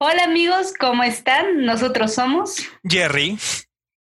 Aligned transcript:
Hola 0.00 0.22
amigos, 0.22 0.74
¿cómo 0.78 1.02
están? 1.02 1.66
Nosotros 1.66 2.14
somos 2.14 2.58
Jerry 2.84 3.36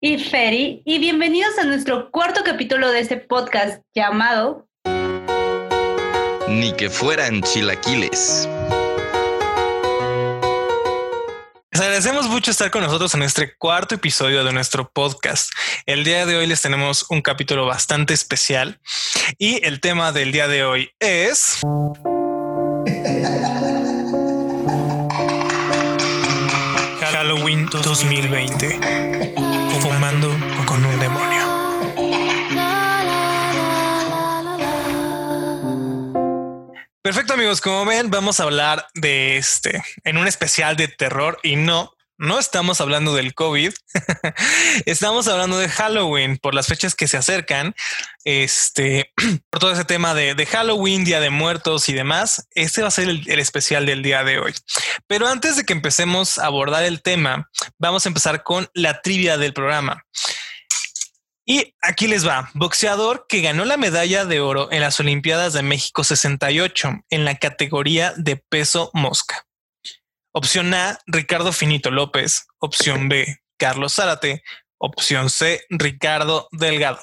y 0.00 0.18
Ferry 0.18 0.82
y 0.84 0.98
bienvenidos 0.98 1.56
a 1.56 1.62
nuestro 1.62 2.10
cuarto 2.10 2.40
capítulo 2.44 2.90
de 2.90 2.98
este 2.98 3.16
podcast 3.16 3.80
llamado 3.94 4.66
Ni 6.48 6.72
que 6.76 6.90
fueran 6.90 7.42
chilaquiles. 7.42 8.48
Les 11.70 11.80
agradecemos 11.80 12.26
mucho 12.26 12.50
estar 12.50 12.72
con 12.72 12.82
nosotros 12.82 13.14
en 13.14 13.22
este 13.22 13.56
cuarto 13.56 13.94
episodio 13.94 14.42
de 14.42 14.52
nuestro 14.52 14.90
podcast. 14.90 15.52
El 15.86 16.02
día 16.02 16.26
de 16.26 16.36
hoy 16.36 16.48
les 16.48 16.60
tenemos 16.60 17.06
un 17.08 17.22
capítulo 17.22 17.66
bastante 17.66 18.14
especial 18.14 18.80
y 19.38 19.64
el 19.64 19.80
tema 19.80 20.10
del 20.10 20.32
día 20.32 20.48
de 20.48 20.64
hoy 20.64 20.90
es... 20.98 21.60
Halloween 27.44 27.68
2020. 27.70 28.80
Fumando 29.82 30.30
con 30.64 30.82
un 30.82 30.98
demonio. 30.98 31.44
Perfecto 37.02 37.34
amigos, 37.34 37.60
como 37.60 37.84
ven 37.84 38.08
vamos 38.08 38.40
a 38.40 38.44
hablar 38.44 38.86
de 38.94 39.36
este 39.36 39.82
en 40.04 40.16
un 40.16 40.26
especial 40.26 40.74
de 40.76 40.88
terror 40.88 41.38
y 41.42 41.56
no, 41.56 41.93
no 42.18 42.38
estamos 42.38 42.80
hablando 42.80 43.14
del 43.14 43.34
COVID, 43.34 43.72
estamos 44.86 45.28
hablando 45.28 45.58
de 45.58 45.68
Halloween 45.68 46.38
por 46.38 46.54
las 46.54 46.66
fechas 46.66 46.94
que 46.94 47.08
se 47.08 47.16
acercan, 47.16 47.74
este, 48.24 49.12
por 49.50 49.60
todo 49.60 49.72
ese 49.72 49.84
tema 49.84 50.14
de, 50.14 50.46
Halloween, 50.46 51.04
Día 51.04 51.20
de 51.20 51.30
Muertos 51.30 51.88
y 51.88 51.92
demás. 51.92 52.46
Este 52.54 52.82
va 52.82 52.88
a 52.88 52.92
ser 52.92 53.08
el, 53.08 53.28
el, 53.28 53.38
especial 53.38 53.86
del 53.86 54.02
día 54.02 54.24
de 54.24 54.38
hoy. 54.38 54.54
Pero 55.06 55.26
antes 55.26 55.56
de 55.56 55.64
que 55.64 55.72
empecemos 55.72 56.38
a 56.38 56.46
abordar 56.46 56.84
el 56.84 57.02
tema, 57.02 57.50
vamos 57.78 58.06
a 58.06 58.08
empezar 58.08 58.42
con 58.42 58.68
la 58.74 59.00
trivia 59.00 59.36
del 59.36 59.52
programa. 59.52 60.04
Y 61.46 61.74
aquí 61.82 62.06
les 62.08 62.26
va, 62.26 62.50
boxeador 62.54 63.26
que 63.28 63.42
ganó 63.42 63.66
la 63.66 63.76
medalla 63.76 64.24
de 64.24 64.40
oro 64.40 64.72
en 64.72 64.80
las 64.80 64.98
Olimpiadas 64.98 65.52
de 65.52 65.62
México 65.62 66.02
68 66.02 67.04
en 67.10 67.24
la 67.26 67.36
categoría 67.36 68.14
de 68.16 68.36
peso 68.36 68.90
mosca. 68.94 69.44
Opción 70.36 70.74
A, 70.74 70.98
Ricardo 71.06 71.52
Finito 71.52 71.92
López. 71.92 72.48
Opción 72.58 73.08
B, 73.08 73.38
Carlos 73.56 73.94
Zárate. 73.94 74.42
Opción 74.78 75.30
C, 75.30 75.62
Ricardo 75.70 76.48
Delgado. 76.50 76.98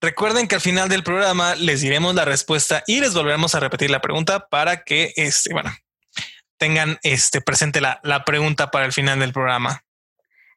Recuerden 0.00 0.48
que 0.48 0.54
al 0.54 0.62
final 0.62 0.88
del 0.88 1.02
programa 1.02 1.56
les 1.56 1.82
diremos 1.82 2.14
la 2.14 2.24
respuesta 2.24 2.82
y 2.86 3.00
les 3.00 3.12
volveremos 3.12 3.54
a 3.54 3.60
repetir 3.60 3.90
la 3.90 4.00
pregunta 4.00 4.48
para 4.48 4.82
que 4.82 5.12
este, 5.16 5.52
bueno, 5.52 5.76
tengan 6.56 6.98
este 7.02 7.42
presente 7.42 7.82
la, 7.82 8.00
la 8.02 8.24
pregunta 8.24 8.70
para 8.70 8.86
el 8.86 8.92
final 8.92 9.20
del 9.20 9.34
programa. 9.34 9.84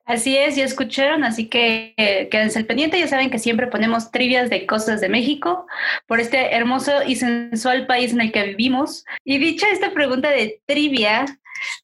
Así 0.05 0.38
es, 0.38 0.55
ya 0.55 0.63
escucharon, 0.63 1.25
así 1.25 1.50
que 1.50 1.94
eh, 1.97 2.30
quédense 2.31 2.59
al 2.59 2.66
pendiente. 2.66 2.97
Ya 2.97 3.09
saben 3.09 3.30
que 3.30 3.39
siempre 3.39 3.67
ponemos 3.67 4.11
trivias 4.11 4.50
de 4.50 4.66
cosas 4.66 5.02
de 5.02 5.09
México 5.09 5.67
por 6.05 6.22
este 6.22 6.55
hermoso 6.55 7.03
y 7.05 7.17
sensual 7.17 7.85
país 7.85 8.13
en 8.13 8.22
el 8.22 8.31
que 8.31 8.44
vivimos. 8.44 9.03
Y 9.25 9.39
dicha 9.39 9.67
esta 9.69 9.91
pregunta 9.91 10.30
de 10.30 10.61
trivia, 10.66 11.25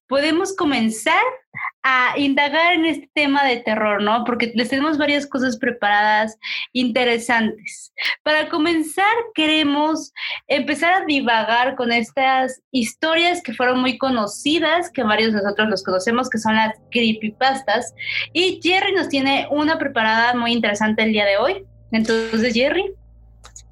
podemos 0.08 0.56
comenzar 0.56 1.24
a 1.84 2.18
indagar 2.18 2.74
en 2.74 2.86
este 2.86 3.10
tema 3.14 3.44
de 3.44 3.58
terror, 3.58 4.02
¿no? 4.02 4.24
Porque 4.24 4.52
les 4.56 4.70
tenemos 4.70 4.98
varias 4.98 5.28
cosas 5.28 5.58
preparadas 5.58 6.38
interesantes. 6.72 7.94
Para 8.24 8.50
comenzar, 8.50 9.14
queremos 9.36 10.14
empezar 10.48 10.94
a 10.94 11.06
divagar 11.06 11.76
con 11.76 11.92
estas 11.92 12.62
historias 12.72 13.42
que 13.44 13.54
fueron 13.54 13.82
muy 13.82 13.98
conocidas, 13.98 14.90
que 14.92 15.04
varios 15.04 15.34
de 15.34 15.42
nosotros 15.42 15.70
los 15.70 15.84
conocemos, 15.84 16.30
que 16.30 16.40
son 16.40 16.56
las 16.56 16.74
creepypastas. 16.90 17.94
Y 18.32 18.60
Jerry 18.64 18.94
nos 18.94 19.10
tiene 19.10 19.48
una 19.52 19.78
preparada 19.78 20.34
muy 20.34 20.54
interesante 20.54 21.04
el 21.04 21.12
día 21.12 21.26
de 21.26 21.38
hoy. 21.38 21.66
Entonces, 21.92 22.54
Jerry. 22.54 22.94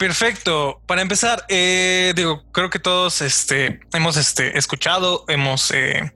Perfecto. 0.02 0.82
Para 0.88 1.04
empezar, 1.04 1.46
eh, 1.48 2.14
digo, 2.16 2.44
creo 2.52 2.72
que 2.72 2.80
todos 2.80 3.22
este, 3.22 3.82
hemos 3.94 4.18
este, 4.18 4.58
escuchado, 4.58 5.26
hemos 5.28 5.70
eh, 5.70 6.12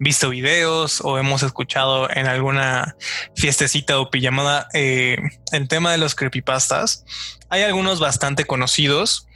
visto 0.00 0.30
videos 0.30 1.00
o 1.02 1.18
hemos 1.18 1.44
escuchado 1.44 2.10
en 2.10 2.26
alguna 2.26 2.96
fiestecita 3.36 4.00
o 4.00 4.10
pijamada 4.10 4.66
eh, 4.74 5.18
el 5.52 5.68
tema 5.68 5.92
de 5.92 5.98
los 5.98 6.16
creepypastas. 6.16 7.04
Hay 7.48 7.62
algunos 7.62 8.00
bastante 8.00 8.44
conocidos. 8.44 9.28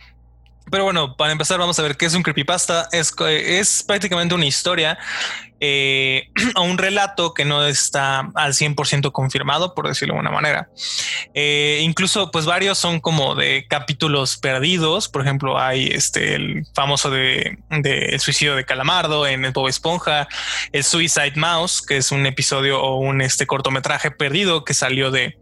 Pero 0.68 0.82
bueno, 0.82 1.16
para 1.16 1.30
empezar 1.30 1.60
vamos 1.60 1.78
a 1.78 1.82
ver 1.82 1.96
qué 1.96 2.06
es 2.06 2.14
un 2.14 2.24
creepypasta. 2.24 2.88
Es, 2.91 3.14
es 3.20 3.84
prácticamente 3.84 4.34
una 4.34 4.46
historia 4.46 4.98
eh, 5.64 6.28
o 6.56 6.62
un 6.62 6.76
relato 6.76 7.34
que 7.34 7.44
no 7.44 7.64
está 7.64 8.30
al 8.34 8.52
100% 8.52 9.12
confirmado, 9.12 9.74
por 9.74 9.86
decirlo 9.86 10.14
de 10.14 10.18
alguna 10.18 10.34
manera. 10.34 10.68
Eh, 11.34 11.80
incluso 11.82 12.32
pues 12.32 12.46
varios 12.46 12.78
son 12.78 12.98
como 12.98 13.36
de 13.36 13.66
capítulos 13.68 14.36
perdidos. 14.36 15.08
Por 15.08 15.22
ejemplo, 15.22 15.60
hay 15.60 15.86
este 15.86 16.34
el 16.34 16.66
famoso 16.74 17.10
de, 17.10 17.58
de 17.70 18.06
el 18.06 18.18
suicidio 18.18 18.56
de 18.56 18.64
Calamardo 18.64 19.24
en 19.24 19.44
el 19.44 19.52
Bob 19.52 19.68
Esponja, 19.68 20.26
el 20.72 20.82
Suicide 20.82 21.34
Mouse, 21.36 21.80
que 21.80 21.98
es 21.98 22.10
un 22.10 22.26
episodio 22.26 22.82
o 22.82 22.96
un 22.96 23.20
este 23.20 23.46
cortometraje 23.46 24.10
perdido 24.10 24.64
que 24.64 24.74
salió 24.74 25.12
de, 25.12 25.38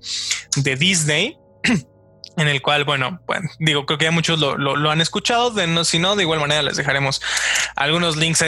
de 0.56 0.76
Disney. 0.76 1.38
en 2.37 2.49
el 2.49 2.63
cual, 2.63 2.85
bueno, 2.85 3.21
bueno, 3.27 3.49
digo, 3.59 3.87
creo 3.87 3.99
que 3.99 4.05
ya 4.05 4.11
muchos 4.11 4.39
lo, 4.39 4.91
han 4.91 5.01
escuchado, 5.01 5.51
de 5.51 5.67
no, 5.67 5.85
si 5.85 5.99
no, 5.99 6.17
de 6.17 6.23
igual 6.23 6.41
manera 6.41 6.63
les 6.63 6.77
dejaremos 6.77 7.21
algunos 7.77 8.17
links 8.17 8.43
a 8.43 8.47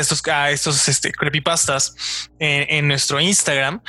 estos, 0.51 0.89
este, 0.89 1.13
creepypastas 1.13 1.95
en, 2.39 2.67
en 2.69 2.89
nuestro 2.89 3.21
Instagram. 3.21 3.83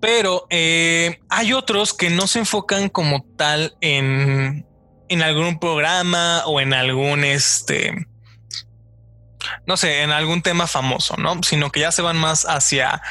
Pero 0.00 0.46
eh, 0.50 1.20
hay 1.28 1.52
otros 1.52 1.94
que 1.94 2.10
no 2.10 2.26
se 2.26 2.40
enfocan 2.40 2.88
como 2.88 3.24
tal 3.36 3.76
en, 3.80 4.66
en 5.08 5.22
algún 5.22 5.58
programa 5.58 6.42
o 6.46 6.60
en 6.60 6.74
algún 6.74 7.24
este 7.24 8.08
no 9.68 9.76
sé, 9.76 10.00
en 10.00 10.12
algún 10.12 10.40
tema 10.40 10.66
famoso, 10.66 11.18
¿no? 11.18 11.42
Sino 11.42 11.70
que 11.70 11.80
ya 11.80 11.92
se 11.92 12.00
van 12.00 12.16
más 12.16 12.46
hacia 12.46 13.02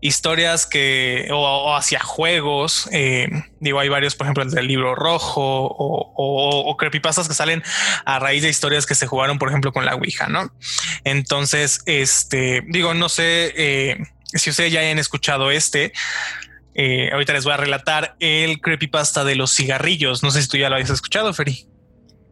historias 0.00 0.66
que, 0.66 1.28
o, 1.30 1.36
o 1.36 1.76
hacia 1.76 2.00
juegos. 2.00 2.88
Eh, 2.90 3.28
digo, 3.60 3.78
hay 3.78 3.88
varios, 3.88 4.16
por 4.16 4.26
ejemplo, 4.26 4.42
el 4.42 4.50
del 4.50 4.66
libro 4.66 4.96
rojo 4.96 5.40
o, 5.40 6.12
o, 6.16 6.68
o, 6.68 6.76
creepypastas 6.76 7.28
que 7.28 7.34
salen 7.34 7.62
a 8.04 8.18
raíz 8.18 8.42
de 8.42 8.48
historias 8.48 8.86
que 8.86 8.96
se 8.96 9.06
jugaron, 9.06 9.38
por 9.38 9.50
ejemplo, 9.50 9.72
con 9.72 9.84
la 9.84 9.94
Ouija, 9.94 10.26
¿no? 10.26 10.52
Entonces, 11.04 11.80
este, 11.86 12.64
digo, 12.66 12.92
no 12.94 13.08
sé 13.08 13.54
eh, 13.56 13.98
si 14.34 14.50
ustedes 14.50 14.72
ya 14.72 14.80
hayan 14.80 14.98
escuchado 14.98 15.52
este. 15.52 15.92
Eh, 16.74 17.10
ahorita 17.12 17.34
les 17.34 17.44
voy 17.44 17.52
a 17.52 17.56
relatar 17.56 18.16
el 18.18 18.60
creepypasta 18.60 19.22
de 19.22 19.36
los 19.36 19.54
cigarrillos. 19.54 20.24
No 20.24 20.32
sé 20.32 20.42
si 20.42 20.48
tú 20.48 20.56
ya 20.56 20.70
lo 20.70 20.74
habías 20.74 20.90
escuchado, 20.90 21.32
Feri. 21.32 21.68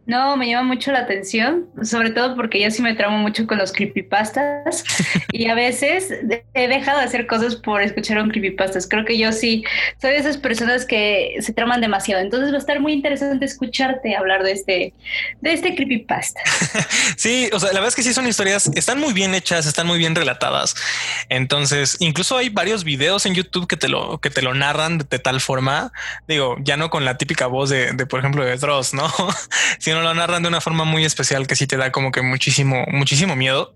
No, 0.05 0.35
me 0.35 0.49
llama 0.49 0.67
mucho 0.67 0.91
la 0.91 0.99
atención, 0.99 1.67
sobre 1.81 2.11
todo 2.11 2.35
porque 2.35 2.59
yo 2.59 2.69
sí 2.71 2.81
me 2.81 2.93
tramo 2.93 3.17
mucho 3.19 3.47
con 3.47 3.57
los 3.57 3.71
creepypastas 3.71 4.83
y 5.31 5.47
a 5.47 5.55
veces 5.55 6.09
he 6.53 6.67
dejado 6.67 6.99
de 6.99 7.05
hacer 7.05 7.25
cosas 7.25 7.55
por 7.55 7.81
escuchar 7.81 8.21
un 8.21 8.29
creepypastas. 8.29 8.87
Creo 8.87 9.05
que 9.05 9.17
yo 9.17 9.31
sí 9.31 9.63
soy 10.01 10.11
de 10.11 10.17
esas 10.17 10.37
personas 10.37 10.85
que 10.85 11.37
se 11.39 11.53
traman 11.53 11.79
demasiado. 11.79 12.21
Entonces 12.21 12.51
va 12.51 12.55
a 12.55 12.59
estar 12.59 12.81
muy 12.81 12.91
interesante 12.91 13.45
escucharte 13.45 14.15
hablar 14.15 14.43
de 14.43 14.51
este, 14.51 14.93
de 15.41 15.53
este 15.53 15.75
creepypasta. 15.75 16.41
Sí, 17.15 17.49
o 17.53 17.59
sea, 17.59 17.69
la 17.69 17.75
verdad 17.75 17.89
es 17.89 17.95
que 17.95 18.03
sí 18.03 18.13
son 18.13 18.27
historias, 18.27 18.71
están 18.75 18.99
muy 18.99 19.13
bien 19.13 19.35
hechas, 19.35 19.65
están 19.65 19.85
muy 19.85 19.97
bien 19.97 20.15
relatadas. 20.15 20.75
Entonces, 21.29 21.97
incluso 21.99 22.37
hay 22.37 22.49
varios 22.49 22.83
videos 22.83 23.25
en 23.25 23.35
YouTube 23.35 23.67
que 23.67 23.77
te 23.77 23.87
lo, 23.87 24.19
que 24.19 24.29
te 24.29 24.41
lo 24.41 24.53
narran 24.53 24.97
de, 24.97 25.05
de 25.09 25.19
tal 25.19 25.39
forma. 25.39 25.91
Digo, 26.27 26.55
ya 26.61 26.75
no 26.75 26.89
con 26.89 27.05
la 27.05 27.17
típica 27.17 27.47
voz 27.47 27.69
de, 27.69 27.93
de 27.93 28.05
por 28.05 28.19
ejemplo, 28.19 28.43
de 28.43 28.57
Dross, 28.57 28.93
¿no? 28.93 29.11
sino 29.93 30.01
lo 30.01 30.15
narran 30.15 30.41
de 30.41 30.47
una 30.47 30.59
forma 30.59 30.85
muy 30.85 31.05
especial 31.05 31.45
que 31.45 31.55
sí 31.55 31.67
te 31.67 31.77
da 31.77 31.91
como 31.91 32.11
que 32.11 32.23
muchísimo, 32.23 32.83
muchísimo 32.87 33.35
miedo. 33.35 33.75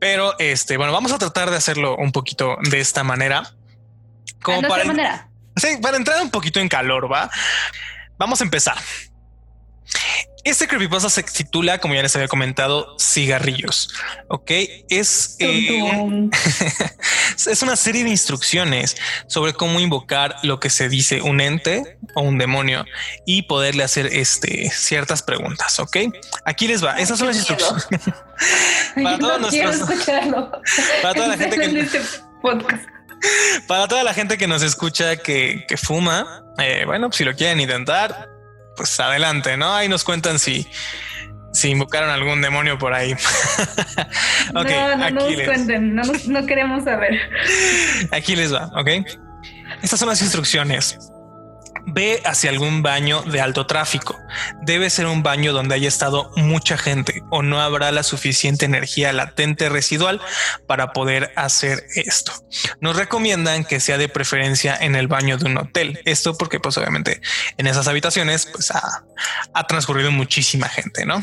Pero 0.00 0.36
este, 0.40 0.76
bueno, 0.76 0.92
vamos 0.92 1.12
a 1.12 1.18
tratar 1.18 1.50
de 1.50 1.56
hacerlo 1.56 1.96
un 1.96 2.10
poquito 2.10 2.56
de 2.68 2.80
esta 2.80 3.04
manera. 3.04 3.54
Como 4.42 4.62
¿De 4.62 4.68
para, 4.68 4.84
manera? 4.84 5.28
Sí, 5.54 5.76
para 5.80 5.98
entrar 5.98 6.20
un 6.20 6.32
poquito 6.32 6.58
en 6.58 6.68
calor, 6.68 7.10
va. 7.12 7.30
Vamos 8.18 8.40
a 8.40 8.44
empezar. 8.44 8.76
Este 10.46 10.68
creepypasta 10.68 11.10
se 11.10 11.24
titula, 11.24 11.78
como 11.78 11.94
ya 11.94 12.02
les 12.02 12.14
había 12.14 12.28
comentado, 12.28 12.94
Cigarrillos. 13.00 13.92
Ok, 14.28 14.52
es, 14.88 15.34
eh, 15.40 15.82
es 17.50 17.62
una 17.62 17.74
serie 17.74 18.04
de 18.04 18.10
instrucciones 18.10 18.96
sobre 19.26 19.54
cómo 19.54 19.80
invocar 19.80 20.36
lo 20.44 20.60
que 20.60 20.70
se 20.70 20.88
dice 20.88 21.20
un 21.20 21.40
ente 21.40 21.98
o 22.14 22.22
un 22.22 22.38
demonio 22.38 22.84
y 23.26 23.42
poderle 23.42 23.82
hacer 23.82 24.06
este, 24.06 24.70
ciertas 24.70 25.20
preguntas. 25.20 25.80
Ok, 25.80 25.96
aquí 26.44 26.68
les 26.68 26.84
va. 26.84 26.92
Esas 26.92 27.18
son 27.18 27.26
las 27.26 27.38
instrucciones 27.38 27.88
para 29.02 29.18
todos 29.18 29.40
no 29.40 29.50
nuestros, 29.50 29.78
para 31.02 31.14
toda 31.14 31.26
la 31.26 31.38
gente 31.38 31.58
que 31.58 31.80
este 31.80 32.00
para 33.66 33.88
toda 33.88 34.04
la 34.04 34.14
gente 34.14 34.38
que 34.38 34.46
nos 34.46 34.62
escucha 34.62 35.16
que, 35.16 35.64
que 35.66 35.76
fuma, 35.76 36.44
eh, 36.58 36.84
bueno, 36.86 37.10
si 37.10 37.24
lo 37.24 37.34
quieren 37.34 37.58
intentar, 37.58 38.35
pues 38.76 38.98
adelante, 39.00 39.56
¿no? 39.56 39.74
Ahí 39.74 39.88
nos 39.88 40.04
cuentan 40.04 40.38
si, 40.38 40.68
si 41.52 41.70
invocaron 41.70 42.10
algún 42.10 42.42
demonio 42.42 42.78
por 42.78 42.94
ahí. 42.94 43.14
no, 44.52 44.62
no 44.62 45.10
nos 45.10 45.42
cuenten, 45.42 45.94
no, 45.94 46.02
no 46.28 46.46
queremos 46.46 46.84
saber. 46.84 47.18
Aquí 48.12 48.36
les 48.36 48.54
va, 48.54 48.70
ok. 48.74 48.88
Estas 49.82 49.98
son 49.98 50.08
las 50.08 50.22
instrucciones. 50.22 50.98
Ve 51.86 52.20
hacia 52.24 52.50
algún 52.50 52.82
baño 52.82 53.22
de 53.22 53.40
alto 53.40 53.66
tráfico. 53.66 54.18
Debe 54.62 54.90
ser 54.90 55.06
un 55.06 55.22
baño 55.22 55.52
donde 55.52 55.74
haya 55.74 55.88
estado 55.88 56.32
mucha 56.36 56.76
gente 56.76 57.22
o 57.30 57.42
no 57.42 57.60
habrá 57.60 57.92
la 57.92 58.02
suficiente 58.02 58.64
energía 58.64 59.12
latente 59.12 59.68
residual 59.68 60.20
para 60.66 60.92
poder 60.92 61.32
hacer 61.36 61.84
esto. 61.94 62.32
Nos 62.80 62.96
recomiendan 62.96 63.64
que 63.64 63.80
sea 63.80 63.98
de 63.98 64.08
preferencia 64.08 64.76
en 64.76 64.96
el 64.96 65.08
baño 65.08 65.38
de 65.38 65.46
un 65.46 65.58
hotel. 65.58 66.00
Esto 66.04 66.36
porque 66.36 66.60
pues 66.60 66.76
obviamente 66.76 67.20
en 67.56 67.66
esas 67.66 67.88
habitaciones 67.88 68.46
pues 68.46 68.70
ha, 68.70 69.04
ha 69.52 69.66
transcurrido 69.66 70.10
muchísima 70.10 70.68
gente, 70.68 71.06
¿no? 71.06 71.22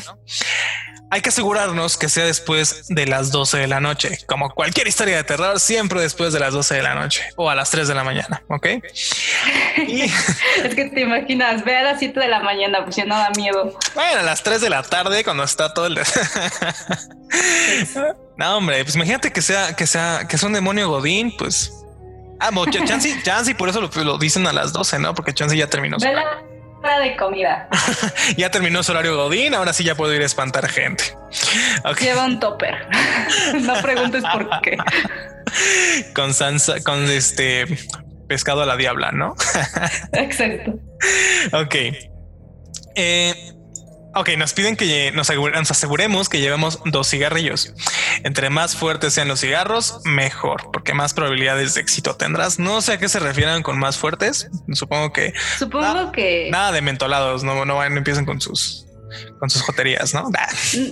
Hay 1.14 1.20
que 1.20 1.28
asegurarnos 1.28 1.96
que 1.96 2.08
sea 2.08 2.24
después 2.24 2.88
de 2.88 3.06
las 3.06 3.30
12 3.30 3.58
de 3.58 3.68
la 3.68 3.78
noche, 3.78 4.18
como 4.26 4.50
cualquier 4.50 4.88
historia 4.88 5.14
de 5.14 5.22
terror, 5.22 5.60
siempre 5.60 6.00
después 6.00 6.32
de 6.32 6.40
las 6.40 6.52
12 6.52 6.74
de 6.74 6.82
la 6.82 6.96
noche 6.96 7.22
o 7.36 7.48
a 7.48 7.54
las 7.54 7.70
3 7.70 7.86
de 7.86 7.94
la 7.94 8.02
mañana. 8.02 8.42
Ok. 8.48 8.66
es 9.76 10.74
que 10.74 10.90
te 10.92 11.02
imaginas, 11.02 11.64
ve 11.64 11.76
a 11.76 11.84
las 11.84 12.00
7 12.00 12.18
de 12.18 12.26
la 12.26 12.40
mañana, 12.40 12.82
pues 12.82 12.96
ya 12.96 13.04
no 13.04 13.16
da 13.16 13.30
miedo. 13.36 13.78
Bueno, 13.94 14.18
a 14.18 14.22
las 14.24 14.42
3 14.42 14.60
de 14.60 14.70
la 14.70 14.82
tarde, 14.82 15.22
cuando 15.22 15.44
está 15.44 15.72
todo 15.72 15.86
el. 15.86 15.94
no, 18.36 18.56
hombre, 18.56 18.82
pues 18.82 18.96
imagínate 18.96 19.32
que 19.32 19.40
sea, 19.40 19.76
que 19.76 19.86
sea, 19.86 20.26
que 20.28 20.34
es 20.34 20.42
un 20.42 20.52
demonio 20.52 20.88
Godín, 20.88 21.36
pues. 21.36 21.72
Ah, 22.40 22.50
Chansey, 22.72 23.22
Chansey, 23.22 23.54
por 23.54 23.68
eso 23.68 23.80
lo, 23.80 24.18
dicen 24.18 24.48
a 24.48 24.52
las 24.52 24.72
12, 24.72 24.98
no? 24.98 25.14
Porque 25.14 25.32
Chansey 25.32 25.58
ya 25.58 25.68
terminó 25.68 25.96
de 27.00 27.16
comida. 27.16 27.68
ya 28.36 28.50
terminó 28.50 28.82
su 28.82 28.92
horario 28.92 29.16
Godín, 29.16 29.54
ahora 29.54 29.72
sí 29.72 29.84
ya 29.84 29.94
puedo 29.94 30.14
ir 30.14 30.22
a 30.22 30.26
espantar 30.26 30.68
gente. 30.68 31.04
Lleva 32.00 32.24
un 32.24 32.40
topper. 32.40 32.74
no 33.60 33.74
preguntes 33.82 34.22
por 34.32 34.48
qué. 34.62 34.76
con 36.14 36.34
sansa, 36.34 36.82
con 36.82 37.04
este 37.10 37.66
pescado 38.28 38.62
a 38.62 38.66
la 38.66 38.76
diabla, 38.76 39.12
¿no? 39.12 39.34
Exacto. 40.12 40.78
Ok. 41.52 41.74
Eh, 42.96 43.53
Ok, 44.16 44.30
nos 44.38 44.52
piden 44.52 44.76
que 44.76 45.10
nos, 45.12 45.30
aseguremos 45.70 46.28
que 46.28 46.40
llevemos 46.40 46.80
dos 46.84 47.08
cigarrillos. 47.08 47.74
Entre 48.22 48.48
más 48.48 48.76
fuertes 48.76 49.12
sean 49.12 49.28
los 49.28 49.40
cigarros, 49.40 50.00
mejor, 50.04 50.70
porque 50.72 50.94
más 50.94 51.14
probabilidades 51.14 51.74
de 51.74 51.80
éxito 51.80 52.16
tendrás. 52.16 52.58
No 52.58 52.80
sé 52.80 52.92
a 52.92 52.98
qué 52.98 53.08
se 53.08 53.18
refieren 53.18 53.62
con 53.62 53.78
más 53.78 53.98
fuertes. 53.98 54.48
Supongo 54.72 55.12
que. 55.12 55.32
Supongo 55.58 56.12
que. 56.12 56.48
Nada 56.50 56.70
de 56.72 56.80
mentolados, 56.80 57.42
no, 57.42 57.64
no, 57.64 57.82
empiecen 57.82 58.24
con 58.24 58.40
sus 58.40 58.86
con 59.38 59.48
sus 59.48 59.62
joterías, 59.62 60.12
¿no? 60.14 60.28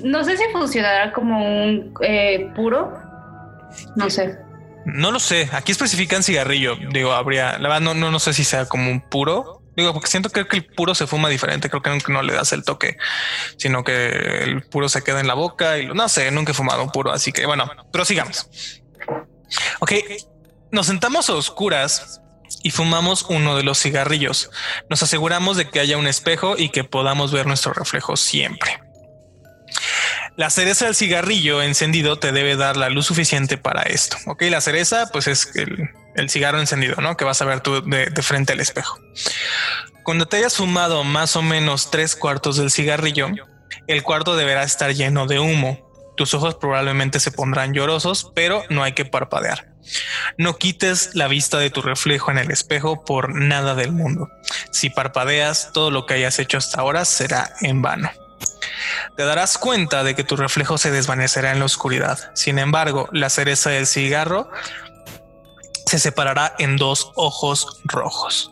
No 0.05 0.25
sé 0.25 0.37
si 0.37 0.45
funcionará 0.53 1.13
como 1.13 1.45
un 1.45 1.95
eh, 2.03 2.51
puro. 2.55 2.93
No 3.97 4.11
sé. 4.11 4.39
No 4.85 5.13
lo 5.13 5.21
sé. 5.21 5.49
Aquí 5.53 5.73
especifican 5.73 6.23
cigarrillo. 6.23 6.77
Digo, 6.93 7.13
habría. 7.13 7.59
La 7.59 7.69
verdad, 7.69 7.81
no, 7.81 7.95
no, 7.95 8.11
no 8.11 8.19
sé 8.19 8.33
si 8.33 8.45
sea 8.45 8.67
como 8.67 8.91
un 8.91 9.01
puro 9.01 9.62
Digo, 9.77 9.93
porque 9.93 10.09
siento 10.09 10.31
que 10.31 10.47
el 10.51 10.65
puro 10.65 10.95
se 10.95 11.07
fuma 11.07 11.29
diferente. 11.29 11.71
Creo 11.71 11.83
que 11.83 12.13
no 12.13 12.23
le 12.23 12.35
das 12.35 12.53
el 12.53 12.65
toque, 12.65 12.99
sino 13.57 13.85
que 13.85 14.43
el 14.43 14.63
puro 14.63 14.89
se 14.89 15.03
queda 15.03 15.21
en 15.21 15.27
la 15.27 15.35
boca 15.35 15.79
y 15.79 15.87
no 15.87 16.09
sé, 16.09 16.31
nunca 16.31 16.53
he 16.53 16.55
fumado 16.55 16.83
un 16.83 16.91
puro. 16.91 17.13
Así 17.13 17.33
que 17.33 17.47
bueno, 17.47 17.71
prosigamos. 17.91 18.49
Ok, 19.81 19.93
nos 20.71 20.87
sentamos 20.87 21.29
a 21.31 21.35
oscuras 21.35 22.21
y 22.63 22.71
fumamos 22.71 23.25
uno 23.29 23.57
de 23.57 23.63
los 23.63 23.81
cigarrillos. 23.81 24.51
Nos 24.91 25.03
aseguramos 25.03 25.57
de 25.57 25.69
que 25.71 25.81
haya 25.81 25.97
un 25.97 26.07
espejo 26.07 26.57
y 26.59 26.69
que 26.69 26.85
podamos 26.85 27.33
ver 27.33 27.47
nuestro 27.47 27.73
reflejo 27.73 28.17
siempre. 28.17 28.81
La 30.37 30.51
cereza 30.51 30.87
del 30.87 30.95
cigarrillo 30.95 31.63
encendido 31.63 32.19
te 32.19 32.33
debe 32.33 32.57
dar 32.57 32.77
la 32.77 32.89
luz 32.89 33.07
suficiente 33.07 33.59
para 33.59 33.83
esto. 33.83 34.17
Ok, 34.27 34.43
la 34.43 34.61
cereza, 34.61 35.09
pues 35.13 35.27
es 35.27 35.51
el, 35.57 35.91
el 36.15 36.31
cigarro 36.31 36.61
encendido, 36.61 36.97
¿no? 37.01 37.17
Que 37.17 37.25
vas 37.25 37.41
a 37.43 37.45
ver 37.45 37.61
tú 37.61 37.83
de, 37.83 38.11
frente 38.23 38.53
al 38.53 38.61
espejo. 38.61 38.99
Cuando 40.05 40.27
te 40.27 40.39
hayas 40.39 40.57
fumado 40.57 41.05
más 41.05 41.37
o 41.37 41.43
menos 41.43 41.91
tres 41.91 42.17
cuartos 42.17 42.57
del 42.57 42.71
cigarrillo, 42.71 43.29
el 43.87 44.03
cuarto 44.03 44.37
deberá 44.37 44.63
estar 44.63 44.93
lleno 44.93 45.27
de 45.27 45.39
humo. 45.39 45.91
Tus 46.17 46.35
ojos 46.35 46.57
probablemente 46.57 47.21
se 47.21 47.31
pondrán 47.31 47.73
llorosos, 47.73 48.31
pero 48.35 48.65
no 48.69 48.83
hay 48.83 48.93
que 48.93 49.05
parpadear. 49.05 49.73
No 50.39 50.57
quites 50.57 51.15
la 51.15 51.29
vista 51.29 51.59
de 51.59 51.71
tu 51.71 51.83
reflejo 51.83 52.31
en 52.31 52.39
el 52.39 52.51
espejo 52.51 53.05
por 53.05 53.35
nada 53.35 53.75
del 53.75 53.93
mundo. 53.93 54.29
Si 54.71 54.91
parpadeas, 54.91 55.71
todo 55.73 55.91
lo 55.91 56.07
que 56.07 56.15
hayas 56.15 56.39
hecho 56.39 56.59
hasta 56.59 56.81
ahora 56.81 57.05
será 57.05 57.53
en 57.61 57.83
vano. 57.83 58.11
Te 59.17 59.25
darás 59.25 59.59
cuenta 59.59 60.05
de 60.05 60.15
que 60.15 60.25
tu 60.25 60.37
reflejo 60.37 60.79
se 60.79 60.91
desvanecerá 60.91 61.53
en 61.53 61.59
la 61.59 61.67
oscuridad. 61.67 62.19
Sin 62.35 62.59
embargo, 62.59 63.09
la 63.13 63.31
cereza 63.31 63.71
del 63.71 63.87
cigarro 63.87 64.51
se 65.93 65.99
separará 65.99 66.55
en 66.59 66.79
dos 66.79 67.13
ojos 67.17 67.83
rojos. 67.85 68.51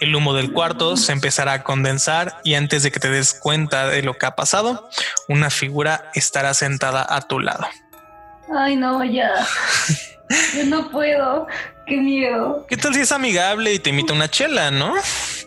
El 0.00 0.16
humo 0.16 0.34
del 0.34 0.52
cuarto 0.52 0.96
se 0.96 1.12
empezará 1.12 1.52
a 1.52 1.62
condensar 1.62 2.40
y 2.42 2.54
antes 2.54 2.82
de 2.82 2.90
que 2.90 2.98
te 2.98 3.08
des 3.08 3.32
cuenta 3.32 3.86
de 3.86 4.02
lo 4.02 4.18
que 4.18 4.26
ha 4.26 4.34
pasado, 4.34 4.88
una 5.28 5.50
figura 5.50 6.10
estará 6.14 6.52
sentada 6.52 7.06
a 7.08 7.20
tu 7.20 7.38
lado. 7.38 7.64
Ay, 8.52 8.74
no, 8.74 9.04
ya. 9.04 9.30
Yo 10.56 10.64
no 10.64 10.90
puedo. 10.90 11.46
Qué 11.86 11.96
miedo. 11.98 12.66
¿Qué 12.68 12.76
tal 12.76 12.92
si 12.92 13.02
es 13.02 13.12
amigable 13.12 13.72
y 13.72 13.78
te 13.78 13.90
invita 13.90 14.12
una 14.12 14.28
chela, 14.28 14.72
no? 14.72 14.94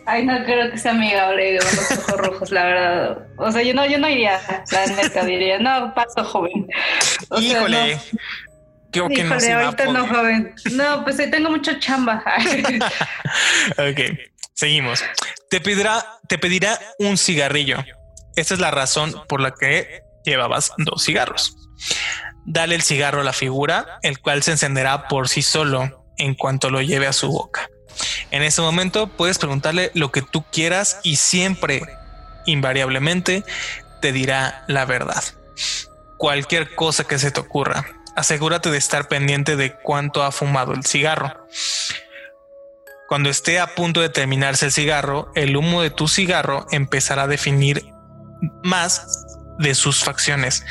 Ay, 0.06 0.24
no 0.24 0.42
creo 0.44 0.70
que 0.70 0.78
sea 0.78 0.92
amigable 0.92 1.58
con 1.58 1.76
los 1.76 1.90
ojos 1.90 2.16
rojos, 2.16 2.50
la 2.52 2.64
verdad. 2.64 3.18
O 3.36 3.52
sea, 3.52 3.62
yo 3.62 3.74
no, 3.74 3.84
yo 3.84 3.98
no 3.98 4.08
iría, 4.08 4.40
la 4.70 4.86
neta, 4.86 5.26
diría, 5.26 5.58
no, 5.58 5.92
paso 5.92 6.24
joven. 6.24 6.68
Híjole, 7.38 7.98
Híjole, 8.94 9.52
ahorita 9.52 9.86
no, 9.86 10.06
joven. 10.06 10.54
No, 10.72 11.04
pues 11.04 11.16
tengo 11.16 11.50
mucha 11.50 11.78
chamba. 11.78 12.22
ok, 13.72 14.00
seguimos. 14.54 15.04
Te 15.50 15.60
pedirá, 15.60 16.04
te 16.28 16.38
pedirá 16.38 16.78
un 16.98 17.18
cigarrillo. 17.18 17.78
Esta 18.36 18.54
es 18.54 18.60
la 18.60 18.70
razón 18.70 19.14
por 19.28 19.40
la 19.40 19.52
que 19.52 20.02
llevabas 20.24 20.72
dos 20.78 21.04
cigarros. 21.04 21.56
Dale 22.46 22.74
el 22.74 22.82
cigarro 22.82 23.20
a 23.20 23.24
la 23.24 23.32
figura, 23.32 23.98
el 24.02 24.18
cual 24.20 24.42
se 24.42 24.52
encenderá 24.52 25.08
por 25.08 25.28
sí 25.28 25.42
solo 25.42 26.04
en 26.18 26.34
cuanto 26.34 26.70
lo 26.70 26.80
lleve 26.80 27.06
a 27.06 27.12
su 27.12 27.28
boca. 27.28 27.68
En 28.30 28.42
ese 28.42 28.60
momento 28.60 29.06
puedes 29.08 29.38
preguntarle 29.38 29.90
lo 29.94 30.10
que 30.10 30.22
tú 30.22 30.44
quieras 30.50 30.98
y 31.02 31.16
siempre, 31.16 31.82
invariablemente, 32.46 33.44
te 34.00 34.12
dirá 34.12 34.64
la 34.68 34.84
verdad. 34.84 35.22
Cualquier 36.18 36.74
cosa 36.74 37.04
que 37.04 37.18
se 37.18 37.30
te 37.30 37.40
ocurra 37.40 37.86
asegúrate 38.16 38.70
de 38.70 38.78
estar 38.78 39.08
pendiente 39.08 39.56
de 39.56 39.74
cuánto 39.74 40.22
ha 40.22 40.32
fumado 40.32 40.72
el 40.72 40.84
cigarro. 40.84 41.46
Cuando 43.08 43.28
esté 43.28 43.60
a 43.60 43.74
punto 43.74 44.00
de 44.00 44.08
terminarse 44.08 44.66
el 44.66 44.72
cigarro, 44.72 45.30
el 45.34 45.56
humo 45.56 45.82
de 45.82 45.90
tu 45.90 46.08
cigarro 46.08 46.66
empezará 46.70 47.24
a 47.24 47.28
definir 47.28 47.84
más 48.62 49.26
de 49.58 49.74
sus 49.74 50.02
facciones, 50.02 50.64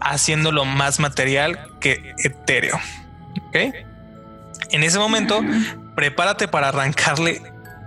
haciéndolo 0.00 0.64
más 0.64 1.00
material 1.00 1.68
que 1.80 2.14
etéreo. 2.18 2.80
En 3.52 4.82
ese 4.82 4.98
momento, 4.98 5.42
prepárate 5.94 6.48
para 6.48 6.68
arrancarle 6.68 7.42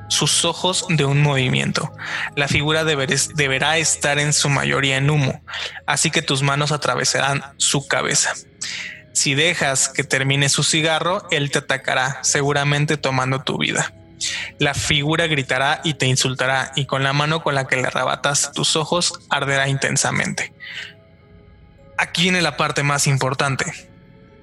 sus 0.08 0.46
ojos 0.46 0.86
de 0.90 1.06
un 1.06 1.22
movimiento. 1.22 1.92
La 2.36 2.48
figura 2.48 2.84
deberá 2.84 3.78
estar 3.78 4.20
en 4.20 4.34
su 4.34 4.50
mayoría 4.50 4.98
en 4.98 5.10
humo, 5.10 5.42
así 5.88 6.12
que 6.12 6.22
tus 6.22 6.44
manos 6.44 6.72
atravesarán 6.72 7.44
su 7.58 7.88
cabeza. 7.88 8.34
Si 9.16 9.34
dejas 9.34 9.88
que 9.88 10.04
termine 10.04 10.50
su 10.50 10.62
cigarro, 10.62 11.26
él 11.32 11.50
te 11.50 11.60
atacará, 11.60 12.20
seguramente 12.22 12.98
tomando 12.98 13.42
tu 13.42 13.58
vida. 13.58 13.94
La 14.60 14.74
figura 14.74 15.26
gritará 15.28 15.80
y 15.86 15.94
te 15.94 16.06
insultará, 16.06 16.74
y 16.76 16.86
con 16.86 17.02
la 17.02 17.14
mano 17.14 17.42
con 17.42 17.56
la 17.56 17.66
que 17.66 17.78
le 17.78 17.88
arrebatas 17.88 18.52
tus 18.52 18.76
ojos 18.76 19.14
arderá 19.30 19.70
intensamente. 19.70 20.54
Aquí 21.98 22.24
viene 22.24 22.42
la 22.42 22.58
parte 22.58 22.84
más 22.84 23.08
importante. 23.08 23.66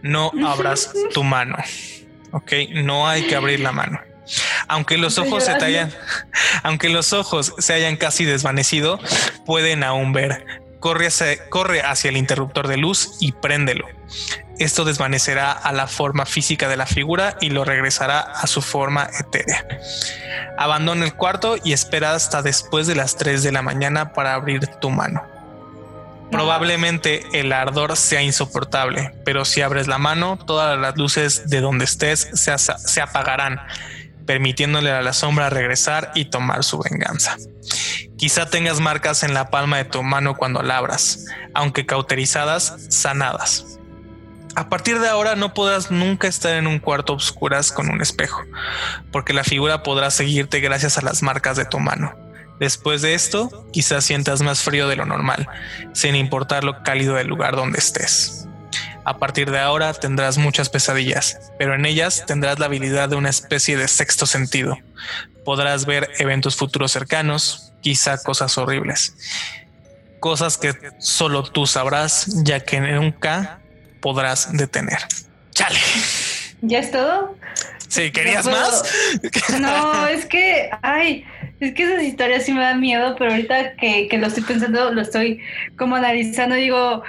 No 0.00 0.32
abras 0.46 0.90
tu 1.12 1.22
mano. 1.22 1.56
Ok, 2.30 2.52
no 2.72 3.06
hay 3.06 3.26
que 3.26 3.36
abrir 3.36 3.60
la 3.60 3.72
mano. 3.72 4.00
Aunque 4.68 4.96
los 4.96 5.18
ojos 5.18 5.44
se 5.44 5.54
te 5.56 5.66
hayan, 5.66 5.92
aunque 6.62 6.88
los 6.88 7.12
ojos 7.12 7.54
se 7.58 7.74
hayan 7.74 7.96
casi 7.96 8.24
desvanecido, 8.24 8.98
pueden 9.44 9.84
aún 9.84 10.14
ver. 10.14 10.46
Corre 10.80 11.08
hacia, 11.08 11.48
corre 11.50 11.82
hacia 11.82 12.08
el 12.08 12.16
interruptor 12.16 12.68
de 12.68 12.78
luz 12.78 13.18
y 13.20 13.32
préndelo. 13.32 13.86
Esto 14.62 14.84
desvanecerá 14.84 15.50
a 15.50 15.72
la 15.72 15.88
forma 15.88 16.24
física 16.24 16.68
de 16.68 16.76
la 16.76 16.86
figura 16.86 17.36
y 17.40 17.50
lo 17.50 17.64
regresará 17.64 18.20
a 18.20 18.46
su 18.46 18.62
forma 18.62 19.10
etérea. 19.18 19.66
Abandona 20.56 21.04
el 21.04 21.14
cuarto 21.14 21.56
y 21.64 21.72
espera 21.72 22.14
hasta 22.14 22.42
después 22.42 22.86
de 22.86 22.94
las 22.94 23.16
3 23.16 23.42
de 23.42 23.50
la 23.50 23.62
mañana 23.62 24.12
para 24.12 24.34
abrir 24.34 24.68
tu 24.68 24.90
mano. 24.90 25.24
Probablemente 26.30 27.26
el 27.32 27.52
ardor 27.52 27.96
sea 27.96 28.22
insoportable, 28.22 29.12
pero 29.24 29.44
si 29.44 29.62
abres 29.62 29.88
la 29.88 29.98
mano, 29.98 30.38
todas 30.38 30.78
las 30.78 30.96
luces 30.96 31.50
de 31.50 31.60
donde 31.60 31.84
estés 31.84 32.30
se, 32.32 33.00
apagarán. 33.00 33.60
permitiéndole 34.26 34.92
a 34.92 35.02
la 35.02 35.12
sombra 35.12 35.50
regresar 35.50 36.12
y 36.14 36.26
tomar 36.26 36.62
su 36.62 36.78
venganza. 36.78 37.36
Quizá 38.16 38.46
tengas 38.46 38.78
marcas 38.78 39.24
en 39.24 39.34
la 39.34 39.50
palma 39.50 39.78
de 39.78 39.84
tu 39.86 40.04
mano 40.04 40.36
cuando 40.36 40.62
labras, 40.62 41.26
aunque 41.52 41.84
cauterizadas, 41.84 42.76
sanadas. 42.88 43.80
A 44.54 44.68
partir 44.68 45.00
de 45.00 45.08
ahora 45.08 45.34
no 45.34 45.54
podrás 45.54 45.90
nunca 45.90 46.28
estar 46.28 46.54
en 46.54 46.66
un 46.66 46.78
cuarto 46.78 47.14
oscuras 47.14 47.72
con 47.72 47.88
un 47.88 48.02
espejo, 48.02 48.42
porque 49.10 49.32
la 49.32 49.44
figura 49.44 49.82
podrá 49.82 50.10
seguirte 50.10 50.60
gracias 50.60 50.98
a 50.98 51.02
las 51.02 51.22
marcas 51.22 51.56
de 51.56 51.64
tu 51.64 51.78
mano. 51.78 52.14
Después 52.60 53.00
de 53.00 53.14
esto, 53.14 53.66
quizás 53.72 54.04
sientas 54.04 54.42
más 54.42 54.60
frío 54.60 54.88
de 54.88 54.96
lo 54.96 55.06
normal, 55.06 55.48
sin 55.94 56.14
importar 56.16 56.64
lo 56.64 56.82
cálido 56.82 57.14
del 57.14 57.28
lugar 57.28 57.56
donde 57.56 57.78
estés. 57.78 58.46
A 59.04 59.18
partir 59.18 59.50
de 59.50 59.58
ahora 59.58 59.94
tendrás 59.94 60.36
muchas 60.36 60.68
pesadillas, 60.68 61.38
pero 61.58 61.74
en 61.74 61.86
ellas 61.86 62.24
tendrás 62.26 62.58
la 62.58 62.66
habilidad 62.66 63.08
de 63.08 63.16
una 63.16 63.30
especie 63.30 63.76
de 63.76 63.88
sexto 63.88 64.26
sentido. 64.26 64.78
Podrás 65.44 65.86
ver 65.86 66.10
eventos 66.18 66.56
futuros 66.56 66.92
cercanos, 66.92 67.72
quizá 67.80 68.22
cosas 68.22 68.56
horribles. 68.58 69.16
Cosas 70.20 70.56
que 70.56 70.74
solo 71.00 71.42
tú 71.42 71.66
sabrás, 71.66 72.26
ya 72.44 72.60
que 72.60 72.80
nunca 72.80 73.61
podrás 74.02 74.54
detener. 74.54 74.98
Chale. 75.52 75.78
¿Ya 76.60 76.80
es 76.80 76.90
todo? 76.90 77.34
Sí, 77.88 78.10
¿querías 78.10 78.46
más? 78.46 78.84
No, 79.60 80.06
es 80.06 80.26
que, 80.26 80.70
ay, 80.82 81.24
es 81.60 81.74
que 81.74 81.84
esas 81.84 82.02
historias 82.02 82.44
sí 82.44 82.52
me 82.52 82.60
dan 82.60 82.80
miedo, 82.80 83.14
pero 83.18 83.30
ahorita 83.30 83.76
que, 83.76 84.08
que 84.08 84.18
lo 84.18 84.26
estoy 84.26 84.42
pensando, 84.42 84.92
lo 84.92 85.00
estoy 85.00 85.40
como 85.76 85.96
analizando, 85.96 86.54
digo, 86.54 87.02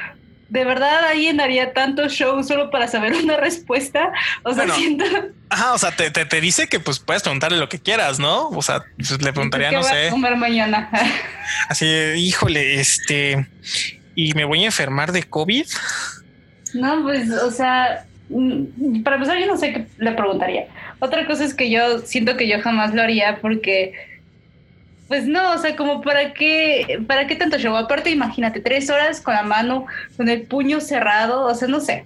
¿de 0.49 0.65
verdad 0.65 1.07
alguien 1.07 1.39
haría 1.39 1.73
tanto 1.73 2.07
show 2.09 2.43
solo 2.43 2.69
para 2.69 2.87
saber 2.87 3.13
una 3.23 3.37
respuesta? 3.37 4.11
O 4.43 4.53
sea, 4.53 4.69
siento... 4.75 5.05
Ajá, 5.49 5.73
o 5.73 5.77
sea, 5.77 5.95
te, 5.95 6.11
te, 6.11 6.41
dice 6.41 6.67
que 6.67 6.79
pues 6.79 6.99
puedes 6.99 7.23
preguntarle 7.23 7.57
lo 7.57 7.69
que 7.69 7.79
quieras, 7.79 8.19
¿no? 8.19 8.49
O 8.49 8.61
sea, 8.61 8.83
pues, 8.97 9.11
le 9.21 9.33
preguntaría, 9.33 9.71
no 9.71 9.83
sé. 9.83 10.07
A 10.07 10.11
comer 10.11 10.35
mañana? 10.35 10.89
Así, 11.69 11.85
híjole, 11.85 12.79
este... 12.79 13.47
¿Y 14.15 14.33
me 14.33 14.45
voy 14.45 14.63
a 14.63 14.65
enfermar 14.67 15.11
de 15.11 15.23
COVID? 15.23 15.65
No, 16.73 17.03
pues, 17.03 17.29
o 17.29 17.51
sea, 17.51 18.05
mm, 18.29 19.03
para 19.03 19.17
empezar 19.17 19.39
yo 19.39 19.47
no 19.47 19.57
sé 19.57 19.73
qué 19.73 19.85
le 19.97 20.11
preguntaría. 20.13 20.67
Otra 20.99 21.25
cosa 21.25 21.43
es 21.43 21.53
que 21.53 21.69
yo 21.69 21.99
siento 21.99 22.37
que 22.37 22.47
yo 22.47 22.61
jamás 22.61 22.93
lo 22.93 23.01
haría 23.01 23.39
porque 23.41 23.93
pues 25.07 25.25
no, 25.25 25.53
o 25.53 25.57
sea, 25.59 25.75
como 25.75 26.01
para 26.01 26.33
qué, 26.33 26.99
para 27.07 27.27
qué 27.27 27.35
tanto 27.35 27.57
show. 27.59 27.75
Aparte, 27.75 28.09
imagínate, 28.09 28.61
tres 28.61 28.89
horas 28.89 29.21
con 29.21 29.35
la 29.35 29.43
mano, 29.43 29.85
con 30.17 30.27
el 30.27 30.41
puño 30.43 30.79
cerrado, 30.81 31.45
o 31.45 31.53
sea, 31.53 31.67
no 31.67 31.81
sé. 31.81 32.05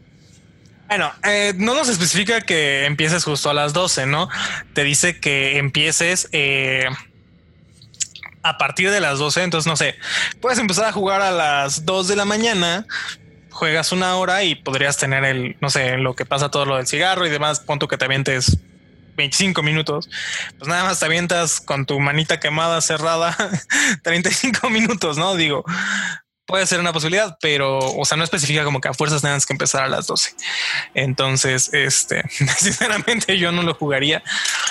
Bueno, 0.88 1.12
eh, 1.24 1.54
no 1.56 1.76
nos 1.76 1.90
especifica 1.90 2.42
que 2.42 2.86
empieces 2.86 3.24
justo 3.24 3.50
a 3.50 3.54
las 3.54 3.74
12, 3.74 4.08
¿no? 4.08 4.30
Te 4.74 4.84
dice 4.84 5.20
que 5.20 5.58
empieces 5.58 6.28
eh, 6.32 6.86
a 8.42 8.58
partir 8.58 8.90
de 8.90 9.00
las 9.00 9.20
12, 9.20 9.44
entonces 9.44 9.68
no 9.68 9.76
sé, 9.76 9.96
puedes 10.42 10.60
empezar 10.60 10.86
a 10.86 10.92
jugar 10.92 11.22
a 11.22 11.32
las 11.32 11.86
2 11.86 12.08
de 12.08 12.16
la 12.16 12.26
mañana, 12.26 12.86
juegas 13.58 13.92
una 13.92 14.16
hora 14.18 14.44
y 14.44 14.54
podrías 14.54 14.98
tener 14.98 15.26
el, 15.26 15.58
no 15.62 15.72
sé, 15.72 15.98
lo 15.98 16.16
que 16.16 16.26
pasa 16.26 16.52
todo 16.52 16.66
lo 16.66 16.78
del 16.78 16.86
cigarro 16.86 17.26
y 17.26 17.30
demás, 17.32 17.60
punto 17.60 17.88
que 17.88 17.98
te 17.98 18.06
avientes 18.06 18.60
25 19.16 19.64
minutos, 19.64 20.10
pues 20.60 20.70
nada 20.70 20.84
más 20.84 21.00
te 21.00 21.06
avientas 21.06 21.60
con 21.60 21.88
tu 21.88 22.00
manita 22.00 22.40
quemada 22.40 22.80
cerrada 22.82 23.36
35 24.04 24.70
minutos, 24.70 25.18
¿no? 25.18 25.36
Digo, 25.36 25.66
puede 26.46 26.68
ser 26.68 26.80
una 26.80 26.94
posibilidad, 26.94 27.40
pero, 27.42 27.80
o 27.80 28.06
sea, 28.06 28.16
no 28.16 28.24
especifica 28.24 28.64
como 28.64 28.80
que 28.80 28.90
a 28.90 28.94
fuerzas 28.94 29.24
tengas 29.24 29.48
que 29.48 29.54
empezar 29.54 29.84
a 29.84 29.88
las 29.88 30.06
12. 30.06 30.36
Entonces, 30.94 31.74
este, 31.74 32.22
sinceramente 32.30 33.40
yo 33.40 33.52
no 33.52 33.64
lo 33.64 33.74
jugaría. 33.74 34.22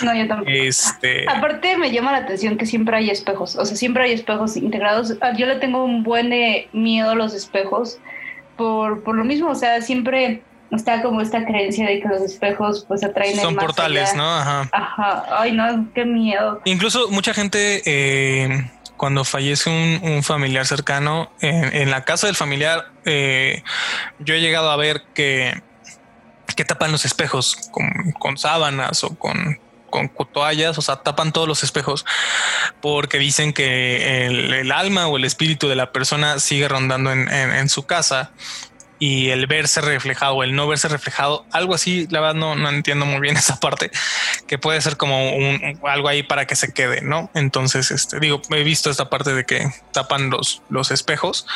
No, 0.00 0.14
yo 0.14 0.28
tampoco. 0.28 0.48
Este... 0.48 1.28
Aparte 1.28 1.76
me 1.76 1.90
llama 1.90 2.12
la 2.12 2.18
atención 2.18 2.56
que 2.56 2.66
siempre 2.66 2.96
hay 2.96 3.10
espejos, 3.10 3.56
o 3.56 3.66
sea, 3.66 3.76
siempre 3.76 4.04
hay 4.04 4.12
espejos 4.12 4.56
integrados. 4.56 5.12
Ah, 5.20 5.32
yo 5.36 5.46
le 5.46 5.56
tengo 5.56 5.84
un 5.84 6.04
buen 6.04 6.30
de 6.30 6.68
miedo 6.72 7.10
a 7.10 7.14
los 7.16 7.34
espejos 7.34 7.98
por, 8.56 9.02
por 9.02 9.14
lo 9.14 9.24
mismo, 9.24 9.50
o 9.50 9.54
sea, 9.54 9.80
siempre 9.80 10.42
está 10.72 11.02
como 11.02 11.20
esta 11.20 11.44
creencia 11.44 11.86
de 11.86 12.00
que 12.00 12.08
los 12.08 12.22
espejos 12.22 12.84
pues 12.88 13.04
atraen 13.04 13.36
son 13.36 13.54
portales 13.54 14.14
no 14.16 14.28
ajá. 14.28 14.68
Ajá. 14.72 15.24
Ay 15.38 15.52
no 15.52 15.86
qué 15.94 16.04
miedo. 16.04 16.60
Incluso 16.64 17.08
mucha 17.08 17.32
gente 17.32 17.82
eh, 17.86 18.68
cuando 18.96 19.24
fallece 19.24 19.70
un, 19.70 20.22
familiar 20.24 20.66
cercano 20.66 21.30
en, 21.40 21.90
la 21.90 22.04
casa 22.04 22.26
del 22.26 22.34
familiar 22.34 22.86
eh, 23.04 23.62
yo 24.18 24.34
he 24.34 24.40
llegado 24.40 24.70
a 24.70 24.76
ver 24.76 25.02
que 25.14 25.54
que 26.56 26.64
tapan 26.64 26.90
los 26.90 27.04
espejos 27.04 27.70
con, 27.70 28.38
sábanas 28.38 29.04
o 29.04 29.14
con 29.16 29.60
con 29.90 30.08
toallas, 30.32 30.78
o 30.78 30.82
sea, 30.82 30.96
tapan 30.96 31.32
todos 31.32 31.48
los 31.48 31.62
espejos 31.62 32.04
porque 32.80 33.18
dicen 33.18 33.52
que 33.52 34.26
el, 34.26 34.72
alma 34.72 35.06
o 35.06 35.16
el 35.16 35.24
espíritu 35.24 35.68
de 35.68 35.76
la 35.76 35.92
persona 35.92 36.38
sigue 36.38 36.68
rondando 36.68 37.12
en, 37.12 37.28
en 37.30 37.68
su 37.68 37.86
casa 37.86 38.32
y 38.98 39.30
el 39.30 39.46
verse 39.46 39.80
reflejado 39.80 40.42
el 40.42 40.54
no 40.54 40.66
verse 40.66 40.88
reflejado, 40.88 41.44
algo 41.52 41.74
así, 41.74 42.06
la 42.10 42.20
verdad 42.20 42.34
no, 42.34 42.54
no 42.56 42.68
entiendo 42.68 43.06
muy 43.06 43.20
bien 43.20 43.36
esa 43.36 43.60
parte, 43.60 43.90
que 44.46 44.58
puede 44.58 44.80
ser 44.80 44.96
como 44.96 45.34
un, 45.36 45.78
algo 45.84 46.08
ahí 46.08 46.22
para 46.22 46.46
que 46.46 46.56
se 46.56 46.72
quede, 46.72 47.02
¿no? 47.02 47.30
Entonces, 47.34 47.90
este, 47.90 48.20
digo, 48.20 48.40
he 48.50 48.62
visto 48.62 48.90
esta 48.90 49.10
parte 49.10 49.34
de 49.34 49.44
que 49.44 49.68
tapan 49.92 50.30
los, 50.30 50.62
los 50.68 50.90
espejos 50.90 51.46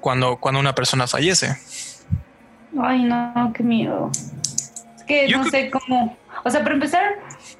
cuando, 0.00 0.36
cuando 0.36 0.60
una 0.60 0.74
persona 0.74 1.06
fallece. 1.06 1.56
Ay, 2.80 3.04
no, 3.04 3.52
qué 3.54 3.62
miedo. 3.62 4.10
Es 4.96 5.02
que 5.04 5.28
no 5.28 5.48
sé 5.48 5.70
cómo, 5.70 6.16
o 6.44 6.50
sea, 6.50 6.62
para 6.62 6.74
empezar, 6.74 7.02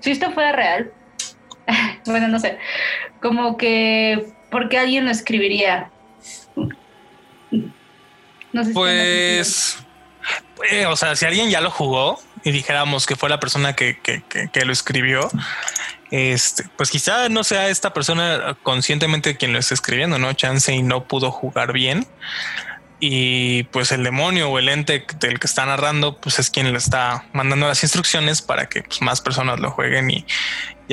si 0.07 0.13
esto 0.13 0.31
fuera 0.31 0.53
real, 0.53 0.93
bueno, 2.07 2.29
no 2.29 2.39
sé, 2.39 2.59
como 3.21 3.57
que, 3.57 4.29
¿por 4.53 4.69
qué 4.69 4.79
alguien 4.79 5.05
lo 5.05 5.11
escribiría? 5.11 5.91
pues, 8.73 9.79
eh, 10.71 10.87
o 10.87 10.95
sea, 10.95 11.17
si 11.17 11.25
alguien 11.25 11.51
ya 11.51 11.61
lo 11.61 11.73
jugó 11.73 12.21
y 12.45 12.53
dijéramos 12.53 13.05
que 13.05 13.17
fue 13.17 13.29
la 13.29 13.41
persona 13.41 13.75
que, 13.75 13.99
lo 14.65 14.73
escribió, 14.73 15.29
este, 16.13 16.63
pues 16.77 16.93
quizá 16.93 17.29
no 17.29 17.43
sea 17.43 17.69
esta 17.69 17.93
persona 17.93 18.57
conscientemente 18.63 19.37
quien 19.37 19.53
lo 19.53 19.59
está 19.59 19.75
escribiendo, 19.75 20.21
¿no? 20.21 20.33
Chance 20.35 20.73
y 20.73 20.85
no 20.85 21.03
pudo 21.03 21.33
jugar 21.33 21.73
bien. 21.73 22.07
Y 22.99 23.65
pues 23.65 23.93
el 23.93 24.03
demonio 24.03 24.51
o 24.51 24.59
el 24.59 24.69
ente 24.69 25.05
del 25.21 25.39
que 25.39 25.47
está 25.47 25.67
narrando, 25.67 26.17
pues 26.17 26.39
es 26.39 26.51
quien 26.51 26.71
le 26.73 26.79
está 26.79 27.27
mandando 27.33 27.67
las 27.67 27.83
instrucciones 27.83 28.41
para 28.43 28.69
que 28.69 28.83
pues, 28.83 29.03
más 29.03 29.21
personas 29.21 29.61
lo 29.61 29.71
jueguen 29.71 30.11
y, 30.11 30.25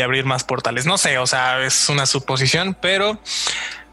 abrir 0.02 0.26
más 0.26 0.44
portales. 0.44 0.86
No 0.86 0.98
sé, 0.98 1.18
o 1.20 1.28
sea, 1.28 1.64
es 1.64 1.88
una 1.88 2.06
suposición, 2.08 2.76
pero 2.82 3.20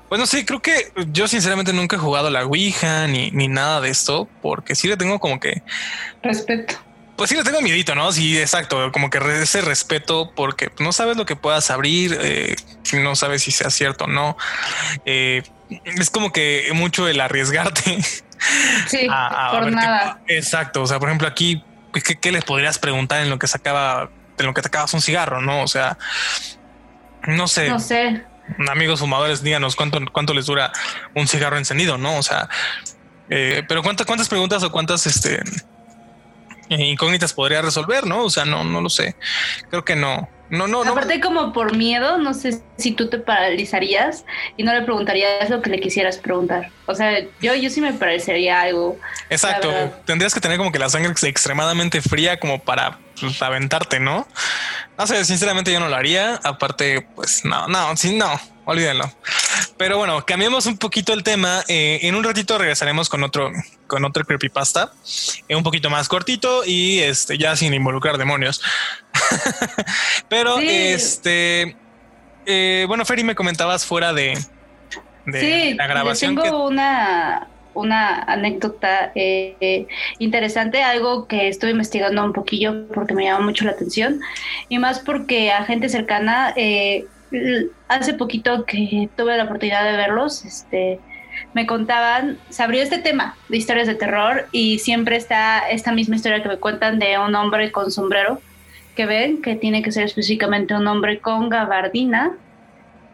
bueno, 0.09 0.26
sí, 0.26 0.45
creo 0.45 0.61
que 0.61 0.93
yo 1.12 1.29
sinceramente 1.29 1.73
nunca 1.73 1.97
he 1.97 1.99
jugado 1.99 2.31
la 2.31 2.45
Ouija 2.47 3.07
ni, 3.07 3.31
ni 3.33 3.49
nada 3.49 3.81
de 3.83 3.90
esto, 3.90 4.26
porque 4.40 4.75
sí 4.75 4.88
le 4.88 4.97
tengo 4.97 5.21
como 5.21 5.38
que 5.38 5.62
respeto. 6.23 6.90
Pues 7.21 7.29
sí 7.29 7.37
le 7.37 7.45
tengo 7.45 7.61
miedito, 7.61 7.95
¿no? 7.95 8.12
Sí, 8.12 8.39
exacto, 8.39 8.91
como 8.93 9.11
que 9.11 9.19
ese 9.43 9.61
respeto, 9.61 10.33
porque 10.35 10.73
no 10.79 10.91
sabes 10.91 11.19
lo 11.19 11.27
que 11.27 11.37
puedas 11.37 11.71
abrir, 11.71 12.17
eh, 12.19 12.57
no 12.95 13.15
sabes 13.15 13.43
si 13.43 13.50
sea 13.50 13.69
cierto 13.69 14.05
o 14.05 14.07
no. 14.07 14.39
Eh, 15.05 15.43
es 15.85 16.09
como 16.09 16.33
que 16.33 16.71
mucho 16.73 17.07
el 17.09 17.21
arriesgarte. 17.21 18.00
Sí, 18.87 19.07
por 19.53 19.71
nada. 19.71 20.23
exacto. 20.29 20.81
O 20.81 20.87
sea, 20.87 20.99
por 20.99 21.11
ejemplo, 21.11 21.29
aquí, 21.29 21.62
¿qué, 21.93 22.17
¿qué, 22.17 22.33
les 22.33 22.43
podrías 22.43 22.79
preguntar 22.79 23.21
en 23.21 23.29
lo 23.29 23.39
que 23.39 23.49
sacaba, 23.49 24.09
en 24.39 24.47
lo 24.47 24.55
que 24.55 24.62
te 24.62 24.69
acabas 24.69 24.95
un 24.95 25.03
cigarro? 25.03 25.43
No, 25.43 25.62
o 25.62 25.69
sea, 25.69 25.99
no 27.27 27.49
sé. 27.49 27.69
No 27.69 27.81
sé 27.81 28.25
amigos 28.67 29.00
fumadores, 29.00 29.43
díganos 29.43 29.77
cuánto, 29.77 30.00
cuánto 30.11 30.33
les 30.33 30.47
dura 30.47 30.73
un 31.15 31.29
cigarro 31.29 31.59
encendido, 31.59 31.99
¿no? 31.99 32.17
O 32.17 32.23
sea, 32.23 32.49
eh, 33.29 33.62
pero 33.69 33.83
cuántas, 33.83 34.07
cuántas 34.07 34.29
preguntas 34.31 34.62
o 34.62 34.73
cuántas 34.73 35.07
este, 35.07 35.41
incógnitas 36.71 37.33
podría 37.33 37.62
resolver, 37.62 38.07
¿no? 38.07 38.25
O 38.25 38.31
sea, 38.31 38.45
no, 38.45 38.65
no 38.65 38.81
lo 38.81 38.89
sé. 38.89 39.17
Creo 39.69 39.85
que 39.85 39.97
no. 39.97 40.29
No, 40.50 40.67
no, 40.67 40.83
Aparte, 40.83 41.21
como 41.21 41.53
por 41.53 41.77
miedo, 41.77 42.19
no 42.19 42.35
sé 42.35 42.61
si 42.77 42.91
tú 42.91 43.09
te 43.09 43.19
paralizarías 43.19 44.25
y 44.57 44.65
no 44.65 44.75
le 44.75 44.83
preguntarías 44.83 45.49
lo 45.49 45.62
que 45.62 45.71
le 45.71 45.79
quisieras 45.79 46.19
preguntar. 46.19 46.73
O 46.87 46.95
sea, 46.97 47.21
yo, 47.41 47.55
yo 47.55 47.71
sí 47.71 47.81
me 47.81 47.93
parecería 47.93 48.62
algo. 48.62 48.99
Exacto. 49.29 49.71
Tendrías 50.07 50.35
que 50.35 50.41
tener 50.41 50.59
como 50.59 50.73
que 50.73 50.81
la 50.81 50.89
sangre 50.89 51.12
extremadamente 51.23 52.03
fría 52.03 52.41
como 52.41 52.59
para 52.59 52.99
pues, 53.21 53.41
aventarte, 53.41 54.00
¿no? 54.00 54.27
No 54.99 55.07
sé, 55.07 55.25
sinceramente 55.25 55.73
yo 55.73 55.79
no 55.79 55.89
lo 55.89 55.95
haría. 55.95 56.41
Aparte, 56.43 57.07
pues 57.15 57.45
no, 57.45 57.69
no, 57.69 57.97
sí, 57.97 58.17
no, 58.17 58.29
olvídenlo. 58.65 59.05
Pero 59.81 59.97
bueno, 59.97 60.27
cambiemos 60.27 60.67
un 60.67 60.77
poquito 60.77 61.15
el 61.15 61.23
tema. 61.23 61.63
Eh, 61.67 62.01
en 62.03 62.15
un 62.15 62.23
ratito 62.23 62.59
regresaremos 62.59 63.09
con 63.09 63.23
otro, 63.23 63.51
con 63.87 64.05
otro 64.05 64.27
creepypasta, 64.27 64.93
eh, 65.49 65.57
un 65.57 65.63
poquito 65.63 65.89
más 65.89 66.07
cortito 66.07 66.65
y 66.67 66.99
este 66.99 67.39
ya 67.39 67.57
sin 67.57 67.73
involucrar 67.73 68.19
demonios. 68.19 68.61
Pero 70.29 70.59
este, 70.59 71.79
eh, 72.45 72.85
bueno, 72.89 73.07
Ferry, 73.07 73.25
me 73.25 73.35
comentabas 73.35 73.87
fuera 73.87 74.13
de, 74.13 74.39
de 75.25 75.75
la 75.75 75.87
grabación. 75.87 76.37
Tengo 76.37 76.67
una, 76.67 77.49
una 77.73 78.23
anécdota 78.25 79.13
eh, 79.15 79.87
interesante, 80.19 80.83
algo 80.83 81.27
que 81.27 81.49
estuve 81.49 81.71
investigando 81.71 82.23
un 82.23 82.35
poquillo 82.35 82.87
porque 82.89 83.15
me 83.15 83.25
llamó 83.25 83.47
mucho 83.47 83.65
la 83.65 83.71
atención 83.71 84.21
y 84.69 84.79
más 84.79 84.99
porque 84.99 85.51
a 85.51 85.65
gente 85.65 85.89
cercana, 85.89 86.53
eh, 86.55 87.07
hace 87.89 88.15
poquito 88.15 88.65
que 88.65 89.09
tuve 89.17 89.37
la 89.37 89.45
oportunidad 89.45 89.85
de 89.85 89.97
verlos, 89.97 90.45
este, 90.45 91.01
me 91.55 91.67
contaban, 91.67 92.39
se 92.49 92.63
abrió 92.63 92.83
este 92.83 92.99
tema 92.99 93.37
de 93.49 93.57
historias 93.57 93.87
de 93.87 93.95
terror 93.95 94.47
y 94.53 94.79
siempre 94.79 95.17
está 95.17 95.69
esta 95.71 95.93
misma 95.93 96.17
historia 96.17 96.43
que 96.43 96.49
me 96.49 96.59
cuentan 96.59 96.99
de 96.99 97.19
un 97.19 97.35
hombre 97.35 97.73
con 97.73 97.91
sombrero 97.91 98.41
que 98.97 99.07
ven 99.07 99.41
que 99.41 99.55
tiene 99.55 99.83
que 99.83 99.93
ser 99.93 100.05
específicamente 100.05 100.75
un 100.75 100.87
hombre 100.87 101.21
con 101.21 101.49
gabardina 101.49 102.33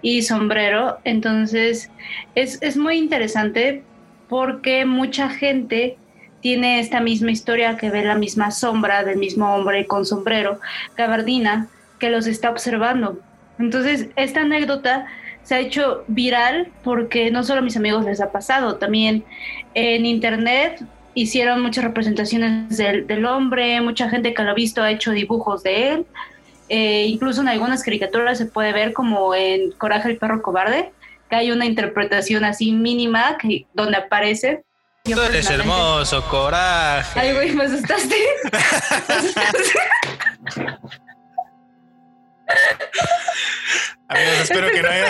y 0.03 0.23
sombrero. 0.23 0.99
Entonces 1.05 1.91
es, 2.35 2.61
es 2.63 2.77
muy 2.77 2.97
interesante 2.97 3.83
porque 4.29 4.85
mucha 4.85 5.29
gente 5.29 5.97
tiene 6.41 6.81
esta 6.81 7.01
misma 7.01 7.31
historia 7.31 7.77
que 7.77 7.91
ve 7.91 8.05
la 8.05 8.15
misma 8.15 8.51
sombra 8.51 9.05
del 9.05 9.19
mismo 9.19 9.55
hombre 9.55 9.87
con 9.87 10.05
sombrero, 10.05 10.61
gabardina, 10.97 11.69
que 11.99 12.11
los 12.11 12.27
está 12.27 12.51
observando. 12.51 13.19
Entonces, 13.59 14.09
esta 14.17 14.43
anécdota 14.43 15.07
se 15.43 15.55
ha 15.55 15.61
hecho 15.61 16.05
viral 16.09 16.69
porque 16.83 17.31
no 17.31 17.45
solo 17.45 17.61
a 17.61 17.63
mis 17.63 17.77
amigos 17.77 18.05
les 18.05 18.21
ha 18.21 18.33
pasado, 18.33 18.77
también 18.77 19.25
en 19.75 20.05
internet 20.05 20.83
hicieron 21.15 21.63
muchas 21.63 21.85
representaciones 21.85 22.77
del, 22.77 23.25
hombre, 23.25 23.81
mucha 23.81 24.11
gente 24.11 24.35
que 24.35 24.43
lo 24.43 24.51
ha 24.51 24.55
visto 24.55 24.83
ha 24.83 24.91
hecho 24.91 25.13
dibujos 25.13 25.63
de 25.63 25.91
él, 25.91 26.07
eh, 26.69 27.07
incluso 27.07 27.41
en 27.41 27.49
algunas 27.49 27.83
caricaturas 27.83 28.39
se 28.39 28.47
puede 28.47 28.73
ver 28.73 28.93
como 28.93 29.35
en 29.35 29.71
Coraje 29.73 30.11
el 30.11 30.19
perro 30.19 30.43
cobarde, 30.43 30.91
que 31.31 31.37
hay 31.37 31.53
una 31.53 31.65
interpretación 31.65 32.45
así 32.45 32.73
mínima 32.73 33.39
que, 33.39 33.67
donde 33.73 33.97
aparece. 33.97 34.65
Tú 35.05 35.21
eres 35.21 35.49
hermoso, 35.49 36.23
coraje. 36.29 37.21
Ay, 37.21 37.33
güey, 37.33 37.55
me 37.55 37.65
asustaste. 37.65 38.17
Amigos, 44.09 44.41
espero 44.43 44.71
que 44.71 44.83
no 44.83 44.89
haya. 44.89 45.09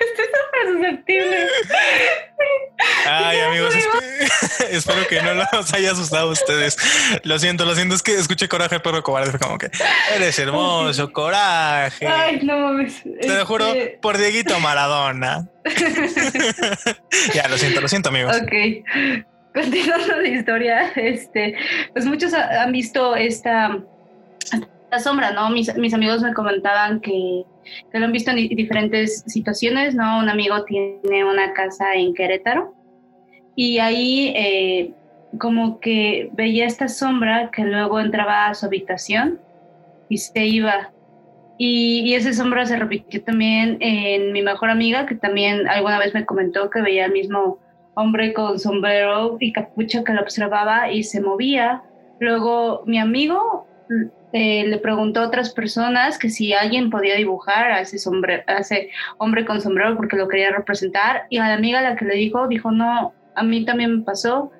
Estoy 0.00 0.26
súper 0.26 0.74
susceptible. 0.74 1.48
Ay, 3.06 3.38
amigos, 3.40 3.74
espero 4.70 5.06
que 5.06 5.22
no 5.22 5.34
los 5.34 5.72
haya 5.74 5.92
asustado 5.92 6.28
a 6.28 6.32
ustedes. 6.32 6.76
Lo 7.24 7.38
siento, 7.38 7.64
lo 7.64 7.74
siento, 7.74 7.94
es 7.94 8.02
que 8.02 8.14
escuché 8.14 8.48
coraje, 8.48 8.80
perro 8.80 9.02
cobarde. 9.02 9.30
Fue 9.30 9.38
como 9.40 9.58
que 9.58 9.70
eres 10.14 10.38
hermoso, 10.38 11.12
coraje. 11.12 12.06
Ay, 12.06 12.40
no 12.42 12.58
mames. 12.58 13.02
Te 13.02 13.28
lo 13.28 13.46
juro 13.46 13.66
Este, 13.68 13.98
por 14.00 14.18
Dieguito 14.18 14.58
Maradona. 14.60 15.48
ya, 17.34 17.48
lo 17.48 17.58
siento, 17.58 17.80
lo 17.80 17.88
siento, 17.88 18.08
amigos. 18.08 18.36
Ok. 18.36 18.52
Continuando 19.54 20.16
la 20.22 20.28
historia, 20.28 20.90
este, 20.96 21.54
pues 21.92 22.06
muchos 22.06 22.32
ha- 22.34 22.62
han 22.62 22.72
visto 22.72 23.16
esta, 23.16 23.78
esta 24.42 24.98
sombra, 25.00 25.32
¿no? 25.32 25.50
Mis, 25.50 25.74
mis 25.76 25.92
amigos 25.94 26.22
me 26.22 26.32
comentaban 26.34 27.00
que, 27.00 27.44
que 27.90 27.98
lo 27.98 28.06
han 28.06 28.12
visto 28.12 28.30
en 28.30 28.36
di- 28.36 28.54
diferentes 28.54 29.24
situaciones, 29.26 29.94
¿no? 29.94 30.18
Un 30.20 30.28
amigo 30.28 30.64
tiene 30.64 31.24
una 31.24 31.52
casa 31.52 31.94
en 31.94 32.14
Querétaro 32.14 32.74
y 33.56 33.78
ahí 33.78 34.32
eh, 34.36 34.92
como 35.38 35.80
que 35.80 36.30
veía 36.32 36.66
esta 36.66 36.88
sombra 36.88 37.50
que 37.50 37.62
luego 37.64 37.98
entraba 38.00 38.46
a 38.46 38.54
su 38.54 38.66
habitación 38.66 39.40
y 40.08 40.18
se 40.18 40.46
iba. 40.46 40.92
Y, 41.58 42.00
y 42.06 42.14
esa 42.14 42.32
sombra 42.32 42.64
se 42.66 42.76
repitió 42.76 43.22
también 43.22 43.76
en 43.80 44.32
mi 44.32 44.42
mejor 44.42 44.70
amiga, 44.70 45.06
que 45.06 45.14
también 45.14 45.68
alguna 45.68 45.98
vez 45.98 46.14
me 46.14 46.24
comentó 46.24 46.70
que 46.70 46.80
veía 46.80 47.04
el 47.04 47.12
mismo 47.12 47.58
hombre 47.94 48.32
con 48.32 48.58
sombrero 48.58 49.36
y 49.40 49.52
capucha 49.52 50.04
que 50.04 50.12
lo 50.12 50.22
observaba 50.22 50.90
y 50.90 51.02
se 51.02 51.20
movía. 51.20 51.82
Luego 52.18 52.82
mi 52.86 52.98
amigo 52.98 53.66
eh, 54.32 54.64
le 54.66 54.78
preguntó 54.78 55.20
a 55.20 55.26
otras 55.26 55.52
personas 55.52 56.18
que 56.18 56.30
si 56.30 56.52
alguien 56.52 56.90
podía 56.90 57.16
dibujar 57.16 57.72
a 57.72 57.80
ese, 57.80 57.98
sombre- 57.98 58.44
a 58.46 58.58
ese 58.58 58.90
hombre 59.18 59.44
con 59.44 59.60
sombrero 59.60 59.96
porque 59.96 60.16
lo 60.16 60.28
quería 60.28 60.50
representar 60.50 61.24
y 61.30 61.38
a 61.38 61.48
la 61.48 61.54
amiga 61.54 61.80
la 61.80 61.96
que 61.96 62.04
le 62.04 62.14
dijo, 62.14 62.46
dijo, 62.46 62.70
no, 62.70 63.12
a 63.34 63.42
mí 63.42 63.64
también 63.64 63.98
me 63.98 64.04
pasó. 64.04 64.52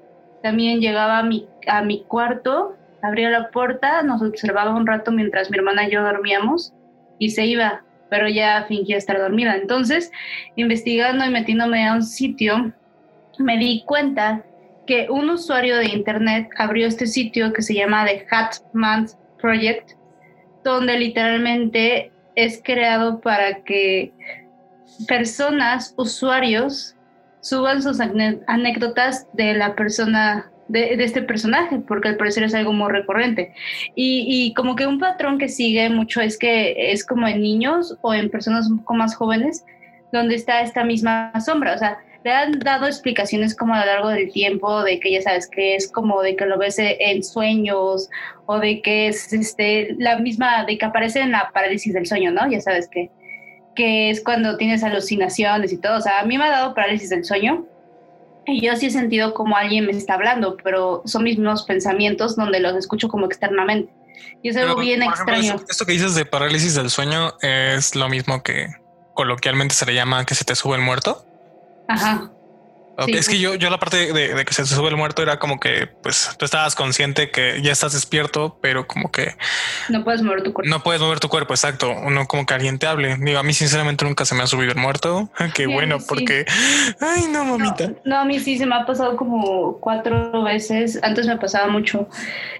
También 0.42 0.80
llegaba 0.80 1.18
a 1.18 1.22
mi, 1.22 1.46
a 1.66 1.82
mi 1.82 2.02
cuarto, 2.04 2.74
abría 3.02 3.28
la 3.28 3.50
puerta, 3.50 4.02
nos 4.02 4.22
observaba 4.22 4.74
un 4.74 4.86
rato 4.86 5.12
mientras 5.12 5.50
mi 5.50 5.58
hermana 5.58 5.86
y 5.86 5.90
yo 5.90 6.02
dormíamos 6.02 6.72
y 7.18 7.30
se 7.30 7.44
iba, 7.44 7.84
pero 8.08 8.26
ya 8.26 8.64
fingía 8.66 8.96
estar 8.96 9.18
dormida. 9.18 9.54
Entonces, 9.54 10.10
investigando 10.56 11.26
y 11.26 11.30
metiéndome 11.30 11.86
a 11.86 11.92
un 11.92 12.02
sitio, 12.02 12.72
me 13.40 13.58
di 13.58 13.82
cuenta 13.86 14.44
que 14.86 15.06
un 15.08 15.30
usuario 15.30 15.76
de 15.76 15.86
internet 15.86 16.48
abrió 16.56 16.86
este 16.86 17.06
sitio 17.06 17.52
que 17.52 17.62
se 17.62 17.74
llama 17.74 18.04
The 18.04 18.26
Hatman 18.30 19.06
Project, 19.40 19.92
donde 20.64 20.98
literalmente 20.98 22.12
es 22.34 22.60
creado 22.62 23.20
para 23.20 23.62
que 23.62 24.12
personas, 25.06 25.94
usuarios, 25.96 26.96
suban 27.40 27.82
sus 27.82 28.00
anécdotas 28.00 29.26
de 29.32 29.54
la 29.54 29.74
persona, 29.74 30.50
de, 30.68 30.96
de 30.96 31.04
este 31.04 31.22
personaje, 31.22 31.78
porque 31.78 32.08
al 32.08 32.16
parecer 32.16 32.44
es 32.44 32.54
algo 32.54 32.72
muy 32.72 32.90
recurrente. 32.90 33.54
Y, 33.94 34.26
y 34.28 34.54
como 34.54 34.76
que 34.76 34.86
un 34.86 34.98
patrón 34.98 35.38
que 35.38 35.48
sigue 35.48 35.88
mucho 35.88 36.20
es 36.20 36.38
que 36.38 36.92
es 36.92 37.06
como 37.06 37.26
en 37.26 37.40
niños 37.40 37.96
o 38.02 38.12
en 38.12 38.30
personas 38.30 38.68
un 38.68 38.80
poco 38.80 38.94
más 38.94 39.14
jóvenes, 39.14 39.64
donde 40.12 40.34
está 40.34 40.60
esta 40.60 40.84
misma 40.84 41.32
sombra. 41.40 41.74
O 41.74 41.78
sea, 41.78 41.98
le 42.24 42.30
han 42.32 42.58
dado 42.58 42.86
explicaciones 42.86 43.56
como 43.56 43.74
a 43.74 43.80
lo 43.80 43.86
largo 43.86 44.08
del 44.08 44.30
tiempo 44.30 44.82
de 44.82 45.00
que 45.00 45.12
ya 45.12 45.22
sabes 45.22 45.48
que 45.48 45.74
es 45.74 45.90
como 45.90 46.22
de 46.22 46.36
que 46.36 46.46
lo 46.46 46.58
ves 46.58 46.76
en 46.78 47.22
sueños 47.22 48.10
o 48.46 48.58
de 48.58 48.82
que 48.82 49.08
es 49.08 49.32
este 49.32 49.94
la 49.98 50.18
misma 50.18 50.64
de 50.64 50.76
que 50.76 50.84
aparece 50.84 51.20
en 51.20 51.32
la 51.32 51.50
parálisis 51.52 51.94
del 51.94 52.06
sueño, 52.06 52.30
¿no? 52.30 52.50
Ya 52.50 52.60
sabes 52.60 52.88
que 52.88 53.10
que 53.74 54.10
es 54.10 54.22
cuando 54.22 54.56
tienes 54.56 54.82
alucinaciones 54.82 55.72
y 55.72 55.78
todo. 55.78 55.98
O 55.98 56.00
sea, 56.00 56.20
a 56.20 56.24
mí 56.24 56.36
me 56.36 56.44
ha 56.44 56.50
dado 56.50 56.74
parálisis 56.74 57.10
del 57.10 57.24
sueño 57.24 57.66
y 58.46 58.60
yo 58.60 58.76
sí 58.76 58.86
he 58.86 58.90
sentido 58.90 59.32
como 59.32 59.56
alguien 59.56 59.86
me 59.86 59.92
está 59.92 60.14
hablando, 60.14 60.56
pero 60.62 61.02
son 61.06 61.24
mis 61.24 61.38
mismos 61.38 61.62
pensamientos 61.64 62.36
donde 62.36 62.60
los 62.60 62.74
escucho 62.76 63.08
como 63.08 63.26
externamente. 63.26 63.92
Y 64.42 64.50
es 64.50 64.56
algo 64.56 64.74
Pero, 64.74 64.80
bien 64.86 65.02
ejemplo, 65.02 65.34
extraño. 65.34 65.54
esto, 65.54 65.66
esto 65.70 65.86
que 65.86 65.92
dices 65.92 66.14
de 66.14 66.26
parálisis 66.26 66.74
del 66.74 66.90
sueño 66.90 67.32
es 67.40 67.94
lo 67.94 68.08
mismo 68.08 68.42
que 68.42 68.68
coloquialmente 69.14 69.74
se 69.74 69.86
le 69.86 69.94
llama 69.94 70.24
que 70.26 70.34
se 70.34 70.44
te 70.44 70.54
sube 70.54 70.76
el 70.76 70.82
muerto. 70.82 71.24
Ajá. 71.94 72.30
Sí, 73.06 73.12
es 73.14 73.30
que 73.30 73.38
yo, 73.40 73.54
yo 73.54 73.70
la 73.70 73.78
parte 73.78 74.12
de, 74.12 74.34
de 74.34 74.44
que 74.44 74.52
se 74.52 74.60
te 74.62 74.68
sube 74.68 74.88
el 74.90 74.96
muerto 74.98 75.22
era 75.22 75.38
como 75.38 75.58
que 75.58 75.86
pues 76.02 76.34
tú 76.38 76.44
estabas 76.44 76.74
consciente 76.74 77.30
que 77.30 77.62
ya 77.62 77.72
estás 77.72 77.94
despierto, 77.94 78.58
pero 78.60 78.86
como 78.86 79.10
que 79.10 79.36
No 79.88 80.04
puedes 80.04 80.20
mover 80.20 80.42
tu 80.42 80.52
cuerpo. 80.52 80.68
no 80.68 80.82
puedes 80.82 81.00
mover 81.00 81.18
tu 81.18 81.30
cuerpo, 81.30 81.54
exacto. 81.54 81.90
Uno 81.90 82.26
como 82.26 82.44
que 82.44 82.52
alguien 82.52 82.78
te 82.78 82.86
hable. 82.86 83.16
Digo, 83.18 83.38
a 83.38 83.42
mí 83.42 83.54
sinceramente 83.54 84.04
nunca 84.04 84.26
se 84.26 84.34
me 84.34 84.42
ha 84.42 84.46
subido 84.46 84.72
el 84.72 84.76
muerto. 84.78 85.30
Qué 85.54 85.64
Sí, 85.64 85.72
bueno, 85.72 85.98
sí. 85.98 86.04
porque 86.10 86.44
ay 87.00 87.22
no, 87.32 87.42
No, 87.44 87.56
mamita. 87.56 87.90
no, 88.04 88.18
a 88.18 88.24
mí 88.26 88.38
sí 88.38 88.58
se 88.58 88.66
me 88.66 88.74
ha 88.74 88.84
pasado 88.84 89.16
como 89.16 89.78
cuatro 89.80 90.42
veces. 90.42 90.98
Antes 91.02 91.26
me 91.26 91.38
pasaba 91.38 91.68
mucho. 91.68 92.06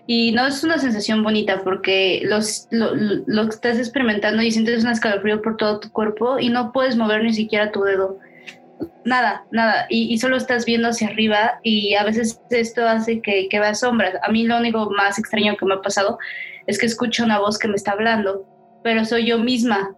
Y 0.07 0.33
no 0.33 0.47
es 0.47 0.65
una 0.65 0.79
sensación 0.79 1.23
bonita 1.23 1.61
porque 1.63 2.23
los, 2.25 2.67
lo, 2.71 2.93
lo- 2.95 3.43
estás 3.51 3.77
experimentando 3.77 4.41
y 4.43 4.53
sientes 4.53 4.85
un 4.85 4.91
escalofrío 4.91 5.43
por 5.43 5.59
todo 5.59 5.81
tu 5.81 5.93
cuerpo 5.93 6.39
y 6.39 6.49
no 6.49 6.73
puedes 6.73 6.97
mover 6.97 7.25
ni 7.25 7.35
siquiera 7.35 7.73
tu 7.73 7.83
dedo. 7.83 8.19
Nada, 9.05 9.45
nada. 9.51 9.87
Y, 9.89 10.19
solo 10.19 10.37
estás 10.37 10.67
viendo 10.67 10.89
hacia 10.89 11.09
arriba 11.09 11.59
y 11.63 11.95
a 11.95 12.05
veces 12.05 12.41
esto 12.51 12.87
hace 12.87 13.21
que, 13.23 13.49
que 13.49 13.61
veas 13.61 13.81
sombras. 13.81 14.15
A 14.23 14.31
mí 14.31 14.45
lo 14.45 14.59
único 14.59 14.91
más 14.91 15.19
extraño 15.19 15.57
que 15.57 15.65
me 15.65 15.75
ha 15.75 15.83
pasado 15.83 16.19
es 16.67 16.79
que 16.79 16.87
escucho 16.87 17.25
una 17.25 17.39
voz 17.39 17.59
que 17.59 17.69
me 17.69 17.77
está 17.77 17.93
hablando, 17.93 18.47
pero 18.83 19.05
soy 19.05 19.27
yo 19.27 19.39
misma 19.39 19.95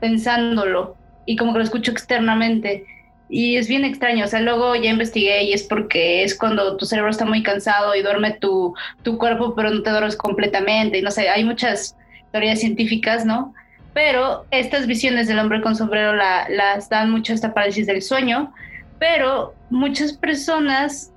pensándolo 0.00 0.96
y 1.26 1.36
como 1.36 1.52
que 1.52 1.58
lo 1.58 1.64
escucho 1.64 1.92
externamente. 1.92 2.84
Y 3.28 3.56
es 3.56 3.66
bien 3.66 3.84
extraño, 3.84 4.24
o 4.24 4.28
sea, 4.28 4.40
luego 4.40 4.76
ya 4.76 4.90
investigué 4.90 5.42
y 5.44 5.52
es 5.52 5.64
porque 5.64 6.22
es 6.22 6.38
cuando 6.38 6.76
tu 6.76 6.86
cerebro 6.86 7.10
está 7.10 7.24
muy 7.24 7.42
cansado 7.42 7.94
y 7.96 8.02
duerme 8.02 8.32
tu, 8.32 8.72
tu 9.02 9.18
cuerpo, 9.18 9.54
pero 9.56 9.70
no 9.70 9.82
te 9.82 9.90
duermes 9.90 10.16
completamente. 10.16 10.98
Y 10.98 11.02
no 11.02 11.10
sé, 11.10 11.28
hay 11.28 11.44
muchas 11.44 11.96
teorías 12.30 12.60
científicas, 12.60 13.26
¿no? 13.26 13.52
Pero 13.96 14.44
estas 14.50 14.86
visiones 14.86 15.26
del 15.26 15.38
hombre 15.38 15.62
con 15.62 15.74
sombrero 15.74 16.14
la- 16.14 16.46
las 16.50 16.90
dan 16.90 17.10
mucho 17.10 17.32
esta 17.32 17.54
parálisis 17.54 17.86
del 17.86 18.02
sueño, 18.02 18.52
pero 18.98 19.54
muchas 19.70 20.12
personas 20.12 21.12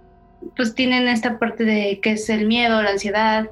pues 0.56 0.74
tienen 0.74 1.10
esta 1.10 1.38
parte 1.38 1.66
de 1.66 2.00
que 2.02 2.12
es 2.12 2.30
el 2.30 2.48
miedo, 2.48 2.82
la 2.82 2.92
ansiedad, 2.92 3.50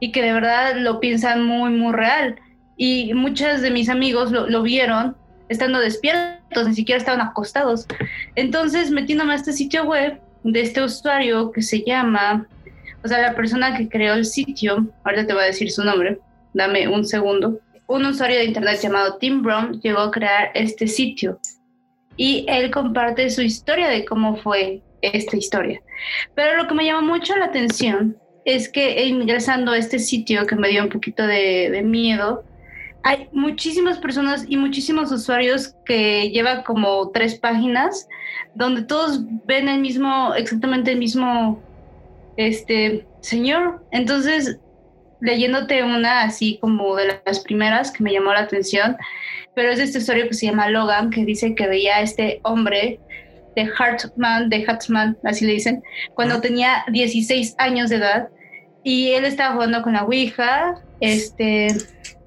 y 0.00 0.12
que 0.12 0.20
de 0.20 0.34
verdad 0.34 0.76
lo 0.76 1.00
piensan 1.00 1.44
muy, 1.44 1.70
muy 1.70 1.94
real. 1.94 2.36
Y 2.76 3.14
muchos 3.14 3.62
de 3.62 3.70
mis 3.70 3.88
amigos 3.88 4.32
lo, 4.32 4.46
lo 4.50 4.60
vieron 4.62 5.16
estando 5.48 5.78
despiertos, 5.80 6.68
ni 6.68 6.74
siquiera 6.74 6.98
estaban 6.98 7.22
acostados. 7.22 7.86
Entonces, 8.34 8.90
metiéndome 8.90 9.32
a 9.32 9.36
este 9.36 9.54
sitio 9.54 9.84
web 9.84 10.20
de 10.44 10.60
este 10.60 10.82
usuario 10.82 11.52
que 11.52 11.62
se 11.62 11.82
llama, 11.86 12.46
o 13.02 13.08
sea, 13.08 13.18
la 13.22 13.34
persona 13.34 13.74
que 13.78 13.88
creó 13.88 14.12
el 14.12 14.26
sitio, 14.26 14.86
ahorita 15.04 15.26
te 15.26 15.32
voy 15.32 15.44
a 15.44 15.46
decir 15.46 15.70
su 15.70 15.82
nombre, 15.82 16.18
dame 16.52 16.86
un 16.86 17.06
segundo. 17.06 17.58
Un 17.88 18.04
usuario 18.04 18.36
de 18.36 18.44
internet 18.44 18.80
llamado 18.82 19.16
Tim 19.16 19.42
Brown 19.42 19.80
llegó 19.80 20.00
a 20.00 20.10
crear 20.10 20.50
este 20.54 20.86
sitio. 20.86 21.40
y 22.20 22.44
él 22.48 22.72
comparte 22.72 23.30
su 23.30 23.42
historia 23.42 23.88
de 23.88 24.04
cómo 24.04 24.36
fue 24.36 24.82
esta 25.02 25.36
historia. 25.36 25.80
Pero 26.34 26.56
lo 26.56 26.68
que 26.68 26.74
me 26.74 26.84
llama 26.84 27.00
mucho 27.00 27.36
la 27.36 27.46
atención 27.46 28.16
es 28.44 28.68
que 28.68 29.06
ingresando 29.06 29.72
a 29.72 29.78
este 29.78 29.98
sitio 30.00 30.44
que 30.46 30.56
me 30.56 30.68
dio 30.68 30.82
un 30.82 30.88
poquito 30.88 31.26
de, 31.26 31.80
miedo, 31.84 32.44
hay 33.04 33.28
muchísimas 33.32 33.98
personas 33.98 34.44
y 34.48 34.56
muchísimos 34.56 35.12
usuarios 35.12 35.74
que 35.86 36.28
llevan 36.30 36.64
como 36.64 37.10
tres 37.10 37.36
páginas 37.38 38.08
donde 38.54 38.82
todos 38.82 39.20
ven 39.46 39.68
el 39.68 39.80
mismo, 39.80 40.34
exactamente 40.34 40.90
el 40.90 40.98
mismo, 40.98 41.62
este, 42.36 43.06
señor. 43.20 43.84
Entonces, 43.92 44.58
leyéndote 45.20 45.82
una 45.82 46.22
así 46.22 46.58
como 46.60 46.96
de 46.96 47.20
las 47.24 47.40
primeras 47.40 47.90
que 47.90 48.02
me 48.02 48.12
llamó 48.12 48.32
la 48.32 48.40
atención, 48.40 48.96
pero 49.54 49.70
es 49.70 49.80
esta 49.80 49.98
historia 49.98 50.28
que 50.28 50.34
se 50.34 50.46
llama 50.46 50.68
Logan, 50.68 51.10
que 51.10 51.24
dice 51.24 51.54
que 51.54 51.66
veía 51.66 51.96
a 51.96 52.02
este 52.02 52.40
hombre 52.44 53.00
de 53.56 53.70
Hartman, 53.76 54.48
de 54.48 54.64
Hartman, 54.66 55.18
así 55.24 55.44
le 55.44 55.54
dicen, 55.54 55.82
cuando 56.14 56.40
tenía 56.40 56.84
16 56.92 57.56
años 57.58 57.90
de 57.90 57.96
edad 57.96 58.28
y 58.84 59.10
él 59.10 59.24
estaba 59.24 59.54
jugando 59.54 59.82
con 59.82 59.94
la 59.94 60.04
Ouija, 60.04 60.76
este, 61.00 61.68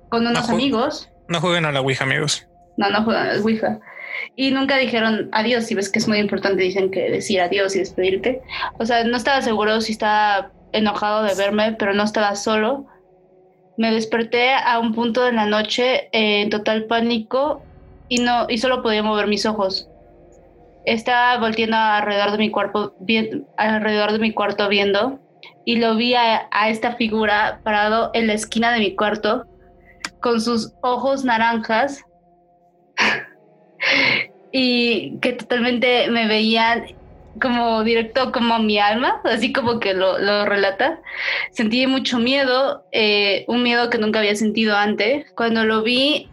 con 0.09 0.27
unos 0.27 0.49
amigos. 0.49 1.09
No 1.29 1.39
jueguen 1.39 1.65
a 1.65 1.71
la 1.71 1.81
Ouija, 1.81 2.03
amigos. 2.03 2.47
No, 2.75 2.89
no 2.89 3.03
juegan 3.03 3.29
a 3.29 3.33
la 3.33 3.41
Ouija. 3.41 3.79
Y 4.35 4.51
nunca 4.51 4.77
dijeron 4.77 5.29
adiós, 5.31 5.65
si 5.65 5.75
ves 5.75 5.89
que 5.89 5.99
es 5.99 6.07
muy 6.07 6.17
importante, 6.17 6.61
dicen 6.61 6.91
que 6.91 7.09
decir 7.09 7.39
adiós 7.39 7.75
y 7.75 7.79
despedirte. 7.79 8.41
O 8.77 8.85
sea, 8.85 9.03
no 9.03 9.15
estaba 9.15 9.41
seguro 9.41 9.79
si 9.81 9.93
estaba 9.93 10.51
enojado 10.73 11.23
de 11.23 11.35
verme, 11.35 11.73
pero 11.73 11.93
no 11.93 12.03
estaba 12.03 12.35
solo. 12.35 12.85
Me 13.77 13.91
desperté 13.91 14.53
a 14.53 14.79
un 14.79 14.93
punto 14.93 15.23
de 15.23 15.31
la 15.31 15.45
noche 15.45 16.09
en 16.11 16.49
total 16.49 16.85
pánico 16.85 17.63
y 18.09 18.19
no 18.19 18.45
y 18.49 18.57
solo 18.57 18.81
podía 18.81 19.03
mover 19.03 19.27
mis 19.27 19.45
ojos. 19.45 19.87
Estaba 20.85 21.37
volteando 21.39 21.77
alrededor 21.77 22.31
de 22.31 22.37
mi 22.37 22.51
cuerpo, 22.51 22.93
bien, 22.99 23.47
alrededor 23.57 24.11
de 24.11 24.19
mi 24.19 24.33
cuarto 24.33 24.67
viendo 24.67 25.19
y 25.65 25.77
lo 25.77 25.95
vi 25.95 26.15
a, 26.15 26.49
esta 26.67 26.95
figura 26.95 27.61
parado 27.63 28.11
en 28.13 28.27
la 28.27 28.33
esquina 28.33 28.71
de 28.71 28.79
mi 28.79 28.95
cuarto 28.95 29.45
con 30.19 30.41
sus 30.41 30.73
ojos 30.81 31.23
naranjas 31.23 32.03
y 34.51 35.17
que 35.19 35.33
totalmente 35.33 36.09
me 36.09 36.27
veían 36.27 36.85
como 37.39 37.83
directo 37.83 38.31
como 38.31 38.59
mi 38.59 38.79
alma, 38.79 39.21
así 39.23 39.53
como 39.53 39.79
que 39.79 39.93
lo, 39.93 40.17
lo 40.19 40.45
relata. 40.45 40.99
Sentí 41.51 41.87
mucho 41.87 42.19
miedo, 42.19 42.85
eh, 42.91 43.45
un 43.47 43.63
miedo 43.63 43.89
que 43.89 43.97
nunca 43.97 44.19
había 44.19 44.35
sentido 44.35 44.75
antes. 44.75 45.25
Cuando 45.35 45.63
lo 45.63 45.83
vi, 45.83 46.29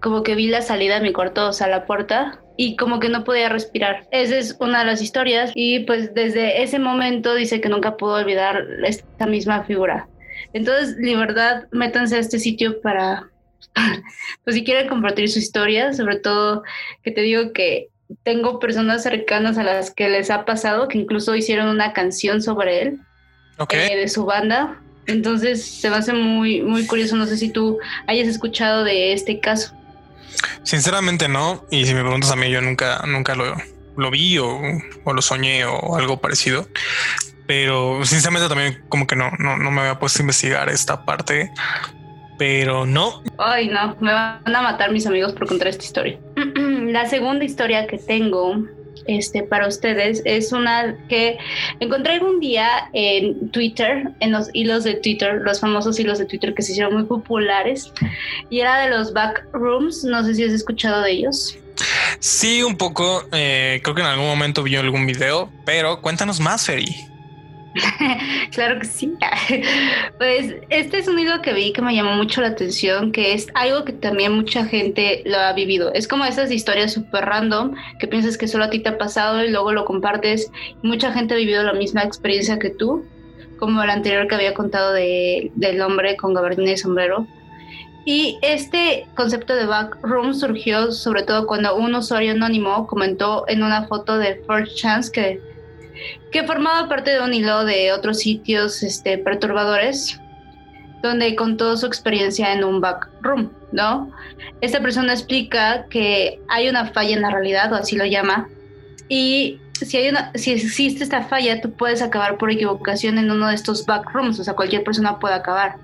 como 0.00 0.22
que 0.22 0.34
vi 0.34 0.48
la 0.48 0.62
salida 0.62 0.96
de 0.96 1.02
mi 1.02 1.12
cuarto, 1.12 1.48
o 1.48 1.52
sea, 1.52 1.68
la 1.68 1.86
puerta, 1.86 2.40
y 2.56 2.74
como 2.74 2.98
que 2.98 3.08
no 3.08 3.22
podía 3.22 3.48
respirar. 3.48 4.08
Esa 4.10 4.36
es 4.36 4.56
una 4.58 4.80
de 4.80 4.86
las 4.86 5.00
historias 5.00 5.52
y 5.54 5.80
pues 5.80 6.12
desde 6.12 6.62
ese 6.62 6.80
momento 6.80 7.34
dice 7.34 7.60
que 7.60 7.68
nunca 7.68 7.96
pudo 7.96 8.14
olvidar 8.14 8.66
esta 8.84 9.26
misma 9.26 9.62
figura. 9.62 10.08
Entonces, 10.52 10.96
libertad, 10.98 11.64
métanse 11.70 12.16
a 12.16 12.18
este 12.18 12.40
sitio 12.40 12.80
para, 12.80 13.30
pues 14.44 14.56
si 14.56 14.64
quieren 14.64 14.88
compartir 14.88 15.30
su 15.30 15.38
historia, 15.38 15.92
sobre 15.92 16.18
todo 16.18 16.64
que 17.04 17.12
te 17.12 17.20
digo 17.20 17.52
que 17.52 17.88
tengo 18.22 18.58
personas 18.58 19.02
cercanas 19.02 19.58
a 19.58 19.62
las 19.62 19.90
que 19.90 20.08
les 20.08 20.30
ha 20.30 20.44
pasado, 20.44 20.88
que 20.88 20.98
incluso 20.98 21.34
hicieron 21.34 21.68
una 21.68 21.92
canción 21.92 22.42
sobre 22.42 22.82
él, 22.82 23.00
eh, 23.70 23.96
de 23.96 24.08
su 24.08 24.24
banda. 24.24 24.80
Entonces 25.06 25.64
se 25.64 25.90
me 25.90 25.96
hace 25.96 26.12
muy, 26.12 26.62
muy 26.62 26.86
curioso. 26.86 27.16
No 27.16 27.26
sé 27.26 27.36
si 27.36 27.50
tú 27.50 27.78
hayas 28.06 28.28
escuchado 28.28 28.84
de 28.84 29.12
este 29.12 29.40
caso. 29.40 29.74
Sinceramente 30.62 31.28
no. 31.28 31.64
Y 31.70 31.86
si 31.86 31.94
me 31.94 32.02
preguntas 32.02 32.30
a 32.30 32.36
mí, 32.36 32.50
yo 32.50 32.60
nunca, 32.60 33.02
nunca 33.06 33.34
lo, 33.34 33.56
lo 33.96 34.10
vi 34.10 34.38
o, 34.38 34.60
lo 35.06 35.22
soñé 35.22 35.64
o 35.64 35.96
algo 35.96 36.20
parecido. 36.20 36.68
Pero 37.46 38.04
sinceramente 38.04 38.48
también 38.48 38.84
como 38.90 39.06
que 39.06 39.16
no, 39.16 39.30
no, 39.38 39.56
no 39.56 39.70
me 39.70 39.80
había 39.80 39.98
puesto 39.98 40.20
a 40.20 40.22
investigar 40.22 40.68
esta 40.68 41.04
parte. 41.04 41.50
Pero 42.38 42.86
no. 42.86 43.22
Ay, 43.36 43.68
no, 43.68 43.96
me 44.00 44.12
van 44.12 44.40
a 44.46 44.62
matar 44.62 44.92
mis 44.92 45.06
amigos 45.06 45.32
por 45.32 45.46
contar 45.48 45.68
esta 45.68 45.84
historia. 45.84 46.18
La 46.56 47.06
segunda 47.06 47.44
historia 47.44 47.86
que 47.86 47.98
tengo 47.98 48.64
este, 49.08 49.42
para 49.42 49.66
ustedes 49.66 50.22
es 50.24 50.52
una 50.52 50.96
que 51.08 51.38
encontré 51.80 52.14
algún 52.14 52.40
día 52.40 52.88
en 52.92 53.50
Twitter, 53.50 54.10
en 54.20 54.32
los 54.32 54.48
hilos 54.52 54.84
de 54.84 54.94
Twitter, 54.94 55.40
los 55.42 55.60
famosos 55.60 55.98
hilos 55.98 56.18
de 56.18 56.26
Twitter 56.26 56.54
que 56.54 56.62
se 56.62 56.72
hicieron 56.72 56.94
muy 56.94 57.04
populares, 57.04 57.92
y 58.50 58.60
era 58.60 58.80
de 58.80 58.90
los 58.90 59.12
backrooms, 59.12 60.04
no 60.04 60.22
sé 60.24 60.34
si 60.34 60.44
has 60.44 60.52
escuchado 60.52 61.02
de 61.02 61.12
ellos. 61.12 61.58
Sí, 62.20 62.62
un 62.62 62.76
poco, 62.76 63.24
eh, 63.32 63.80
creo 63.82 63.94
que 63.94 64.02
en 64.02 64.08
algún 64.08 64.26
momento 64.26 64.62
vi 64.62 64.76
algún 64.76 65.06
video, 65.06 65.50
pero 65.64 66.00
cuéntanos 66.00 66.40
más, 66.40 66.66
Feri. 66.66 66.94
claro 68.52 68.78
que 68.78 68.86
sí. 68.86 69.14
Pues 70.18 70.54
este 70.68 70.98
es 70.98 71.08
un 71.08 71.18
hilo 71.18 71.42
que 71.42 71.52
vi 71.52 71.72
que 71.72 71.82
me 71.82 71.94
llamó 71.94 72.14
mucho 72.14 72.40
la 72.40 72.48
atención, 72.48 73.12
que 73.12 73.34
es 73.34 73.48
algo 73.54 73.84
que 73.84 73.92
también 73.92 74.32
mucha 74.32 74.64
gente 74.64 75.22
lo 75.24 75.38
ha 75.38 75.52
vivido. 75.52 75.92
Es 75.94 76.08
como 76.08 76.24
esas 76.24 76.50
historias 76.50 76.92
súper 76.92 77.24
random 77.24 77.74
que 77.98 78.08
piensas 78.08 78.36
que 78.36 78.48
solo 78.48 78.64
a 78.64 78.70
ti 78.70 78.80
te 78.80 78.88
ha 78.88 78.98
pasado 78.98 79.44
y 79.44 79.50
luego 79.50 79.72
lo 79.72 79.84
compartes. 79.84 80.50
Mucha 80.82 81.12
gente 81.12 81.34
ha 81.34 81.36
vivido 81.36 81.62
la 81.62 81.72
misma 81.72 82.02
experiencia 82.02 82.58
que 82.58 82.70
tú, 82.70 83.04
como 83.58 83.82
el 83.82 83.90
anterior 83.90 84.26
que 84.28 84.34
había 84.34 84.54
contado 84.54 84.92
de, 84.92 85.52
del 85.54 85.80
hombre 85.80 86.16
con 86.16 86.34
gabardina 86.34 86.72
y 86.72 86.76
sombrero. 86.76 87.26
Y 88.04 88.38
este 88.40 89.06
concepto 89.14 89.54
de 89.54 89.66
backroom 89.66 90.32
surgió 90.32 90.92
sobre 90.92 91.24
todo 91.24 91.46
cuando 91.46 91.76
un 91.76 91.94
usuario 91.94 92.32
anónimo 92.32 92.86
comentó 92.86 93.44
en 93.48 93.62
una 93.62 93.86
foto 93.86 94.16
de 94.16 94.42
First 94.46 94.76
Chance 94.76 95.12
que 95.12 95.57
que 96.32 96.44
formaba 96.44 96.88
parte 96.88 97.10
de 97.12 97.20
un 97.20 97.34
hilo 97.34 97.64
de 97.64 97.92
otros 97.92 98.18
sitios 98.18 98.82
este, 98.82 99.18
perturbadores, 99.18 100.20
donde 101.02 101.34
contó 101.36 101.76
su 101.76 101.86
experiencia 101.86 102.52
en 102.52 102.64
un 102.64 102.80
backroom, 102.80 103.50
¿no? 103.72 104.10
Esta 104.60 104.80
persona 104.80 105.12
explica 105.12 105.86
que 105.88 106.40
hay 106.48 106.68
una 106.68 106.86
falla 106.86 107.14
en 107.14 107.22
la 107.22 107.30
realidad, 107.30 107.72
o 107.72 107.76
así 107.76 107.96
lo 107.96 108.04
llama, 108.04 108.48
y 109.08 109.60
si, 109.72 109.96
hay 109.96 110.08
una, 110.08 110.32
si 110.34 110.52
existe 110.52 111.04
esta 111.04 111.22
falla, 111.22 111.60
tú 111.60 111.72
puedes 111.72 112.02
acabar 112.02 112.36
por 112.36 112.50
equivocación 112.50 113.18
en 113.18 113.30
uno 113.30 113.48
de 113.48 113.54
estos 113.54 113.86
backrooms, 113.86 114.40
o 114.40 114.44
sea, 114.44 114.54
cualquier 114.54 114.82
persona 114.82 115.18
puede 115.18 115.34
acabar, 115.34 115.76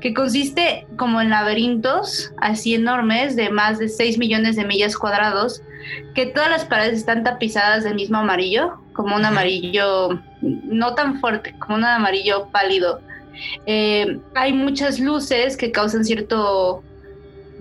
que 0.00 0.14
consiste 0.14 0.86
como 0.96 1.20
en 1.20 1.30
laberintos 1.30 2.32
así 2.38 2.74
enormes 2.74 3.36
de 3.36 3.50
más 3.50 3.78
de 3.78 3.88
6 3.88 4.18
millones 4.18 4.56
de 4.56 4.64
millas 4.64 4.96
cuadrados, 4.96 5.62
que 6.14 6.26
todas 6.26 6.50
las 6.50 6.64
paredes 6.64 6.98
están 6.98 7.24
tapizadas 7.24 7.84
del 7.84 7.94
mismo 7.94 8.18
amarillo, 8.18 8.80
como 8.98 9.14
un 9.14 9.24
amarillo 9.24 10.20
no 10.42 10.96
tan 10.96 11.20
fuerte, 11.20 11.54
como 11.60 11.76
un 11.76 11.84
amarillo 11.84 12.48
pálido. 12.48 13.00
Eh, 13.64 14.18
hay 14.34 14.52
muchas 14.52 14.98
luces 14.98 15.56
que 15.56 15.70
causan 15.70 16.04
cierto, 16.04 16.82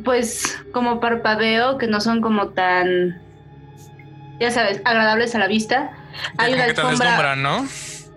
pues, 0.04 0.58
como 0.72 1.00
parpadeo, 1.00 1.78
que 1.78 1.86
no 1.86 2.02
son 2.02 2.22
como 2.22 2.48
tan 2.50 3.22
ya 4.40 4.50
sabes, 4.50 4.82
agradables 4.84 5.36
a 5.36 5.38
la 5.38 5.48
vista. 5.48 5.92
Hay 6.40 6.56
una 6.56 6.66
que 6.66 6.74
te 6.74 6.82
deslumbran, 6.82 7.44
¿no? 7.44 7.68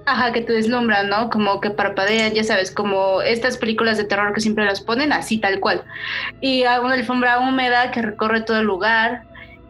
Ajá, 0.06 0.32
que 0.32 0.40
te 0.40 0.54
deslumbran, 0.54 1.10
¿no? 1.10 1.28
Como 1.28 1.60
que 1.60 1.68
parpadean, 1.68 2.32
ya 2.32 2.42
sabes, 2.42 2.70
como 2.70 3.20
estas 3.20 3.58
películas 3.58 3.98
de 3.98 4.04
terror 4.04 4.32
que 4.32 4.40
siempre 4.40 4.64
las 4.64 4.80
ponen, 4.80 5.12
así 5.12 5.36
tal 5.36 5.60
cual. 5.60 5.84
Y 6.40 6.62
hay 6.62 6.78
una 6.80 6.94
alfombra 6.94 7.38
húmeda 7.38 7.90
que 7.90 8.00
recorre 8.00 8.40
todo 8.40 8.60
el 8.60 8.66
lugar 8.66 9.24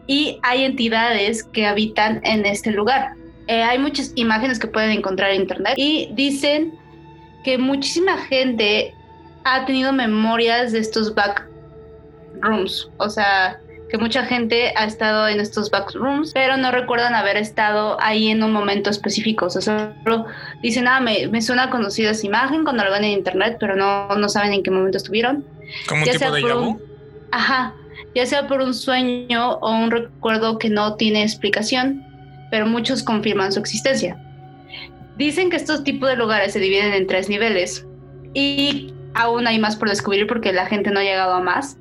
y 0.07 0.39
hay 0.41 0.63
entidades 0.63 1.43
que 1.43 1.67
habitan 1.67 2.21
en 2.23 2.45
este 2.45 2.71
lugar. 2.71 3.11
Eh, 3.51 3.63
hay 3.63 3.77
muchas 3.79 4.13
imágenes 4.15 4.59
que 4.59 4.67
pueden 4.67 4.91
encontrar 4.91 5.31
en 5.31 5.41
internet 5.41 5.73
y 5.75 6.07
dicen 6.13 6.73
que 7.43 7.57
muchísima 7.57 8.17
gente 8.17 8.95
ha 9.43 9.65
tenido 9.65 9.91
memorias 9.91 10.71
de 10.71 10.79
estos 10.79 11.13
back 11.13 11.45
rooms, 12.39 12.89
o 12.95 13.09
sea, 13.09 13.59
que 13.89 13.97
mucha 13.97 14.23
gente 14.23 14.71
ha 14.77 14.85
estado 14.85 15.27
en 15.27 15.41
estos 15.41 15.69
backrooms, 15.69 16.31
pero 16.33 16.55
no 16.55 16.71
recuerdan 16.71 17.13
haber 17.13 17.35
estado 17.35 17.97
ahí 17.99 18.29
en 18.29 18.41
un 18.41 18.53
momento 18.53 18.89
específico. 18.89 19.47
O 19.47 19.49
sea, 19.49 19.61
solo 19.61 20.27
dicen, 20.61 20.87
ah, 20.87 21.01
me, 21.01 21.27
me 21.27 21.41
suena 21.41 21.69
conocida 21.69 22.11
esa 22.11 22.25
imagen 22.25 22.63
cuando 22.63 22.85
lo 22.85 22.91
ven 22.91 23.03
en 23.03 23.11
internet, 23.11 23.57
pero 23.59 23.75
no, 23.75 24.07
no 24.15 24.29
saben 24.29 24.53
en 24.53 24.63
qué 24.63 24.71
momento 24.71 24.97
estuvieron. 24.97 25.43
¿Como 25.89 26.05
tipo 26.05 26.31
de? 26.31 26.75
Ajá, 27.31 27.73
ya 28.15 28.25
sea 28.25 28.47
por 28.47 28.61
un 28.61 28.73
sueño 28.73 29.55
o 29.55 29.71
un 29.71 29.91
recuerdo 29.91 30.57
que 30.57 30.69
no 30.69 30.95
tiene 30.95 31.23
explicación, 31.23 32.05
pero 32.51 32.67
muchos 32.67 33.01
confirman 33.01 33.51
su 33.51 33.59
existencia. 33.59 34.21
Dicen 35.17 35.49
que 35.49 35.55
estos 35.55 35.83
tipos 35.83 36.09
de 36.09 36.15
lugares 36.15 36.53
se 36.53 36.59
dividen 36.59 36.93
en 36.93 37.07
tres 37.07 37.29
niveles 37.29 37.87
y 38.33 38.93
aún 39.15 39.47
hay 39.47 39.57
más 39.57 39.75
por 39.75 39.89
descubrir 39.89 40.27
porque 40.27 40.53
la 40.53 40.67
gente 40.67 40.91
no 40.91 40.99
ha 40.99 41.03
llegado 41.03 41.33
a 41.33 41.41
más. 41.41 41.77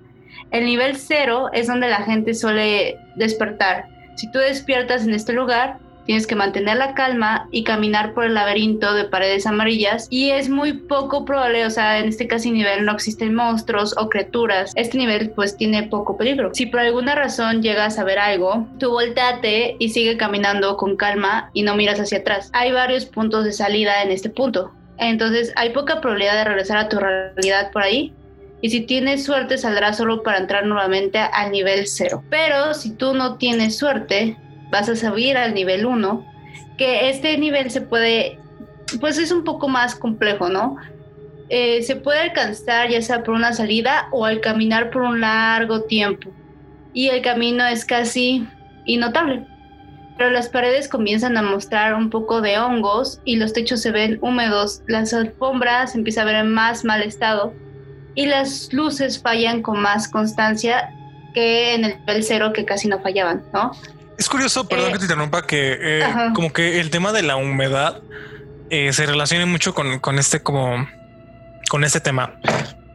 El 0.50 0.64
nivel 0.64 0.96
cero 0.96 1.48
es 1.52 1.66
donde 1.66 1.88
la 1.88 2.02
gente 2.02 2.34
suele 2.34 2.96
despertar. 3.16 3.86
Si 4.16 4.30
tú 4.32 4.38
despiertas 4.38 5.04
en 5.04 5.14
este 5.14 5.32
lugar, 5.32 5.78
Tienes 6.06 6.26
que 6.26 6.34
mantener 6.34 6.76
la 6.76 6.94
calma 6.94 7.48
y 7.50 7.64
caminar 7.64 8.14
por 8.14 8.24
el 8.24 8.34
laberinto 8.34 8.94
de 8.94 9.04
paredes 9.04 9.46
amarillas 9.46 10.06
y 10.10 10.30
es 10.30 10.48
muy 10.48 10.72
poco 10.72 11.24
probable, 11.24 11.66
o 11.66 11.70
sea, 11.70 11.98
en 11.98 12.08
este 12.08 12.26
casi 12.26 12.50
nivel 12.50 12.84
no 12.84 12.92
existen 12.92 13.34
monstruos 13.34 13.94
o 13.96 14.08
criaturas. 14.08 14.72
Este 14.74 14.98
nivel 14.98 15.30
pues 15.30 15.56
tiene 15.56 15.84
poco 15.84 16.16
peligro. 16.16 16.50
Si 16.54 16.66
por 16.66 16.80
alguna 16.80 17.14
razón 17.14 17.62
llegas 17.62 17.98
a 17.98 18.04
ver 18.04 18.18
algo, 18.18 18.66
tú 18.78 18.90
volteate 18.90 19.76
y 19.78 19.90
sigue 19.90 20.16
caminando 20.16 20.76
con 20.76 20.96
calma 20.96 21.50
y 21.52 21.62
no 21.62 21.76
miras 21.76 22.00
hacia 22.00 22.18
atrás. 22.18 22.50
Hay 22.52 22.72
varios 22.72 23.06
puntos 23.06 23.44
de 23.44 23.52
salida 23.52 24.02
en 24.02 24.10
este 24.10 24.30
punto. 24.30 24.72
Entonces 24.98 25.52
hay 25.56 25.70
poca 25.70 26.00
probabilidad 26.00 26.34
de 26.34 26.44
regresar 26.44 26.78
a 26.78 26.88
tu 26.88 26.98
realidad 26.98 27.70
por 27.72 27.82
ahí. 27.82 28.12
Y 28.62 28.70
si 28.70 28.82
tienes 28.82 29.24
suerte 29.24 29.56
saldrás 29.56 29.96
solo 29.96 30.22
para 30.22 30.38
entrar 30.38 30.66
nuevamente 30.66 31.18
al 31.18 31.50
nivel 31.50 31.86
0. 31.86 32.22
Pero 32.28 32.74
si 32.74 32.90
tú 32.90 33.14
no 33.14 33.36
tienes 33.38 33.78
suerte, 33.78 34.36
vas 34.70 34.88
a 34.88 34.96
subir 34.96 35.36
al 35.36 35.54
nivel 35.54 35.86
1, 35.86 36.26
que 36.78 37.10
este 37.10 37.36
nivel 37.38 37.70
se 37.70 37.80
puede, 37.80 38.38
pues 39.00 39.18
es 39.18 39.32
un 39.32 39.44
poco 39.44 39.68
más 39.68 39.94
complejo, 39.94 40.48
¿no? 40.48 40.76
Eh, 41.48 41.82
se 41.82 41.96
puede 41.96 42.20
alcanzar 42.20 42.88
ya 42.90 43.02
sea 43.02 43.24
por 43.24 43.34
una 43.34 43.52
salida 43.52 44.08
o 44.12 44.24
al 44.24 44.40
caminar 44.40 44.90
por 44.90 45.02
un 45.02 45.20
largo 45.20 45.82
tiempo. 45.82 46.30
Y 46.92 47.08
el 47.08 47.22
camino 47.22 47.66
es 47.66 47.84
casi 47.84 48.46
innotable. 48.84 49.46
Pero 50.16 50.30
las 50.30 50.48
paredes 50.48 50.88
comienzan 50.88 51.36
a 51.36 51.42
mostrar 51.42 51.94
un 51.94 52.10
poco 52.10 52.40
de 52.40 52.58
hongos 52.58 53.20
y 53.24 53.36
los 53.36 53.52
techos 53.52 53.80
se 53.80 53.90
ven 53.90 54.18
húmedos, 54.20 54.82
las 54.86 55.12
alfombras 55.12 55.94
empiezan 55.94 56.22
a 56.22 56.32
ver 56.32 56.36
en 56.36 56.52
más 56.52 56.84
mal 56.84 57.02
estado 57.02 57.52
y 58.14 58.26
las 58.26 58.72
luces 58.72 59.20
fallan 59.20 59.62
con 59.62 59.80
más 59.80 60.08
constancia 60.08 60.90
que 61.32 61.74
en 61.74 61.84
el 61.84 61.98
nivel 62.00 62.22
cero 62.22 62.52
que 62.52 62.64
casi 62.64 62.88
no 62.88 63.00
fallaban, 63.00 63.42
¿no? 63.52 63.72
Es 64.20 64.28
curioso, 64.28 64.68
perdón 64.68 64.90
Eh, 64.90 64.92
que 64.92 64.98
te 64.98 65.04
interrumpa, 65.04 65.46
que 65.46 65.78
eh, 65.80 66.04
como 66.34 66.52
que 66.52 66.78
el 66.78 66.90
tema 66.90 67.10
de 67.10 67.22
la 67.22 67.36
humedad 67.36 68.02
eh, 68.68 68.92
se 68.92 69.06
relaciona 69.06 69.46
mucho 69.46 69.72
con, 69.72 69.98
con 69.98 70.18
este 70.18 70.42
como 70.42 70.86
con 71.70 71.84
este 71.84 72.00
tema. 72.00 72.34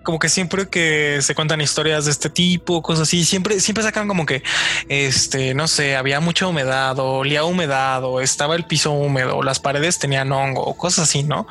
Como 0.06 0.20
que 0.20 0.30
siempre 0.30 0.70
que 0.70 1.20
se 1.22 1.36
cuentan 1.36 1.60
historias 1.60 2.06
de 2.06 2.12
este 2.12 2.30
tipo, 2.30 2.82
cosas 2.82 3.10
así, 3.10 3.26
siempre, 3.26 3.60
siempre 3.60 3.84
sacan 3.84 4.08
como 4.08 4.26
que 4.26 4.42
este, 4.88 5.54
no 5.54 5.68
sé, 5.68 5.98
había 5.98 6.22
mucha 6.22 6.48
humedad 6.48 6.98
o 7.00 7.16
olía 7.16 7.44
humedad 7.44 8.04
o 8.06 8.22
estaba 8.22 8.56
el 8.56 8.64
piso 8.64 8.94
húmedo, 8.94 9.36
o 9.36 9.44
las 9.44 9.60
paredes 9.60 10.00
tenían 10.00 10.32
hongo 10.32 10.64
o 10.64 10.78
cosas 10.78 11.10
así, 11.10 11.24
¿no? 11.24 11.48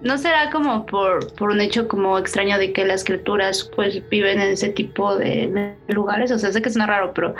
¿No 0.00 0.16
será 0.16 0.50
como 0.50 0.86
por, 0.86 1.34
por 1.34 1.50
un 1.50 1.60
hecho 1.60 1.86
como 1.86 2.18
extraño 2.18 2.56
de 2.56 2.72
que 2.72 2.86
las 2.86 3.04
criaturas 3.04 3.70
pues 3.76 4.08
viven 4.08 4.40
en 4.40 4.52
ese 4.52 4.70
tipo 4.70 5.16
de, 5.16 5.76
de 5.86 5.94
lugares? 5.94 6.30
O 6.30 6.38
sea, 6.38 6.50
sé 6.50 6.62
que 6.62 6.70
suena 6.70 6.86
raro, 6.86 7.12
pero 7.12 7.34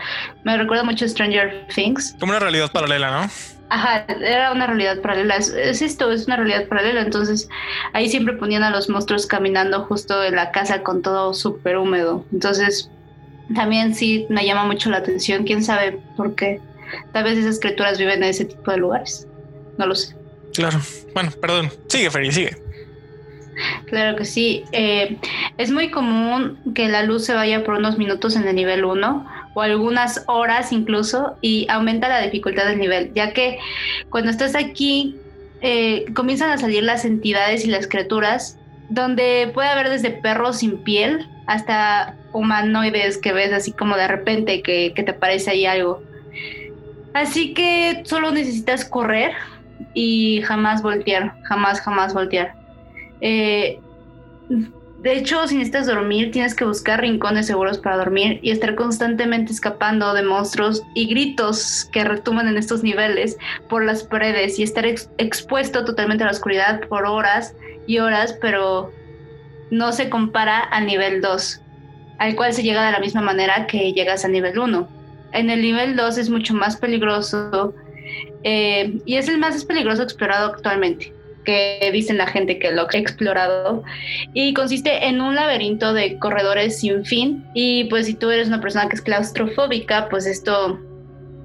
me 0.44 0.56
recuerda 0.58 0.84
mucho 0.84 1.06
a 1.06 1.08
Stranger 1.08 1.66
Things. 1.74 2.14
Como 2.20 2.32
una 2.32 2.40
realidad 2.40 2.70
paralela, 2.70 3.10
¿no? 3.10 3.30
Ajá, 3.68 4.06
era 4.08 4.52
una 4.52 4.66
realidad 4.66 5.00
paralela. 5.00 5.36
Es, 5.36 5.48
es 5.50 5.82
esto, 5.82 6.10
es 6.12 6.26
una 6.26 6.36
realidad 6.36 6.68
paralela. 6.68 7.02
Entonces 7.02 7.48
ahí 7.92 8.08
siempre 8.08 8.34
ponían 8.34 8.62
a 8.62 8.70
los 8.70 8.88
monstruos 8.88 9.26
caminando 9.26 9.84
justo 9.84 10.22
en 10.22 10.36
la 10.36 10.52
casa 10.52 10.82
con 10.82 11.02
todo 11.02 11.34
súper 11.34 11.76
húmedo. 11.76 12.24
Entonces 12.32 12.90
también 13.54 13.94
sí 13.94 14.26
me 14.28 14.44
llama 14.44 14.64
mucho 14.64 14.90
la 14.90 14.98
atención. 14.98 15.44
¿Quién 15.44 15.64
sabe 15.64 16.00
por 16.16 16.34
qué? 16.34 16.60
Tal 17.12 17.24
vez 17.24 17.38
esas 17.38 17.58
criaturas 17.58 17.98
viven 17.98 18.22
en 18.22 18.30
ese 18.30 18.44
tipo 18.44 18.70
de 18.70 18.78
lugares. 18.78 19.26
No 19.78 19.86
lo 19.86 19.94
sé. 19.94 20.14
Claro. 20.54 20.78
Bueno, 21.14 21.30
perdón. 21.40 21.70
Sigue, 21.88 22.10
Ferry, 22.10 22.32
sigue. 22.32 22.56
Claro 23.86 24.16
que 24.16 24.24
sí. 24.24 24.64
Eh, 24.72 25.18
es 25.58 25.70
muy 25.70 25.90
común 25.90 26.58
que 26.74 26.88
la 26.88 27.02
luz 27.02 27.24
se 27.24 27.34
vaya 27.34 27.64
por 27.64 27.74
unos 27.74 27.98
minutos 27.98 28.36
en 28.36 28.46
el 28.46 28.54
nivel 28.54 28.84
1 28.84 29.26
o 29.56 29.62
algunas 29.62 30.22
horas 30.26 30.70
incluso 30.70 31.38
y 31.40 31.66
aumenta 31.70 32.10
la 32.10 32.20
dificultad 32.20 32.66
del 32.66 32.78
nivel, 32.78 33.14
ya 33.14 33.32
que 33.32 33.58
cuando 34.10 34.30
estás 34.30 34.54
aquí 34.54 35.16
eh, 35.62 36.04
comienzan 36.12 36.50
a 36.50 36.58
salir 36.58 36.82
las 36.82 37.06
entidades 37.06 37.64
y 37.64 37.68
las 37.68 37.86
criaturas, 37.86 38.58
donde 38.90 39.50
puede 39.54 39.68
haber 39.68 39.88
desde 39.88 40.10
perros 40.10 40.58
sin 40.58 40.84
piel 40.84 41.26
hasta 41.46 42.14
humanoides 42.34 43.16
que 43.16 43.32
ves 43.32 43.50
así 43.54 43.72
como 43.72 43.96
de 43.96 44.06
repente 44.08 44.60
que, 44.60 44.92
que 44.94 45.02
te 45.02 45.12
aparece 45.12 45.52
ahí 45.52 45.64
algo. 45.64 46.02
Así 47.14 47.54
que 47.54 48.02
solo 48.04 48.32
necesitas 48.32 48.84
correr 48.84 49.32
y 49.94 50.42
jamás 50.42 50.82
voltear, 50.82 51.34
jamás, 51.44 51.80
jamás 51.80 52.12
voltear. 52.12 52.52
Eh, 53.22 53.80
de 55.02 55.12
hecho, 55.16 55.46
si 55.46 55.54
necesitas 55.56 55.86
dormir, 55.86 56.30
tienes 56.30 56.54
que 56.54 56.64
buscar 56.64 57.00
rincones 57.00 57.46
seguros 57.46 57.78
para 57.78 57.96
dormir 57.96 58.40
y 58.42 58.50
estar 58.50 58.74
constantemente 58.74 59.52
escapando 59.52 60.14
de 60.14 60.22
monstruos 60.22 60.82
y 60.94 61.06
gritos 61.06 61.88
que 61.92 62.02
retumban 62.02 62.48
en 62.48 62.56
estos 62.56 62.82
niveles 62.82 63.36
por 63.68 63.84
las 63.84 64.02
paredes 64.04 64.58
y 64.58 64.62
estar 64.62 64.86
ex- 64.86 65.10
expuesto 65.18 65.84
totalmente 65.84 66.24
a 66.24 66.26
la 66.26 66.32
oscuridad 66.32 66.80
por 66.88 67.04
horas 67.06 67.54
y 67.86 67.98
horas, 67.98 68.36
pero 68.40 68.90
no 69.70 69.92
se 69.92 70.08
compara 70.08 70.58
al 70.60 70.86
nivel 70.86 71.20
2, 71.20 71.60
al 72.18 72.34
cual 72.34 72.52
se 72.52 72.62
llega 72.62 72.84
de 72.86 72.92
la 72.92 73.00
misma 73.00 73.20
manera 73.20 73.66
que 73.66 73.92
llegas 73.92 74.24
al 74.24 74.32
nivel 74.32 74.58
1. 74.58 74.88
En 75.32 75.50
el 75.50 75.60
nivel 75.60 75.94
2 75.94 76.18
es 76.18 76.30
mucho 76.30 76.54
más 76.54 76.76
peligroso 76.76 77.74
eh, 78.42 78.98
y 79.04 79.16
es 79.16 79.28
el 79.28 79.38
más 79.38 79.64
peligroso 79.64 80.02
explorado 80.02 80.52
actualmente 80.54 81.12
que 81.46 81.88
dicen 81.92 82.18
la 82.18 82.26
gente 82.26 82.58
que 82.58 82.72
lo 82.72 82.82
ha 82.82 82.98
explorado 82.98 83.82
y 84.34 84.52
consiste 84.52 85.06
en 85.06 85.22
un 85.22 85.34
laberinto 85.34 85.94
de 85.94 86.18
corredores 86.18 86.80
sin 86.80 87.04
fin 87.06 87.44
y 87.54 87.84
pues 87.84 88.06
si 88.06 88.14
tú 88.14 88.30
eres 88.30 88.48
una 88.48 88.60
persona 88.60 88.88
que 88.88 88.96
es 88.96 89.02
claustrofóbica 89.02 90.08
pues 90.10 90.26
esto 90.26 90.78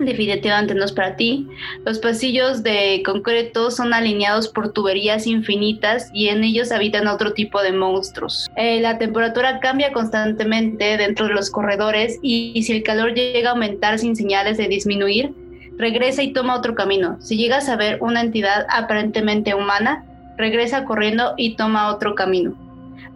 definitivamente 0.05 0.73
no 0.73 0.85
es 0.85 0.91
para 0.91 1.15
ti. 1.15 1.47
Los 1.85 1.99
pasillos 1.99 2.63
de 2.63 3.01
concreto 3.05 3.71
son 3.71 3.93
alineados 3.93 4.47
por 4.47 4.73
tuberías 4.73 5.27
infinitas 5.27 6.09
y 6.13 6.29
en 6.29 6.43
ellos 6.43 6.71
habitan 6.71 7.07
otro 7.07 7.33
tipo 7.33 7.61
de 7.61 7.71
monstruos. 7.71 8.49
Eh, 8.55 8.81
la 8.81 8.97
temperatura 8.97 9.59
cambia 9.59 9.91
constantemente 9.93 10.97
dentro 10.97 11.27
de 11.27 11.33
los 11.33 11.49
corredores 11.49 12.19
y, 12.21 12.51
y 12.55 12.63
si 12.63 12.73
el 12.73 12.83
calor 12.83 13.13
llega 13.13 13.49
a 13.49 13.53
aumentar 13.53 13.99
sin 13.99 14.15
señales 14.15 14.57
de 14.57 14.67
disminuir, 14.67 15.33
regresa 15.81 16.21
y 16.21 16.31
toma 16.31 16.55
otro 16.55 16.75
camino. 16.75 17.17
Si 17.19 17.35
llegas 17.35 17.67
a 17.67 17.75
ver 17.75 17.97
una 18.01 18.21
entidad 18.21 18.67
aparentemente 18.69 19.55
humana, 19.55 20.05
regresa 20.37 20.85
corriendo 20.85 21.33
y 21.37 21.55
toma 21.55 21.89
otro 21.89 22.15
camino. 22.15 22.55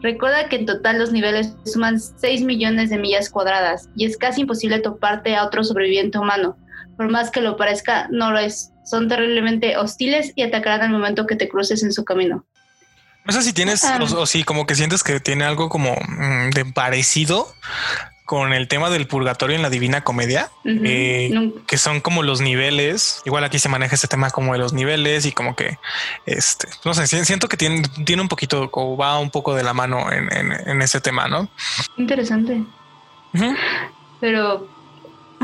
Recuerda 0.01 0.49
que 0.49 0.57
en 0.57 0.65
total 0.65 0.99
los 0.99 1.11
niveles 1.11 1.55
suman 1.63 1.99
6 1.99 2.41
millones 2.41 2.89
de 2.89 2.97
millas 2.97 3.29
cuadradas 3.29 3.89
y 3.95 4.05
es 4.05 4.17
casi 4.17 4.41
imposible 4.41 4.79
toparte 4.79 5.35
a 5.35 5.45
otro 5.45 5.63
sobreviviente 5.63 6.17
humano. 6.17 6.57
Por 6.97 7.09
más 7.09 7.29
que 7.29 7.41
lo 7.41 7.55
parezca, 7.55 8.07
no 8.09 8.31
lo 8.31 8.39
es. 8.39 8.71
Son 8.83 9.07
terriblemente 9.07 9.77
hostiles 9.77 10.33
y 10.35 10.43
atacarán 10.43 10.81
al 10.81 10.89
momento 10.89 11.25
que 11.25 11.35
te 11.35 11.47
cruces 11.47 11.83
en 11.83 11.93
su 11.93 12.03
camino. 12.03 12.45
No 13.25 13.33
sé 13.33 13.41
si 13.41 13.53
tienes 13.53 13.83
Ah. 13.83 13.99
o, 13.99 14.21
o 14.21 14.25
si 14.25 14.43
como 14.43 14.65
que 14.65 14.75
sientes 14.75 15.03
que 15.03 15.19
tiene 15.19 15.45
algo 15.45 15.69
como 15.69 15.95
mm, 15.95 16.51
de 16.51 16.65
parecido 16.65 17.47
con 18.25 18.53
el 18.53 18.67
tema 18.67 18.89
del 18.89 19.07
purgatorio 19.07 19.55
en 19.55 19.61
la 19.61 19.69
Divina 19.69 20.03
Comedia. 20.03 20.49
Eh, 20.65 21.51
que 21.67 21.77
son 21.77 22.01
como 22.01 22.23
los 22.23 22.41
niveles. 22.41 23.21
Igual 23.25 23.43
aquí 23.43 23.59
se 23.59 23.69
maneja 23.69 23.93
este 23.95 24.07
tema 24.07 24.31
como 24.31 24.53
de 24.53 24.59
los 24.59 24.73
niveles 24.73 25.25
y 25.27 25.31
como 25.31 25.55
que 25.55 25.77
este, 26.25 26.67
no 26.83 26.93
sé, 26.95 27.05
si- 27.07 27.23
siento 27.23 27.47
que 27.47 27.55
tiene, 27.57 27.83
tiene 28.03 28.21
un 28.23 28.27
poquito 28.27 28.67
o 28.73 28.97
va 28.97 29.19
un 29.19 29.29
poco 29.29 29.53
de 29.55 29.63
la 29.63 29.73
mano 29.73 30.11
en, 30.11 30.31
en, 30.35 30.51
en 30.69 30.81
ese 30.81 30.99
tema, 31.01 31.27
¿no? 31.27 31.47
Interesante. 31.97 32.63
Pero 34.19 34.67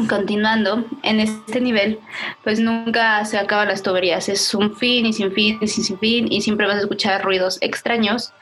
continuando, 0.08 0.86
en 1.04 1.20
este 1.20 1.62
nivel, 1.62 2.00
pues 2.44 2.60
nunca 2.60 3.24
se 3.26 3.38
acaban 3.38 3.68
las 3.68 3.84
tuberías. 3.84 4.30
Es 4.30 4.54
un 4.56 4.76
fin 4.76 5.06
y 5.06 5.14
sin 5.14 5.32
fin 5.34 5.60
y 5.62 5.68
sin 5.68 6.00
fin 6.00 6.28
y 6.32 6.42
siempre 6.42 6.66
vas 6.66 6.78
a 6.78 6.80
escuchar 6.80 7.24
ruidos 7.24 7.58
extraños. 7.62 8.34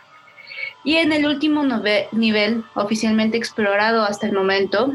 Y 0.84 0.96
en 0.96 1.12
el 1.12 1.26
último 1.26 1.64
nivel, 2.12 2.64
oficialmente 2.74 3.38
explorado 3.38 4.04
hasta 4.04 4.28
el 4.28 4.34
momento, 4.34 4.94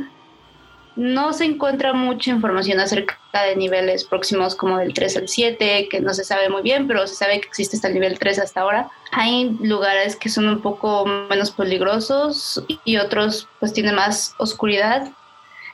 no 0.97 1.33
se 1.33 1.44
encuentra 1.44 1.92
mucha 1.92 2.31
información 2.31 2.79
acerca 2.79 3.18
de 3.47 3.57
niveles 3.57 4.05
próximos 4.05 4.55
como 4.55 4.79
del 4.79 4.94
3 4.94 5.16
al 5.16 5.29
7, 5.29 5.88
que 5.90 6.01
no 6.01 6.14
se 6.14 6.25
sabe 6.25 6.49
muy 6.49 6.62
bien, 6.62 6.87
pero 6.87 7.07
se 7.07 7.16
sabe 7.16 7.40
que 7.40 7.49
existe 7.49 7.77
hasta 7.77 7.88
el 7.88 7.94
nivel 7.94 8.18
3 8.18 8.38
hasta 8.38 8.61
ahora. 8.61 8.88
Hay 9.11 9.57
lugares 9.61 10.16
que 10.16 10.29
son 10.29 10.49
un 10.49 10.62
poco 10.62 11.05
menos 11.05 11.51
peligrosos 11.51 12.64
y 12.85 12.97
otros 12.97 13.49
pues 13.59 13.73
tienen 13.73 13.97
más 13.97 14.35
oscuridad. 14.38 15.11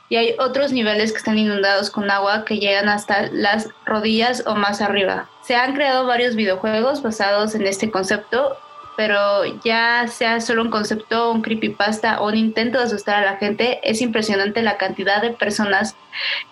Y 0.09 0.17
hay 0.17 0.35
otros 0.41 0.73
niveles 0.73 1.13
que 1.13 1.19
están 1.19 1.39
inundados 1.39 1.89
con 1.91 2.11
agua 2.11 2.45
que 2.45 2.59
llegan 2.59 2.89
hasta 2.89 3.29
las 3.31 3.69
rodillas 3.87 4.43
o 4.45 4.57
más 4.57 4.81
arriba. 4.81 5.29
Se 5.43 5.55
han 5.55 5.75
creado 5.75 6.05
varios 6.07 6.35
videojuegos 6.35 7.01
basados 7.01 7.55
en 7.55 7.65
este 7.67 7.93
concepto, 7.93 8.57
pero 9.01 9.47
ya 9.65 10.09
sea 10.09 10.43
solo 10.43 10.61
un 10.61 10.69
concepto, 10.69 11.33
un 11.33 11.41
creepypasta 11.41 12.21
o 12.21 12.29
un 12.29 12.37
intento 12.37 12.77
de 12.77 12.85
asustar 12.85 13.15
a 13.25 13.33
la 13.33 13.39
gente, 13.39 13.81
es 13.83 14.03
impresionante 14.03 14.61
la 14.61 14.77
cantidad 14.77 15.23
de 15.23 15.31
personas 15.31 15.97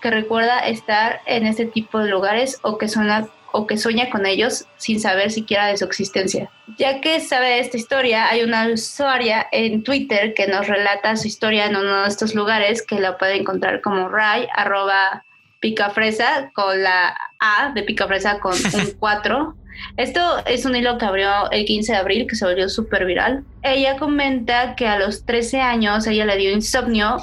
que 0.00 0.10
recuerda 0.10 0.60
estar 0.60 1.20
en 1.26 1.44
este 1.44 1.66
tipo 1.66 1.98
de 1.98 2.08
lugares 2.08 2.58
o 2.62 2.78
que 2.78 2.88
suena 2.88 3.28
o 3.52 3.66
que 3.66 3.76
sueña 3.76 4.08
con 4.08 4.24
ellos 4.24 4.64
sin 4.78 4.98
saber 4.98 5.30
siquiera 5.30 5.66
de 5.66 5.76
su 5.76 5.84
existencia. 5.84 6.50
Ya 6.78 7.02
que 7.02 7.20
sabe 7.20 7.48
de 7.48 7.58
esta 7.60 7.76
historia, 7.76 8.30
hay 8.30 8.40
una 8.40 8.66
usuaria 8.68 9.46
en 9.52 9.82
Twitter 9.82 10.32
que 10.32 10.46
nos 10.46 10.68
relata 10.68 11.18
su 11.18 11.28
historia 11.28 11.66
en 11.66 11.76
uno 11.76 12.00
de 12.00 12.08
estos 12.08 12.34
lugares 12.34 12.80
que 12.80 12.98
la 12.98 13.18
puede 13.18 13.36
encontrar 13.36 13.82
como 13.82 14.08
Ray, 14.08 14.48
arroba 14.54 15.22
picafresa 15.60 16.50
con 16.54 16.82
la 16.82 17.14
A 17.40 17.72
de 17.74 17.82
picafresa 17.82 18.40
con 18.40 18.54
un 18.54 18.90
4. 18.98 19.54
Esto 19.96 20.20
es 20.46 20.64
un 20.64 20.76
hilo 20.76 20.98
que 20.98 21.04
abrió 21.04 21.50
el 21.50 21.64
15 21.64 21.92
de 21.92 21.98
abril 21.98 22.26
que 22.26 22.36
se 22.36 22.44
volvió 22.44 22.68
súper 22.68 23.04
viral. 23.04 23.44
Ella 23.62 23.96
comenta 23.96 24.76
que 24.76 24.86
a 24.86 24.98
los 24.98 25.24
13 25.24 25.60
años 25.60 26.06
ella 26.06 26.26
le 26.26 26.36
dio 26.36 26.52
insomnio 26.52 27.18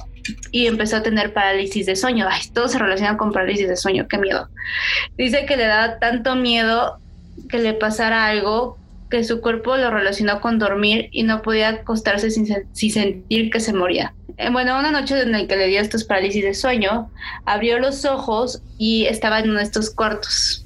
y 0.51 0.67
empezó 0.67 0.97
a 0.97 1.03
tener 1.03 1.33
parálisis 1.33 1.85
de 1.85 1.95
sueño. 1.95 2.27
Ay, 2.29 2.41
todo 2.53 2.67
se 2.67 2.79
relaciona 2.79 3.17
con 3.17 3.31
parálisis 3.31 3.67
de 3.67 3.75
sueño, 3.75 4.07
qué 4.07 4.17
miedo. 4.17 4.49
Dice 5.17 5.45
que 5.45 5.57
le 5.57 5.65
daba 5.65 5.99
tanto 5.99 6.35
miedo 6.35 6.99
que 7.49 7.59
le 7.59 7.73
pasara 7.73 8.27
algo 8.27 8.77
que 9.09 9.23
su 9.23 9.39
cuerpo 9.39 9.77
lo 9.77 9.91
relacionó 9.91 10.41
con 10.41 10.57
dormir 10.57 11.09
y 11.11 11.23
no 11.23 11.41
podía 11.41 11.69
acostarse 11.69 12.31
sin, 12.31 12.47
sin 12.73 12.91
sentir 12.91 13.51
que 13.51 13.59
se 13.59 13.73
moría. 13.73 14.13
Eh, 14.37 14.49
bueno, 14.51 14.77
una 14.77 14.91
noche 14.91 15.21
en 15.21 15.31
la 15.31 15.47
que 15.47 15.55
le 15.55 15.67
dio 15.67 15.79
estos 15.79 16.03
parálisis 16.03 16.43
de 16.43 16.53
sueño, 16.53 17.11
abrió 17.45 17.79
los 17.79 18.03
ojos 18.05 18.61
y 18.77 19.05
estaba 19.05 19.39
en 19.39 19.49
uno 19.49 19.59
de 19.59 19.65
estos 19.65 19.89
cuartos. 19.89 20.64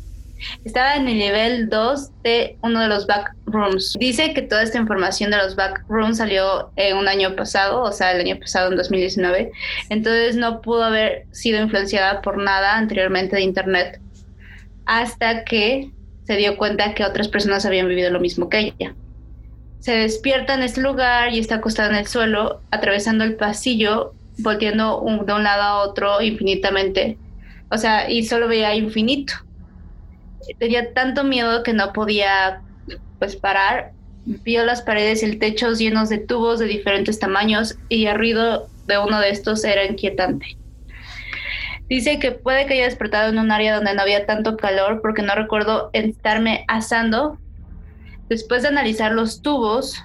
Estaba 0.63 0.95
en 0.95 1.07
el 1.07 1.17
nivel 1.17 1.69
2 1.69 2.23
de 2.23 2.57
uno 2.61 2.81
de 2.81 2.87
los 2.87 3.07
backrooms. 3.07 3.95
Dice 3.99 4.33
que 4.33 4.41
toda 4.41 4.63
esta 4.63 4.77
información 4.77 5.31
de 5.31 5.37
los 5.37 5.55
backrooms 5.55 6.17
salió 6.17 6.71
en 6.75 6.97
un 6.97 7.07
año 7.07 7.35
pasado, 7.35 7.81
o 7.81 7.91
sea, 7.91 8.13
el 8.13 8.21
año 8.21 8.39
pasado 8.39 8.71
en 8.71 8.77
2019. 8.77 9.51
Entonces 9.89 10.35
no 10.35 10.61
pudo 10.61 10.83
haber 10.83 11.25
sido 11.31 11.61
influenciada 11.61 12.21
por 12.21 12.37
nada 12.37 12.77
anteriormente 12.77 13.35
de 13.35 13.41
Internet. 13.41 13.99
Hasta 14.85 15.43
que 15.43 15.91
se 16.25 16.35
dio 16.35 16.57
cuenta 16.57 16.93
que 16.93 17.03
otras 17.03 17.27
personas 17.27 17.65
habían 17.65 17.87
vivido 17.87 18.11
lo 18.11 18.19
mismo 18.19 18.49
que 18.49 18.59
ella. 18.59 18.95
Se 19.79 19.93
despierta 19.93 20.53
en 20.53 20.63
este 20.63 20.81
lugar 20.81 21.33
y 21.33 21.39
está 21.39 21.55
acostada 21.55 21.89
en 21.89 21.95
el 21.95 22.07
suelo, 22.07 22.61
atravesando 22.69 23.23
el 23.23 23.35
pasillo, 23.35 24.13
volteando 24.39 25.03
de 25.25 25.33
un 25.33 25.43
lado 25.43 25.63
a 25.63 25.77
otro 25.79 26.21
infinitamente. 26.21 27.17
O 27.71 27.77
sea, 27.77 28.09
y 28.09 28.25
solo 28.25 28.47
veía 28.47 28.75
infinito 28.75 29.33
tenía 30.57 30.93
tanto 30.93 31.23
miedo 31.23 31.63
que 31.63 31.73
no 31.73 31.93
podía 31.93 32.61
pues 33.19 33.35
parar. 33.35 33.91
Vio 34.25 34.65
las 34.65 34.81
paredes 34.81 35.23
y 35.23 35.25
el 35.25 35.39
techo 35.39 35.71
llenos 35.73 36.09
de 36.09 36.19
tubos 36.19 36.59
de 36.59 36.65
diferentes 36.65 37.19
tamaños 37.19 37.77
y 37.89 38.05
el 38.05 38.17
ruido 38.17 38.67
de 38.85 38.97
uno 38.97 39.19
de 39.19 39.29
estos 39.29 39.63
era 39.63 39.85
inquietante. 39.85 40.57
Dice 41.87 42.19
que 42.19 42.31
puede 42.31 42.67
que 42.67 42.75
haya 42.75 42.85
despertado 42.85 43.29
en 43.29 43.39
un 43.39 43.51
área 43.51 43.75
donde 43.75 43.95
no 43.95 44.01
había 44.01 44.27
tanto 44.27 44.57
calor 44.57 45.01
porque 45.01 45.23
no 45.23 45.33
recuerdo 45.33 45.89
estarme 45.93 46.63
asando. 46.67 47.39
Después 48.29 48.61
de 48.61 48.67
analizar 48.67 49.11
los 49.11 49.41
tubos 49.41 50.03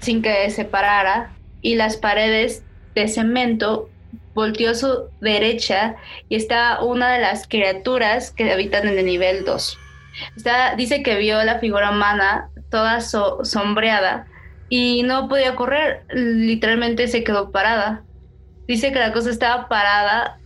sin 0.00 0.22
que 0.22 0.48
se 0.50 0.64
parara 0.64 1.32
y 1.60 1.74
las 1.74 1.96
paredes 1.96 2.62
de 2.94 3.08
cemento, 3.08 3.90
volteó 4.38 4.70
a 4.70 4.74
su 4.74 5.10
derecha 5.20 5.96
y 6.28 6.36
está 6.36 6.80
una 6.80 7.12
de 7.12 7.18
las 7.18 7.48
criaturas 7.48 8.30
que 8.30 8.52
habitan 8.52 8.86
en 8.86 8.96
el 8.96 9.04
nivel 9.04 9.44
2. 9.44 9.78
dice 10.76 11.02
que 11.02 11.16
vio 11.16 11.42
la 11.42 11.58
figura 11.58 11.90
humana 11.90 12.48
toda 12.70 13.00
sombreada 13.00 14.28
y 14.68 15.02
no 15.02 15.28
podía 15.28 15.56
correr, 15.56 16.04
literalmente 16.12 17.08
se 17.08 17.24
quedó 17.24 17.50
parada. 17.50 18.04
Dice 18.68 18.92
que 18.92 19.00
la 19.00 19.12
cosa 19.12 19.30
estaba 19.30 19.66
parada 19.66 20.38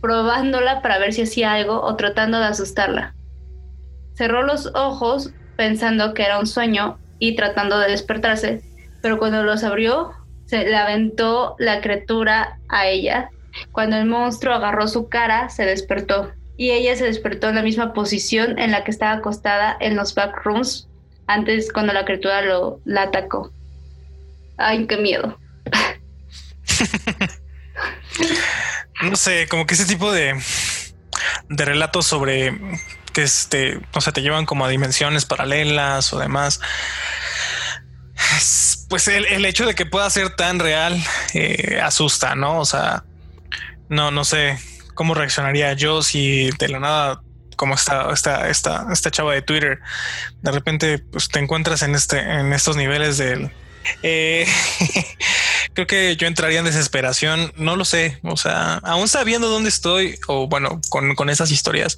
probándola 0.00 0.80
para 0.80 0.98
ver 0.98 1.12
si 1.12 1.22
hacía 1.22 1.54
algo 1.54 1.82
o 1.82 1.96
tratando 1.96 2.38
de 2.38 2.44
asustarla. 2.44 3.14
Cerró 4.14 4.44
los 4.44 4.70
ojos 4.76 5.32
pensando 5.56 6.14
que 6.14 6.22
era 6.22 6.38
un 6.38 6.46
sueño 6.46 6.98
y 7.18 7.34
tratando 7.34 7.80
de 7.80 7.90
despertarse, 7.90 8.62
pero 9.02 9.18
cuando 9.18 9.42
los 9.42 9.64
abrió 9.64 10.12
se 10.54 10.64
le 10.64 10.76
aventó 10.76 11.56
la 11.58 11.80
criatura 11.80 12.60
a 12.68 12.86
ella. 12.86 13.28
Cuando 13.72 13.96
el 13.96 14.06
monstruo 14.06 14.54
agarró 14.54 14.86
su 14.86 15.08
cara, 15.08 15.48
se 15.48 15.64
despertó. 15.64 16.32
Y 16.56 16.70
ella 16.70 16.94
se 16.94 17.06
despertó 17.06 17.48
en 17.48 17.56
la 17.56 17.62
misma 17.62 17.92
posición 17.92 18.56
en 18.60 18.70
la 18.70 18.84
que 18.84 18.92
estaba 18.92 19.14
acostada 19.14 19.76
en 19.80 19.96
los 19.96 20.14
backrooms 20.14 20.86
antes 21.26 21.72
cuando 21.72 21.92
la 21.92 22.04
criatura 22.04 22.42
lo, 22.42 22.80
la 22.84 23.02
atacó. 23.02 23.52
Ay, 24.56 24.86
qué 24.86 24.96
miedo. 24.96 25.36
no 29.02 29.16
sé, 29.16 29.48
como 29.48 29.66
que 29.66 29.74
ese 29.74 29.86
tipo 29.86 30.12
de, 30.12 30.40
de 31.48 31.64
relatos 31.64 32.06
sobre 32.06 32.56
que 33.12 33.24
este, 33.24 33.80
o 33.92 34.00
sea, 34.00 34.12
te 34.12 34.22
llevan 34.22 34.46
como 34.46 34.64
a 34.64 34.68
dimensiones 34.68 35.24
paralelas 35.24 36.12
o 36.12 36.20
demás 36.20 36.60
pues 38.88 39.08
el, 39.08 39.44
hecho 39.44 39.66
de 39.66 39.74
que 39.74 39.86
pueda 39.86 40.08
ser 40.10 40.30
tan 40.30 40.58
real 40.58 41.02
eh, 41.34 41.80
asusta, 41.82 42.34
¿no? 42.34 42.58
O 42.58 42.64
sea, 42.64 43.04
no, 43.88 44.10
no 44.10 44.24
sé 44.24 44.58
cómo 44.94 45.14
reaccionaría 45.14 45.72
yo 45.74 46.02
si 46.02 46.50
de 46.58 46.68
la 46.68 46.80
nada, 46.80 47.22
como 47.56 47.74
está 47.74 48.10
esta, 48.12 48.48
esta, 48.48 48.86
esta 48.92 49.10
chava 49.10 49.34
de 49.34 49.42
Twitter, 49.42 49.80
de 50.42 50.50
repente 50.50 50.98
pues, 50.98 51.28
te 51.28 51.38
encuentras 51.38 51.82
en 51.82 51.94
este, 51.94 52.18
en 52.18 52.52
estos 52.52 52.76
niveles 52.76 53.18
del 53.18 53.50
eh, 54.02 54.46
creo 55.74 55.86
que 55.86 56.16
yo 56.16 56.26
entraría 56.26 56.58
en 56.58 56.64
desesperación. 56.64 57.52
No 57.56 57.76
lo 57.76 57.84
sé. 57.84 58.18
O 58.22 58.36
sea, 58.36 58.74
aún 58.84 59.08
sabiendo 59.08 59.48
dónde 59.48 59.68
estoy, 59.68 60.18
o 60.26 60.48
bueno, 60.48 60.80
con, 60.88 61.14
con 61.14 61.30
esas 61.30 61.50
historias, 61.50 61.96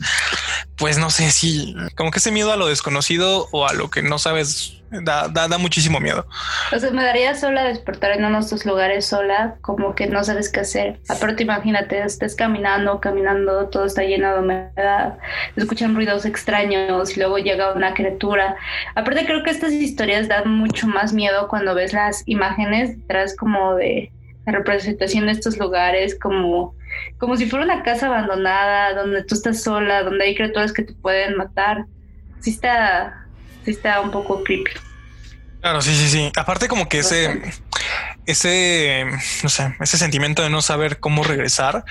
pues 0.76 0.98
no 0.98 1.10
sé 1.10 1.30
si 1.30 1.74
como 1.96 2.10
que 2.10 2.18
ese 2.18 2.32
miedo 2.32 2.52
a 2.52 2.56
lo 2.56 2.66
desconocido 2.66 3.48
o 3.52 3.66
a 3.68 3.72
lo 3.72 3.90
que 3.90 4.02
no 4.02 4.18
sabes 4.18 4.82
da, 4.90 5.28
da, 5.28 5.48
da 5.48 5.58
muchísimo 5.58 6.00
miedo. 6.00 6.26
O 6.74 6.78
sea, 6.78 6.90
me 6.90 7.02
daría 7.04 7.34
sola 7.34 7.64
despertar 7.64 8.12
en 8.12 8.24
uno 8.24 8.38
de 8.38 8.44
estos 8.44 8.64
lugares 8.64 9.06
sola, 9.06 9.56
como 9.60 9.94
que 9.94 10.06
no 10.06 10.22
sabes 10.24 10.50
qué 10.50 10.60
hacer. 10.60 11.00
Aparte, 11.08 11.42
imagínate, 11.42 12.02
estés 12.02 12.34
caminando, 12.34 13.00
caminando, 13.00 13.68
todo 13.68 13.84
está 13.86 14.02
lleno 14.02 14.32
de 14.32 14.40
humedad, 14.40 15.18
escuchan 15.56 15.94
ruidos 15.94 16.24
extraños 16.24 17.16
y 17.16 17.20
luego 17.20 17.38
llega 17.38 17.72
una 17.72 17.94
criatura. 17.94 18.56
Aparte, 18.94 19.26
creo 19.26 19.42
que 19.42 19.50
estas 19.50 19.72
historias 19.72 20.28
dan 20.28 20.50
mucho 20.50 20.86
más 20.86 21.12
miedo 21.12 21.48
cuando 21.48 21.74
ves 21.74 21.92
las 21.92 22.22
imágenes 22.26 22.96
detrás 22.96 23.36
como 23.36 23.74
de 23.74 24.12
la 24.46 24.52
representación 24.52 25.26
de 25.26 25.32
estos 25.32 25.58
lugares, 25.58 26.18
como 26.18 26.74
como 27.18 27.36
si 27.36 27.46
fuera 27.46 27.64
una 27.64 27.82
casa 27.82 28.06
abandonada, 28.06 28.94
donde 28.94 29.24
tú 29.24 29.34
estás 29.34 29.62
sola, 29.62 30.02
donde 30.02 30.24
hay 30.24 30.34
criaturas 30.34 30.72
que 30.72 30.82
te 30.82 30.94
pueden 30.94 31.36
matar. 31.36 31.86
Sí 32.40 32.50
está, 32.50 33.25
está 33.70 34.00
un 34.00 34.10
poco 34.10 34.42
creepy. 34.42 34.72
Claro, 35.60 35.80
sí, 35.80 35.94
sí, 35.94 36.08
sí. 36.08 36.32
Aparte 36.36 36.68
como 36.68 36.88
que 36.88 36.98
ese, 36.98 37.42
ese, 38.26 39.04
no 39.42 39.48
sé, 39.48 39.74
ese 39.80 39.98
sentimiento 39.98 40.42
de 40.42 40.50
no 40.50 40.62
saber 40.62 41.00
cómo 41.00 41.24
regresar 41.24 41.84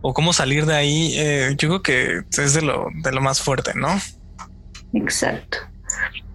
o 0.00 0.12
cómo 0.12 0.32
salir 0.32 0.66
de 0.66 0.74
ahí, 0.74 1.14
eh, 1.16 1.54
yo 1.56 1.68
creo 1.68 1.82
que 1.82 2.20
es 2.42 2.54
de 2.54 2.62
lo, 2.62 2.88
de 3.02 3.12
lo 3.12 3.20
más 3.20 3.40
fuerte, 3.40 3.72
¿no? 3.74 3.88
Exacto. 4.92 5.58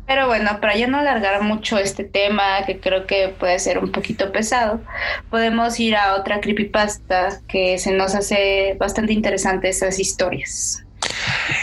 Pero 0.07 0.25
bueno, 0.25 0.59
para 0.61 0.77
ya 0.77 0.87
no 0.87 0.99
alargar 0.99 1.41
mucho 1.43 1.77
este 1.77 2.05
tema, 2.05 2.65
que 2.65 2.79
creo 2.79 3.05
que 3.05 3.35
puede 3.37 3.59
ser 3.59 3.77
un 3.77 3.91
poquito 3.91 4.31
pesado, 4.31 4.81
podemos 5.29 5.77
ir 5.81 5.97
a 5.97 6.15
otra 6.15 6.39
creepypasta 6.39 7.41
que 7.47 7.77
se 7.77 7.91
nos 7.91 8.15
hace 8.15 8.77
bastante 8.79 9.11
interesante 9.11 9.67
esas 9.67 9.99
historias. 9.99 10.86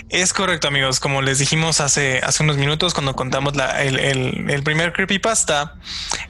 Es 0.08 0.32
correcto, 0.32 0.68
amigos. 0.68 1.00
Como 1.00 1.22
les 1.22 1.38
dijimos 1.38 1.80
hace, 1.80 2.20
hace 2.22 2.42
unos 2.42 2.56
minutos 2.56 2.94
cuando 2.94 3.14
contamos 3.14 3.54
el, 3.78 4.62
primer 4.62 4.92
creepypasta, 4.92 5.74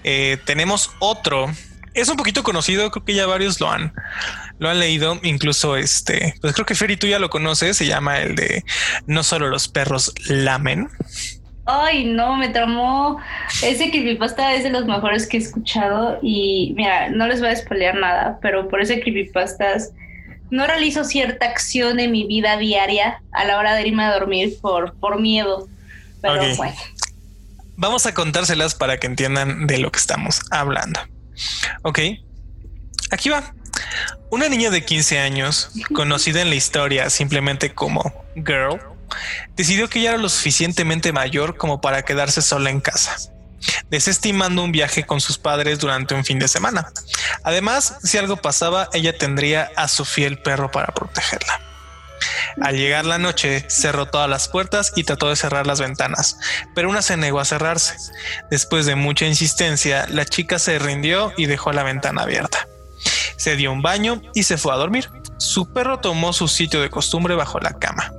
eh, 0.03 0.39
tenemos 0.45 0.91
otro. 0.99 1.51
Es 1.95 2.09
un 2.09 2.17
poquito 2.17 2.43
conocido, 2.43 2.91
creo 2.91 3.05
que 3.05 3.15
ya 3.15 3.27
varios 3.27 3.61
lo 3.61 3.71
han, 3.71 3.93
lo 4.59 4.69
han 4.69 4.81
leído. 4.81 5.21
Incluso 5.23 5.77
este, 5.77 6.35
pues 6.41 6.55
creo 6.55 6.67
que 6.67 6.75
Ferry 6.75 6.97
tú 6.97 7.07
ya 7.07 7.19
lo 7.19 7.31
conoces. 7.31 7.77
Se 7.77 7.87
llama 7.87 8.21
el 8.21 8.35
de 8.35 8.65
No 9.07 9.23
solo 9.23 9.49
los 9.49 9.69
perros 9.69 10.13
lamen. 10.29 10.89
Ay, 11.67 12.05
no, 12.05 12.37
me 12.37 12.51
tramó. 12.51 13.19
Ese 13.63 13.91
creepypasta 13.91 14.55
es 14.55 14.65
de 14.65 14.71
los 14.71 14.85
mejores 14.85 15.27
que 15.27 15.39
he 15.39 15.41
escuchado. 15.41 16.19
Y 16.21 16.75
mira, 16.77 17.09
no 17.09 17.27
les 17.27 17.41
voy 17.41 17.49
a 17.49 17.57
spoilear 17.57 17.95
nada, 17.97 18.39
pero 18.43 18.69
por 18.69 18.83
ese 18.83 19.01
creepypasta 19.01 19.75
no 20.55 20.69
realizo 20.69 21.03
cierta 21.03 21.47
acción 21.47 21.99
en 21.99 22.13
mi 22.13 22.29
vida 22.29 22.57
diaria 22.57 23.21
a 23.33 23.45
la 23.45 23.59
hora 23.59 23.75
de 23.75 23.89
irme 23.89 24.05
a 24.05 24.13
dormir 24.13 24.57
por, 24.61 24.95
por 24.95 25.21
miedo. 25.21 25.69
Pero 26.23 26.57
bueno. 26.57 26.77
Vamos 27.77 28.07
a 28.07 28.15
contárselas 28.15 28.77
para 28.77 28.99
que 28.99 29.09
entiendan 29.09 29.67
de 29.67 29.79
lo 29.79 29.91
que 29.91 29.99
estamos 29.99 30.43
hablando. 30.53 31.01
Ok. 31.83 31.99
Aquí 33.11 33.31
va. 33.31 33.53
Una 34.31 34.49
niña 34.49 34.71
de 34.71 34.85
15 34.85 35.19
años, 35.19 35.71
conocida 35.93 36.41
en 36.41 36.51
la 36.51 36.55
historia 36.55 37.11
simplemente 37.11 37.75
como 37.75 38.25
Girl, 38.37 38.81
decidió 39.57 39.89
que 39.89 40.03
ya 40.03 40.11
era 40.11 40.19
lo 40.19 40.29
suficientemente 40.29 41.13
mayor 41.13 41.57
como 41.57 41.81
para 41.81 42.05
quedarse 42.05 42.43
sola 42.43 42.71
en 42.71 42.81
casa 42.81 43.34
desestimando 43.91 44.63
un 44.63 44.73
viaje 44.73 45.05
con 45.05 45.21
sus 45.21 45.39
padres 45.39 45.79
durante 45.79 46.15
un 46.15 46.25
fin 46.25 46.39
de 46.39 46.49
semana. 46.49 46.93
Además, 47.43 47.99
si 48.03 48.19
algo 48.19 48.37
pasaba, 48.37 48.89
ella 48.93 49.17
tendría 49.17 49.71
a 49.77 49.89
su 49.89 50.05
fiel 50.05 50.39
perro 50.39 50.71
para 50.71 50.93
protegerla. 50.93 51.61
Al 52.61 52.77
llegar 52.77 53.05
la 53.05 53.19
noche, 53.19 53.67
cerró 53.69 54.07
todas 54.07 54.29
las 54.29 54.49
puertas 54.49 54.93
y 54.97 55.05
trató 55.05 55.29
de 55.29 55.37
cerrar 55.37 55.67
las 55.67 55.81
ventanas, 55.81 56.39
pero 56.75 56.89
una 56.89 57.03
se 57.03 57.17
negó 57.17 57.41
a 57.41 57.45
cerrarse. 57.45 57.97
Después 58.51 58.87
de 58.87 58.95
mucha 58.95 59.27
insistencia, 59.27 60.07
la 60.09 60.25
chica 60.25 60.59
se 60.59 60.79
rindió 60.79 61.33
y 61.37 61.47
dejó 61.47 61.73
la 61.73 61.83
ventana 61.83 62.23
abierta. 62.23 62.69
Se 63.37 63.57
dio 63.57 63.73
un 63.73 63.83
baño 63.83 64.23
y 64.35 64.45
se 64.45 64.57
fue 64.57 64.73
a 64.73 64.77
dormir. 64.77 65.11
su 65.37 65.73
perro 65.73 65.99
tomó 65.99 66.33
su 66.33 66.47
sitio 66.49 66.81
de 66.81 66.91
costumbre 66.91 67.35
bajo 67.35 67.59
la 67.59 67.73
cama. 67.79 68.13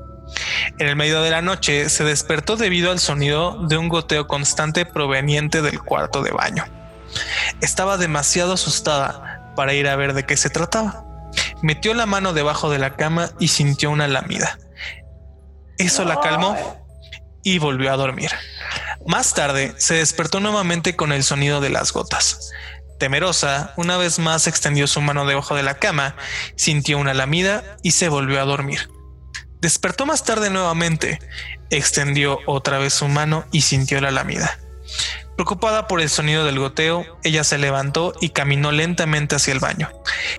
En 0.77 0.87
el 0.87 0.95
medio 0.95 1.21
de 1.21 1.29
la 1.29 1.41
noche 1.41 1.89
se 1.89 2.03
despertó 2.03 2.57
debido 2.57 2.91
al 2.91 2.99
sonido 2.99 3.57
de 3.67 3.77
un 3.77 3.89
goteo 3.89 4.27
constante 4.27 4.85
proveniente 4.85 5.61
del 5.61 5.81
cuarto 5.81 6.21
de 6.21 6.31
baño. 6.31 6.65
Estaba 7.61 7.97
demasiado 7.97 8.53
asustada 8.53 9.53
para 9.55 9.73
ir 9.73 9.87
a 9.87 9.95
ver 9.95 10.13
de 10.13 10.25
qué 10.25 10.37
se 10.37 10.49
trataba. 10.49 11.05
Metió 11.61 11.93
la 11.93 12.05
mano 12.05 12.33
debajo 12.33 12.69
de 12.69 12.79
la 12.79 12.95
cama 12.95 13.31
y 13.39 13.47
sintió 13.47 13.89
una 13.89 14.07
lamida. 14.07 14.59
Eso 15.77 16.05
la 16.05 16.19
calmó 16.19 16.57
y 17.43 17.59
volvió 17.59 17.91
a 17.91 17.97
dormir. 17.97 18.31
Más 19.05 19.33
tarde 19.33 19.73
se 19.77 19.95
despertó 19.95 20.39
nuevamente 20.39 20.95
con 20.95 21.11
el 21.11 21.23
sonido 21.23 21.61
de 21.61 21.69
las 21.69 21.93
gotas. 21.93 22.51
Temerosa, 22.99 23.73
una 23.75 23.97
vez 23.97 24.19
más 24.19 24.47
extendió 24.47 24.87
su 24.87 25.01
mano 25.01 25.25
debajo 25.25 25.53
de 25.55 25.63
la 25.63 25.75
cama, 25.75 26.15
sintió 26.55 26.97
una 26.97 27.13
lamida 27.13 27.77
y 27.83 27.91
se 27.91 28.09
volvió 28.09 28.41
a 28.41 28.45
dormir. 28.45 28.89
Despertó 29.65 30.05
más 30.05 30.23
tarde 30.23 30.51
nuevamente, 30.51 31.17
extendió 31.71 32.37
otra 32.45 32.77
vez 32.77 32.93
su 32.93 33.07
mano 33.07 33.45
y 33.51 33.61
sintió 33.61 33.99
la 33.99 34.11
lamida. 34.11 34.59
Preocupada 35.35 35.87
por 35.87 36.01
el 36.01 36.09
sonido 36.11 36.45
del 36.45 36.59
goteo, 36.59 37.03
ella 37.23 37.43
se 37.43 37.57
levantó 37.57 38.13
y 38.21 38.29
caminó 38.29 38.71
lentamente 38.71 39.35
hacia 39.35 39.53
el 39.53 39.59
baño. 39.59 39.89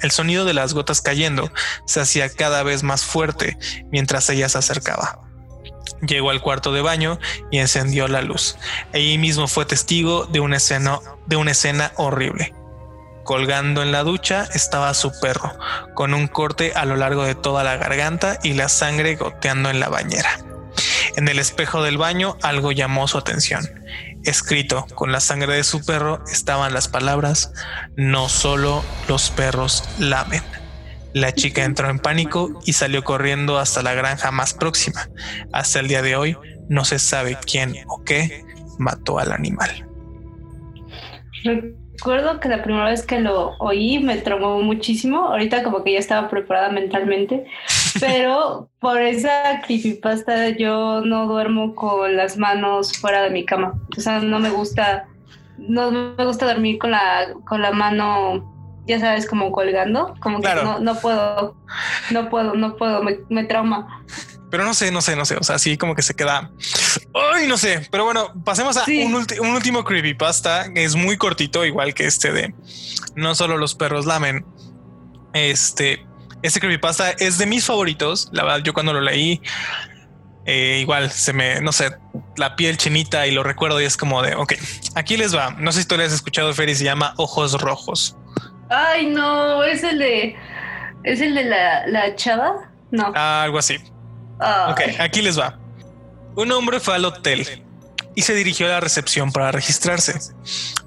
El 0.01 0.12
sonido 0.12 0.45
de 0.45 0.55
las 0.55 0.74
gotas 0.74 1.01
cayendo 1.01 1.51
se 1.87 1.99
hacía 1.99 2.29
cada 2.29 2.62
vez 2.62 2.85
más 2.85 3.05
fuerte 3.05 3.59
mientras 3.91 4.31
ella 4.31 4.49
se 4.49 4.59
acercaba. 4.59 5.18
Llegó 6.07 6.31
al 6.31 6.41
cuarto 6.41 6.72
de 6.72 6.83
baño 6.83 7.18
y 7.51 7.59
encendió 7.59 8.07
la 8.07 8.22
luz. 8.22 8.57
Allí 8.95 9.18
mismo 9.18 9.49
fue 9.49 9.66
testigo 9.66 10.27
de 10.27 10.39
una 10.39 10.59
escena, 10.59 11.01
de 11.27 11.35
una 11.35 11.51
escena 11.51 11.91
horrible. 11.97 12.55
Colgando 13.27 13.83
en 13.83 13.91
la 13.91 14.05
ducha 14.05 14.47
estaba 14.55 14.95
su 14.95 15.11
perro, 15.20 15.59
con 15.95 16.14
un 16.14 16.29
corte 16.29 16.72
a 16.77 16.85
lo 16.85 16.95
largo 16.95 17.24
de 17.24 17.35
toda 17.35 17.64
la 17.64 17.77
garganta 17.77 18.39
y 18.45 18.53
la 18.53 18.68
sangre 18.68 19.16
goteando 19.16 19.68
en 19.68 19.81
la 19.81 19.89
bañera. 19.89 20.39
En 21.16 21.27
el 21.27 21.41
espejo 21.41 21.83
del 21.83 21.99
baño 21.99 22.39
algo 22.41 22.70
llamó 22.70 23.09
su 23.09 23.18
atención. 23.18 23.68
Escrito 24.22 24.87
con 24.95 25.11
la 25.11 25.18
sangre 25.18 25.55
de 25.55 25.64
su 25.64 25.85
perro 25.85 26.22
estaban 26.31 26.72
las 26.72 26.87
palabras, 26.87 27.53
no 27.97 28.29
solo 28.29 28.85
los 29.09 29.31
perros 29.31 29.83
lamen. 29.99 30.45
La 31.12 31.35
chica 31.35 31.64
entró 31.64 31.91
en 31.91 31.99
pánico 31.99 32.61
y 32.64 32.74
salió 32.74 33.03
corriendo 33.03 33.59
hasta 33.59 33.83
la 33.83 33.95
granja 33.95 34.31
más 34.31 34.55
próxima. 34.55 35.09
Hasta 35.53 35.81
el 35.81 35.89
día 35.89 36.01
de 36.01 36.14
hoy 36.14 36.37
no 36.68 36.85
se 36.85 37.01
sabe 37.01 37.37
quién 37.45 37.74
o 37.89 38.05
qué 38.05 38.45
mató 38.79 39.18
al 39.18 39.33
animal. 39.33 39.85
Recuerdo 41.99 42.41
que 42.41 42.49
la 42.49 42.63
primera 42.63 42.85
vez 42.85 43.07
que 43.07 43.21
lo 43.21 43.57
oí 43.59 43.99
me 43.99 44.17
traumó 44.19 44.61
muchísimo. 44.61 45.27
Ahorita 45.27 45.63
como 45.63 45.83
que 45.83 45.93
ya 45.93 45.99
estaba 45.99 46.29
preparada 46.29 46.71
mentalmente, 46.71 47.47
pero 48.01 48.69
por 48.81 49.01
esa 49.01 49.63
creepypasta 49.67 50.51
yo 50.51 51.01
no 51.01 51.27
duermo 51.27 51.75
con 51.75 52.17
las 52.17 52.37
manos 52.37 52.93
fuera 52.99 53.23
de 53.23 53.31
mi 53.31 53.45
cama. 53.45 53.75
O 53.97 54.01
sea, 54.01 54.21
no 54.21 54.39
me 54.39 54.51
gusta, 54.51 55.07
no 55.59 55.91
me 55.91 56.25
gusta 56.25 56.47
dormir 56.47 56.79
con 56.79 56.91
la, 56.91 57.29
con 57.47 57.63
la 57.63 57.73
mano 57.73 58.57
ya 58.87 59.01
sabes, 59.01 59.27
como 59.27 59.51
colgando, 59.51 60.15
como 60.21 60.41
que 60.41 60.55
no, 60.55 60.79
no, 60.79 60.95
puedo, 60.97 61.57
no 62.13 62.29
puedo, 62.29 62.55
no 62.55 62.77
puedo, 62.77 63.03
me, 63.29 63.45
trauma. 63.45 64.05
Pero 64.51 64.65
no 64.65 64.75
sé, 64.75 64.91
no 64.91 65.01
sé, 65.01 65.17
no 65.17 65.25
sé. 65.25 65.37
O 65.37 65.43
sea, 65.43 65.57
así 65.57 65.77
como 65.77 65.95
que 65.95 66.03
se 66.03 66.15
queda. 66.15 66.51
Ay, 67.35 67.47
no 67.49 67.59
sé. 67.59 67.87
Pero 67.91 68.05
bueno, 68.05 68.33
pasemos 68.45 68.77
a 68.77 68.85
un, 68.87 69.27
un, 69.41 69.49
último 69.49 69.85
creepypasta. 69.85 70.67
Es 70.75 70.95
muy 70.95 71.17
cortito, 71.17 71.65
igual 71.65 71.95
que 71.95 72.07
este 72.07 72.33
de 72.33 72.55
No 73.15 73.35
solo 73.35 73.59
los 73.59 73.75
perros 73.75 74.07
lamen. 74.07 74.45
Este, 75.33 76.07
este 76.43 76.61
creepypasta 76.61 77.11
es 77.13 77.39
de 77.39 77.47
mis 77.47 77.65
favoritos. 77.65 78.29
La 78.33 78.45
verdad, 78.45 78.61
yo 78.63 78.73
cuando 78.73 78.93
lo 78.93 79.01
leí, 79.01 79.41
eh, 80.47 80.79
igual 80.81 81.11
se 81.11 81.33
me, 81.33 81.61
no 81.61 81.73
sé, 81.73 81.91
la 82.37 82.55
piel 82.55 82.77
chinita 82.77 83.27
y 83.27 83.33
lo 83.33 83.43
recuerdo 83.43 83.81
y 83.81 83.85
es 83.85 83.97
como 83.97 84.23
de, 84.23 84.37
ok, 84.37 84.55
aquí 84.95 85.17
les 85.17 85.35
va. 85.35 85.51
No 85.59 85.73
sé 85.73 85.83
si 85.83 85.89
tú 85.89 85.97
le 85.97 86.05
has 86.05 86.13
escuchado, 86.13 86.55
Ferry, 86.55 86.77
se 86.77 86.85
llama 86.85 87.15
Ojos 87.17 87.61
Rojos. 87.61 88.17
Ay, 88.71 89.07
no, 89.07 89.65
es 89.65 89.83
el 89.83 89.99
de. 89.99 90.37
¿Es 91.03 91.21
el 91.21 91.35
de 91.35 91.45
la, 91.45 91.87
la 91.89 92.15
chava? 92.15 92.71
No. 92.91 93.13
Ah, 93.15 93.43
algo 93.43 93.59
así. 93.59 93.79
Ok, 94.39 94.80
aquí 94.99 95.22
les 95.22 95.39
va. 95.39 95.59
Un 96.34 96.53
hombre 96.53 96.80
fue 96.80 96.95
al 96.95 97.05
hotel 97.05 97.64
y 98.14 98.22
se 98.22 98.34
dirigió 98.34 98.66
a 98.66 98.70
la 98.70 98.80
recepción 98.80 99.30
para 99.30 99.53
registrarse. 99.53 100.18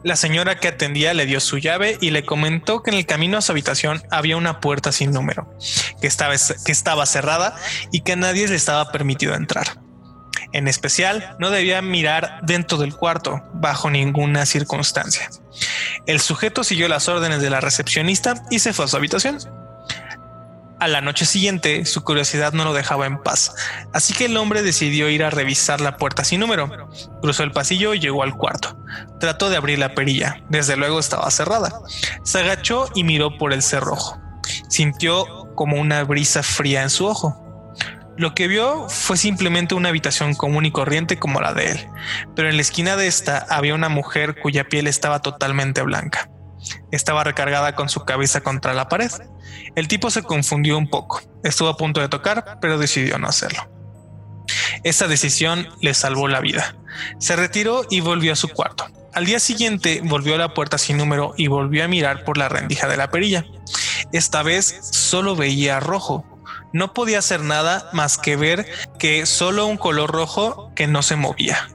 La 0.03 0.15
señora 0.15 0.59
que 0.59 0.67
atendía 0.67 1.13
le 1.13 1.25
dio 1.25 1.39
su 1.39 1.57
llave 1.57 1.97
y 2.01 2.09
le 2.09 2.25
comentó 2.25 2.83
que 2.83 2.91
en 2.91 2.97
el 2.97 3.05
camino 3.05 3.37
a 3.37 3.41
su 3.41 3.51
habitación 3.51 4.01
había 4.09 4.35
una 4.35 4.59
puerta 4.59 4.91
sin 4.91 5.11
número, 5.11 5.47
que 6.01 6.07
estaba, 6.07 6.33
que 6.65 6.71
estaba 6.71 7.05
cerrada 7.05 7.55
y 7.91 8.01
que 8.01 8.13
a 8.13 8.15
nadie 8.15 8.47
le 8.47 8.55
estaba 8.55 8.91
permitido 8.91 9.35
entrar. 9.35 9.79
En 10.51 10.67
especial, 10.67 11.35
no 11.37 11.51
debía 11.51 11.81
mirar 11.83 12.39
dentro 12.41 12.79
del 12.79 12.95
cuarto 12.95 13.43
bajo 13.53 13.91
ninguna 13.91 14.47
circunstancia. 14.47 15.29
El 16.07 16.19
sujeto 16.19 16.63
siguió 16.63 16.87
las 16.87 17.07
órdenes 17.07 17.41
de 17.41 17.51
la 17.51 17.61
recepcionista 17.61 18.43
y 18.49 18.59
se 18.59 18.73
fue 18.73 18.85
a 18.85 18.87
su 18.87 18.97
habitación. 18.97 19.37
A 20.79 20.87
la 20.87 21.01
noche 21.01 21.25
siguiente, 21.25 21.83
su 21.83 22.05
curiosidad 22.05 22.53
no 22.53 22.63
lo 22.63 22.73
dejaba 22.73 23.05
en 23.05 23.21
paz, 23.21 23.53
así 23.91 24.13
que 24.13 24.25
el 24.25 24.37
hombre 24.37 24.61
decidió 24.61 25.09
ir 25.09 25.25
a 25.25 25.29
revisar 25.29 25.81
la 25.81 25.97
puerta 25.97 26.23
sin 26.23 26.39
número. 26.39 26.89
Cruzó 27.21 27.43
el 27.43 27.51
pasillo 27.51 27.93
y 27.93 27.99
llegó 27.99 28.23
al 28.23 28.37
cuarto. 28.37 28.77
Trató 29.19 29.49
de 29.49 29.57
abrir 29.57 29.77
la 29.77 29.93
perilla, 29.93 30.41
desde 30.49 30.77
luego 30.77 30.99
estaba 30.99 31.29
cerrada. 31.31 31.81
Se 32.23 32.39
agachó 32.39 32.87
y 32.95 33.03
miró 33.03 33.37
por 33.37 33.51
el 33.51 33.61
cerrojo. 33.61 34.21
Sintió 34.69 35.53
como 35.53 35.75
una 35.75 36.01
brisa 36.05 36.43
fría 36.43 36.81
en 36.83 36.89
su 36.89 37.07
ojo. 37.07 37.45
Lo 38.15 38.33
que 38.33 38.47
vio 38.47 38.87
fue 38.87 39.17
simplemente 39.17 39.75
una 39.75 39.89
habitación 39.89 40.33
común 40.33 40.65
y 40.65 40.71
corriente 40.71 41.19
como 41.19 41.41
la 41.41 41.53
de 41.53 41.71
él, 41.71 41.87
pero 42.37 42.49
en 42.49 42.55
la 42.55 42.61
esquina 42.61 42.95
de 42.95 43.07
esta 43.07 43.45
había 43.49 43.75
una 43.75 43.89
mujer 43.89 44.39
cuya 44.41 44.63
piel 44.69 44.87
estaba 44.87 45.21
totalmente 45.21 45.81
blanca. 45.81 46.29
Estaba 46.91 47.23
recargada 47.23 47.75
con 47.75 47.89
su 47.89 48.05
cabeza 48.05 48.41
contra 48.41 48.73
la 48.73 48.89
pared. 48.89 49.11
El 49.75 49.87
tipo 49.87 50.09
se 50.09 50.23
confundió 50.23 50.77
un 50.77 50.89
poco, 50.89 51.21
estuvo 51.43 51.69
a 51.69 51.77
punto 51.77 52.01
de 52.01 52.09
tocar, 52.09 52.57
pero 52.61 52.77
decidió 52.77 53.17
no 53.17 53.27
hacerlo. 53.27 53.69
Esa 54.83 55.07
decisión 55.07 55.67
le 55.81 55.93
salvó 55.93 56.27
la 56.27 56.39
vida. 56.39 56.75
Se 57.19 57.35
retiró 57.35 57.83
y 57.89 58.01
volvió 58.01 58.33
a 58.33 58.35
su 58.35 58.49
cuarto. 58.49 58.87
Al 59.13 59.25
día 59.25 59.39
siguiente 59.39 60.01
volvió 60.03 60.35
a 60.35 60.37
la 60.37 60.53
puerta 60.53 60.77
sin 60.77 60.97
número 60.97 61.33
y 61.37 61.47
volvió 61.47 61.83
a 61.83 61.87
mirar 61.87 62.23
por 62.23 62.37
la 62.37 62.49
rendija 62.49 62.87
de 62.87 62.97
la 62.97 63.09
perilla. 63.09 63.45
Esta 64.11 64.43
vez 64.43 64.79
solo 64.91 65.35
veía 65.35 65.79
rojo, 65.79 66.25
no 66.73 66.93
podía 66.93 67.19
hacer 67.19 67.41
nada 67.41 67.89
más 67.93 68.17
que 68.17 68.35
ver 68.35 68.67
que 68.97 69.25
solo 69.25 69.65
un 69.65 69.77
color 69.77 70.11
rojo 70.11 70.71
que 70.75 70.87
no 70.87 71.01
se 71.01 71.15
movía. 71.15 71.69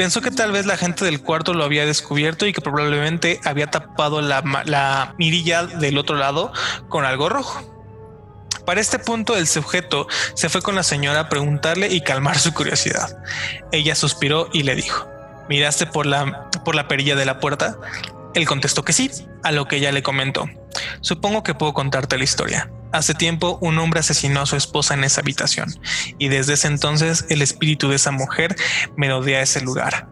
Pensó 0.00 0.22
que 0.22 0.30
tal 0.30 0.50
vez 0.50 0.64
la 0.64 0.78
gente 0.78 1.04
del 1.04 1.20
cuarto 1.20 1.52
lo 1.52 1.62
había 1.62 1.84
descubierto 1.84 2.46
y 2.46 2.54
que 2.54 2.62
probablemente 2.62 3.38
había 3.44 3.66
tapado 3.66 4.22
la, 4.22 5.14
mirilla 5.18 5.66
del 5.66 5.98
otro 5.98 6.16
lado 6.16 6.54
con 6.88 7.04
algo 7.04 7.28
rojo. 7.28 7.60
Para 8.64 8.80
este 8.80 8.98
punto 8.98 9.36
el 9.36 9.46
sujeto 9.46 10.06
se 10.32 10.48
fue 10.48 10.62
con 10.62 10.74
la 10.74 10.84
señora 10.84 11.20
a 11.20 11.28
preguntarle 11.28 11.88
y 11.88 12.00
calmar 12.00 12.38
su 12.38 12.54
curiosidad. 12.54 13.22
Ella 13.72 13.94
suspiró 13.94 14.48
y 14.54 14.62
le 14.62 14.74
dijo, 14.74 15.06
¿miraste 15.50 15.84
por 15.84 16.06
la, 16.06 16.48
por 16.64 16.74
la 16.74 16.88
perilla 16.88 17.14
de 17.14 17.26
la 17.26 17.38
puerta? 17.38 17.76
Él 18.32 18.46
contestó 18.46 18.82
que 18.82 18.94
sí, 18.94 19.10
a 19.42 19.52
lo 19.52 19.68
que 19.68 19.76
ella 19.76 19.92
le 19.92 20.02
comentó. 20.02 20.48
Supongo 21.02 21.42
que 21.42 21.52
puedo 21.52 21.74
contarte 21.74 22.16
la 22.16 22.24
historia. 22.24 22.70
Hace 22.92 23.14
tiempo 23.14 23.58
un 23.60 23.78
hombre 23.78 24.00
asesinó 24.00 24.40
a 24.40 24.46
su 24.46 24.56
esposa 24.56 24.94
en 24.94 25.04
esa 25.04 25.20
habitación 25.20 25.68
y 26.18 26.28
desde 26.28 26.54
ese 26.54 26.66
entonces 26.66 27.24
el 27.28 27.40
espíritu 27.40 27.88
de 27.88 27.96
esa 27.96 28.10
mujer 28.10 28.56
merodea 28.96 29.42
ese 29.42 29.60
lugar. 29.60 30.08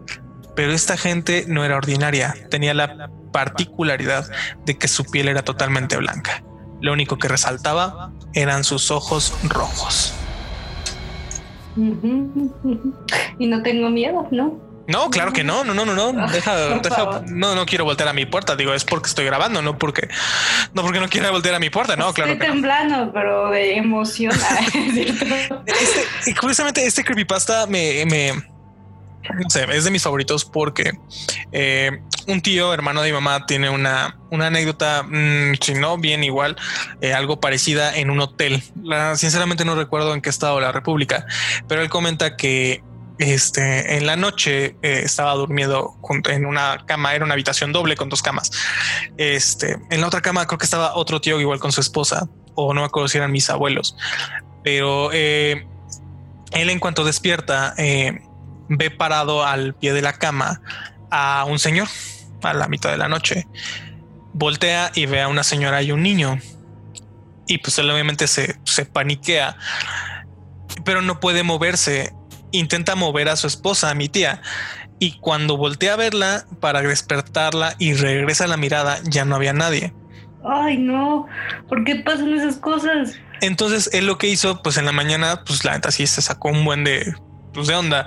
Pero 0.55 0.73
esta 0.73 0.97
gente 0.97 1.45
no 1.49 1.65
era 1.65 1.77
ordinaria, 1.77 2.35
tenía 2.51 2.75
la 2.75 3.11
particularidad 3.33 4.29
de 4.65 4.77
que 4.77 4.89
su 4.89 5.05
piel 5.05 5.29
era 5.29 5.43
totalmente 5.43 5.97
blanca. 5.97 6.43
Lo 6.81 6.93
único 6.93 7.19
que 7.19 7.29
resaltaba 7.29 8.13
eran 8.33 8.65
sus 8.65 8.91
ojos 8.91 9.35
rojos. 9.45 10.15
Y 13.41 13.47
no 13.47 13.63
tengo 13.63 13.89
miedo, 13.89 14.27
¿no? 14.33 14.68
No, 14.89 15.11
claro 15.11 15.35
que 15.35 15.45
no, 15.45 15.65
no, 15.65 15.75
no, 15.75 15.85
no, 15.85 15.95
no, 15.95 16.27
deja, 16.33 16.57
deja, 16.57 17.23
no, 17.27 17.55
no 17.55 17.67
quiero 17.67 17.85
voltear 17.85 18.09
a 18.09 18.15
mi 18.15 18.25
puerta, 18.25 18.57
digo, 18.57 18.73
es 18.73 18.85
porque 18.85 19.11
estoy 19.11 19.27
grabando, 19.27 19.61
no 19.61 19.77
porque, 19.77 20.09
no 20.73 20.83
porque 20.83 20.99
no 20.99 21.09
quiera 21.11 21.31
voltear 21.31 21.55
a 21.55 21.59
mi 21.59 21.69
puerta, 21.69 21.95
no, 21.95 22.13
claro. 22.15 22.33
Estoy 22.33 22.49
temblando, 22.49 23.13
pero 23.13 23.51
de 23.51 23.77
emoción. 23.77 24.33
este, 25.67 26.35
curiosamente, 26.41 26.87
este 26.87 27.05
creepypasta 27.05 27.67
me, 27.67 28.07
me, 28.07 28.33
no 28.33 29.51
sé, 29.51 29.67
es 29.71 29.85
de 29.85 29.91
mis 29.91 30.03
favoritos 30.03 30.47
porque 30.47 30.93
eh, 31.53 32.01
un 32.27 32.41
tío, 32.41 32.73
hermano 32.73 33.03
de 33.03 33.11
mi 33.11 33.15
mamá, 33.15 33.45
tiene 33.45 33.69
una, 33.69 34.17
una 34.31 34.47
anécdota, 34.47 35.03
mm, 35.03 35.57
si 35.61 35.75
no 35.75 35.99
bien 35.99 36.25
igual, 36.25 36.57
eh, 37.03 37.13
algo 37.13 37.41
parecida 37.41 37.95
en 37.95 38.09
un 38.09 38.21
hotel. 38.21 38.63
sinceramente 39.17 39.67
no 39.67 39.75
recuerdo 39.75 40.15
en 40.15 40.23
qué 40.23 40.31
estado 40.31 40.61
la 40.61 40.73
República, 40.73 41.27
pero 41.69 41.83
él 41.83 41.91
comenta 41.91 42.37
que 42.37 42.83
este, 43.19 43.97
en 43.97 44.07
la 44.07 44.17
noche 44.17 44.77
eh, 44.83 45.03
estaba 45.05 45.35
durmiendo 45.35 45.97
en 46.29 46.47
una 46.47 46.85
cama, 46.87 47.15
era 47.15 47.25
una 47.25 47.35
habitación 47.35 47.73
doble 47.73 47.97
con 47.97 48.09
dos 48.09 48.23
camas. 48.23 48.51
Este, 49.17 49.79
en 49.91 50.01
la 50.01 50.07
otra 50.07 50.21
cama 50.21 50.47
creo 50.47 50.59
que 50.59 50.65
estaba 50.65 50.95
otro 50.95 51.21
tío 51.21 51.41
igual 51.41 51.59
con 51.59 51.73
su 51.73 51.81
esposa. 51.81 52.29
o 52.55 52.75
no 52.75 52.81
me 52.81 52.87
acuerdo 52.87 53.09
si 53.09 53.19
eran 53.19 53.31
mis 53.31 53.51
abuelos, 53.51 53.97
pero 54.65 55.11
eh, 55.13 55.67
él 56.53 56.71
en 56.71 56.79
cuanto 56.79 57.05
despierta 57.05 57.75
eh, 57.77 58.21
ve 58.69 58.91
parado 58.91 59.45
al 59.45 59.75
pie 59.75 59.93
de 59.93 60.03
la 60.03 60.13
cama 60.13 60.61
a 61.11 61.45
un 61.45 61.59
señor 61.59 61.89
a 62.43 62.53
la 62.53 62.69
mitad 62.69 62.91
de 62.91 62.99
la 62.99 63.09
noche. 63.09 63.47
Voltea 64.33 64.93
y 64.95 65.07
ve 65.07 65.23
a 65.23 65.29
una 65.29 65.43
señora 65.43 65.83
y 65.83 65.91
un 65.91 66.03
niño. 66.03 66.39
Y 67.47 67.59
pues 67.59 67.79
él 67.79 67.91
obviamente 67.91 68.27
se, 68.29 68.57
se 68.65 68.85
paniquea, 68.85 69.57
pero 70.85 71.03
no 71.03 71.19
puede 71.19 71.43
moverse. 71.43 72.13
Intenta 72.53 72.95
mover 72.95 73.29
a 73.29 73.37
su 73.37 73.47
esposa, 73.47 73.91
a 73.91 73.95
mi 73.95 74.09
tía. 74.09 74.43
Y 74.99 75.19
cuando 75.19 75.57
voltea 75.57 75.95
a 75.95 75.97
verla 75.97 76.47
para 76.61 76.83
despertarla 76.83 77.75
y 77.79 77.95
regresa 77.95 78.47
la 78.47 78.57
mirada, 78.57 78.99
ya 79.05 79.25
no 79.25 79.37
había 79.37 79.53
nadie. 79.53 79.93
Ay, 80.45 80.79
no, 80.79 81.27
¿por 81.69 81.85
qué 81.85 81.97
pasan 81.97 82.33
esas 82.33 82.57
cosas? 82.57 83.15
Entonces 83.41 83.91
él 83.93 84.07
lo 84.07 84.19
que 84.19 84.29
hizo, 84.29 84.63
pues 84.63 84.77
en 84.77 84.85
la 84.85 84.93
mañana, 84.93 85.43
pues 85.45 85.65
la 85.65 85.73
neta 85.73 85.91
sí 85.91 86.07
se 86.07 86.23
sacó 86.23 86.49
un 86.49 86.65
buen 86.65 86.85
de, 86.85 87.15
de 87.67 87.75
onda 87.75 88.07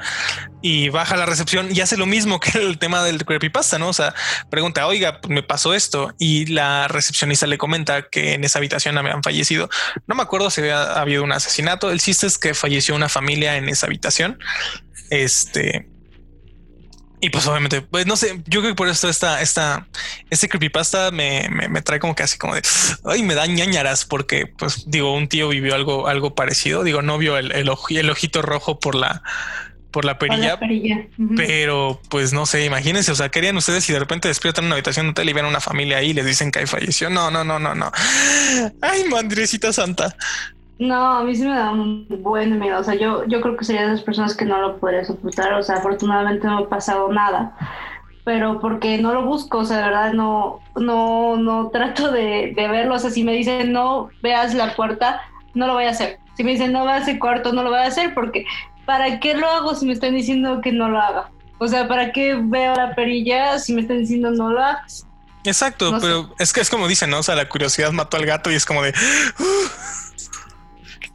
y 0.62 0.90
baja 0.90 1.18
la 1.18 1.26
recepción 1.26 1.70
y 1.76 1.82
hace 1.82 1.98
lo 1.98 2.06
mismo 2.06 2.40
que 2.40 2.58
el 2.60 2.78
tema 2.78 3.04
del 3.04 3.26
creepypasta, 3.26 3.80
¿no? 3.80 3.90
O 3.90 3.94
sea, 3.94 4.14
pregunta, 4.50 4.88
oiga, 4.88 5.22
pues 5.22 5.32
me 5.32 5.44
pasó 5.44 5.74
esto 5.74 6.14
y 6.18 6.46
la 6.48 6.88
recepcionista 6.88 7.48
le 7.48 7.58
comenta 7.58 8.10
que 8.10 8.34
en 8.34 8.44
esa 8.44 8.60
habitación 8.60 8.98
habían 8.98 9.24
fallecido. 9.24 9.70
No 10.08 10.16
me 10.16 10.24
acuerdo 10.24 10.50
si 10.50 10.62
había 10.62 10.94
habido 10.94 11.24
un 11.24 11.32
asesinato. 11.32 11.92
El 11.92 12.00
chiste 12.00 12.28
es 12.28 12.38
que 12.38 12.54
falleció 12.54 12.96
una 12.96 13.10
familia 13.10 13.58
en 13.58 13.70
esa 13.70 13.88
habitación. 13.88 14.40
Este, 15.10 15.91
y 17.22 17.30
pues 17.30 17.46
obviamente, 17.48 17.82
pues 17.82 18.08
no 18.08 18.16
sé, 18.18 18.42
yo 18.48 18.62
creo 18.62 18.72
que 18.74 18.76
por 18.76 18.90
esto 18.90 19.08
esta, 19.08 19.42
esta, 19.42 19.88
este 20.30 20.50
creepypasta 20.50 21.12
me, 21.12 21.48
me, 21.50 21.70
me 21.70 21.82
trae 21.82 22.00
como 22.00 22.16
que 22.16 22.24
así 22.24 22.38
como 22.38 22.56
de, 22.56 22.62
ay, 23.06 23.22
me 23.24 23.36
da 23.36 23.46
ñañaras 23.46 24.06
porque 24.06 24.48
pues 24.48 24.86
digo, 24.88 25.14
un 25.14 25.28
tío 25.28 25.48
vivió 25.48 25.76
algo, 25.76 26.08
algo 26.08 26.34
parecido, 26.34 26.84
digo, 26.84 27.02
no 27.02 27.18
vio 27.18 27.38
el, 27.38 27.52
el, 27.52 27.70
el 27.90 28.10
ojito 28.10 28.42
rojo 28.42 28.80
por 28.80 28.96
la, 28.96 29.22
por 29.92 30.06
la 30.06 30.18
perilla, 30.18 30.58
Por 30.58 30.68
la 30.68 30.74
perilla. 30.74 31.08
Ujú. 31.20 31.36
pero 31.36 32.02
pues 32.10 32.34
no 32.34 32.46
sé, 32.46 32.66
imagínense, 32.66 33.12
o 33.12 33.16
sea, 33.16 33.30
querían 33.30 33.56
ustedes 33.58 33.84
si 33.84 33.94
de 33.94 34.00
repente 34.00 34.28
despiertan 34.28 34.64
en 34.64 34.68
una 34.68 34.76
habitación 34.76 35.06
de 35.08 35.12
hotel 35.12 35.30
y 35.30 35.34
ven 35.34 35.46
a 35.46 35.50
una 35.50 35.60
familia 35.62 35.98
ahí 35.98 36.10
y 36.10 36.14
les 36.14 36.26
dicen 36.26 36.50
que 36.52 36.60
ahí 36.60 36.66
falleció. 36.66 37.10
No, 37.10 37.30
no, 37.30 37.44
no, 37.44 37.60
no, 37.60 37.76
no. 37.76 37.92
Ay, 38.82 39.04
madrecita 39.10 39.72
santa. 39.74 40.16
No, 40.82 41.20
a 41.20 41.24
mí 41.24 41.36
sí 41.36 41.44
me 41.44 41.56
da 41.56 41.70
un 41.70 42.08
buen 42.10 42.58
miedo. 42.58 42.80
O 42.80 42.84
sea, 42.84 42.96
yo, 42.96 43.24
yo 43.26 43.40
creo 43.40 43.56
que 43.56 43.64
sería 43.64 43.84
de 43.84 43.90
las 43.90 44.02
personas 44.02 44.36
que 44.36 44.46
no 44.46 44.60
lo 44.60 44.78
podría 44.78 45.06
soportar. 45.06 45.54
O 45.54 45.62
sea, 45.62 45.76
afortunadamente 45.76 46.48
no 46.48 46.58
ha 46.58 46.70
pasado 46.70 47.08
nada. 47.14 47.56
Pero 48.26 48.60
porque 48.60 48.98
no 48.98 49.14
lo 49.14 49.24
busco, 49.24 49.60
o 49.60 49.66
sea, 49.66 49.78
de 49.78 49.84
verdad 49.84 50.14
no, 50.14 50.60
no, 50.76 51.38
no 51.38 51.70
trato 51.70 52.12
de, 52.12 52.54
de 52.56 52.68
verlo. 52.68 52.96
O 52.96 53.00
sea, 53.00 53.12
si 53.12 53.24
me 53.24 53.34
dicen 53.34 53.72
no 53.72 54.10
veas 54.24 54.56
la 54.56 54.76
puerta, 54.76 55.22
no 55.54 55.68
lo 55.68 55.74
voy 55.74 55.86
a 55.86 55.92
hacer. 55.92 56.18
Si 56.36 56.44
me 56.44 56.52
dicen 56.54 56.72
no 56.72 56.84
veas 56.84 57.08
el 57.08 57.20
cuarto, 57.20 57.54
no 57.54 57.62
lo 57.62 57.70
voy 57.70 57.80
a 57.80 57.86
hacer 57.86 58.16
porque 58.16 58.46
¿para 58.86 59.20
qué 59.20 59.36
lo 59.36 59.48
hago 59.48 59.76
si 59.76 59.86
me 59.86 59.94
están 59.94 60.16
diciendo 60.16 60.62
que 60.62 60.72
no 60.72 60.90
lo 60.90 61.00
haga? 61.00 61.30
O 61.60 61.68
sea, 61.68 61.88
¿para 61.88 62.12
qué 62.12 62.40
veo 62.42 62.74
la 62.74 62.96
perilla 62.96 63.60
si 63.60 63.74
me 63.74 63.82
están 63.82 64.00
diciendo 64.00 64.32
no 64.32 64.50
lo 64.52 64.64
hagas? 64.64 65.06
Exacto, 65.44 65.92
No 65.92 66.00
sé. 66.00 66.08
pero 66.08 66.34
es 66.40 66.54
que 66.54 66.62
es 66.62 66.72
como 66.72 66.88
dicen, 66.88 67.12
¿no? 67.12 67.20
O 67.20 67.24
sea, 67.24 67.36
la 67.36 67.48
curiosidad 67.48 67.92
mató 67.92 68.18
al 68.18 68.26
gato 68.26 68.52
y 68.52 68.56
es 68.56 68.66
como 68.66 68.82
de, 68.82 68.94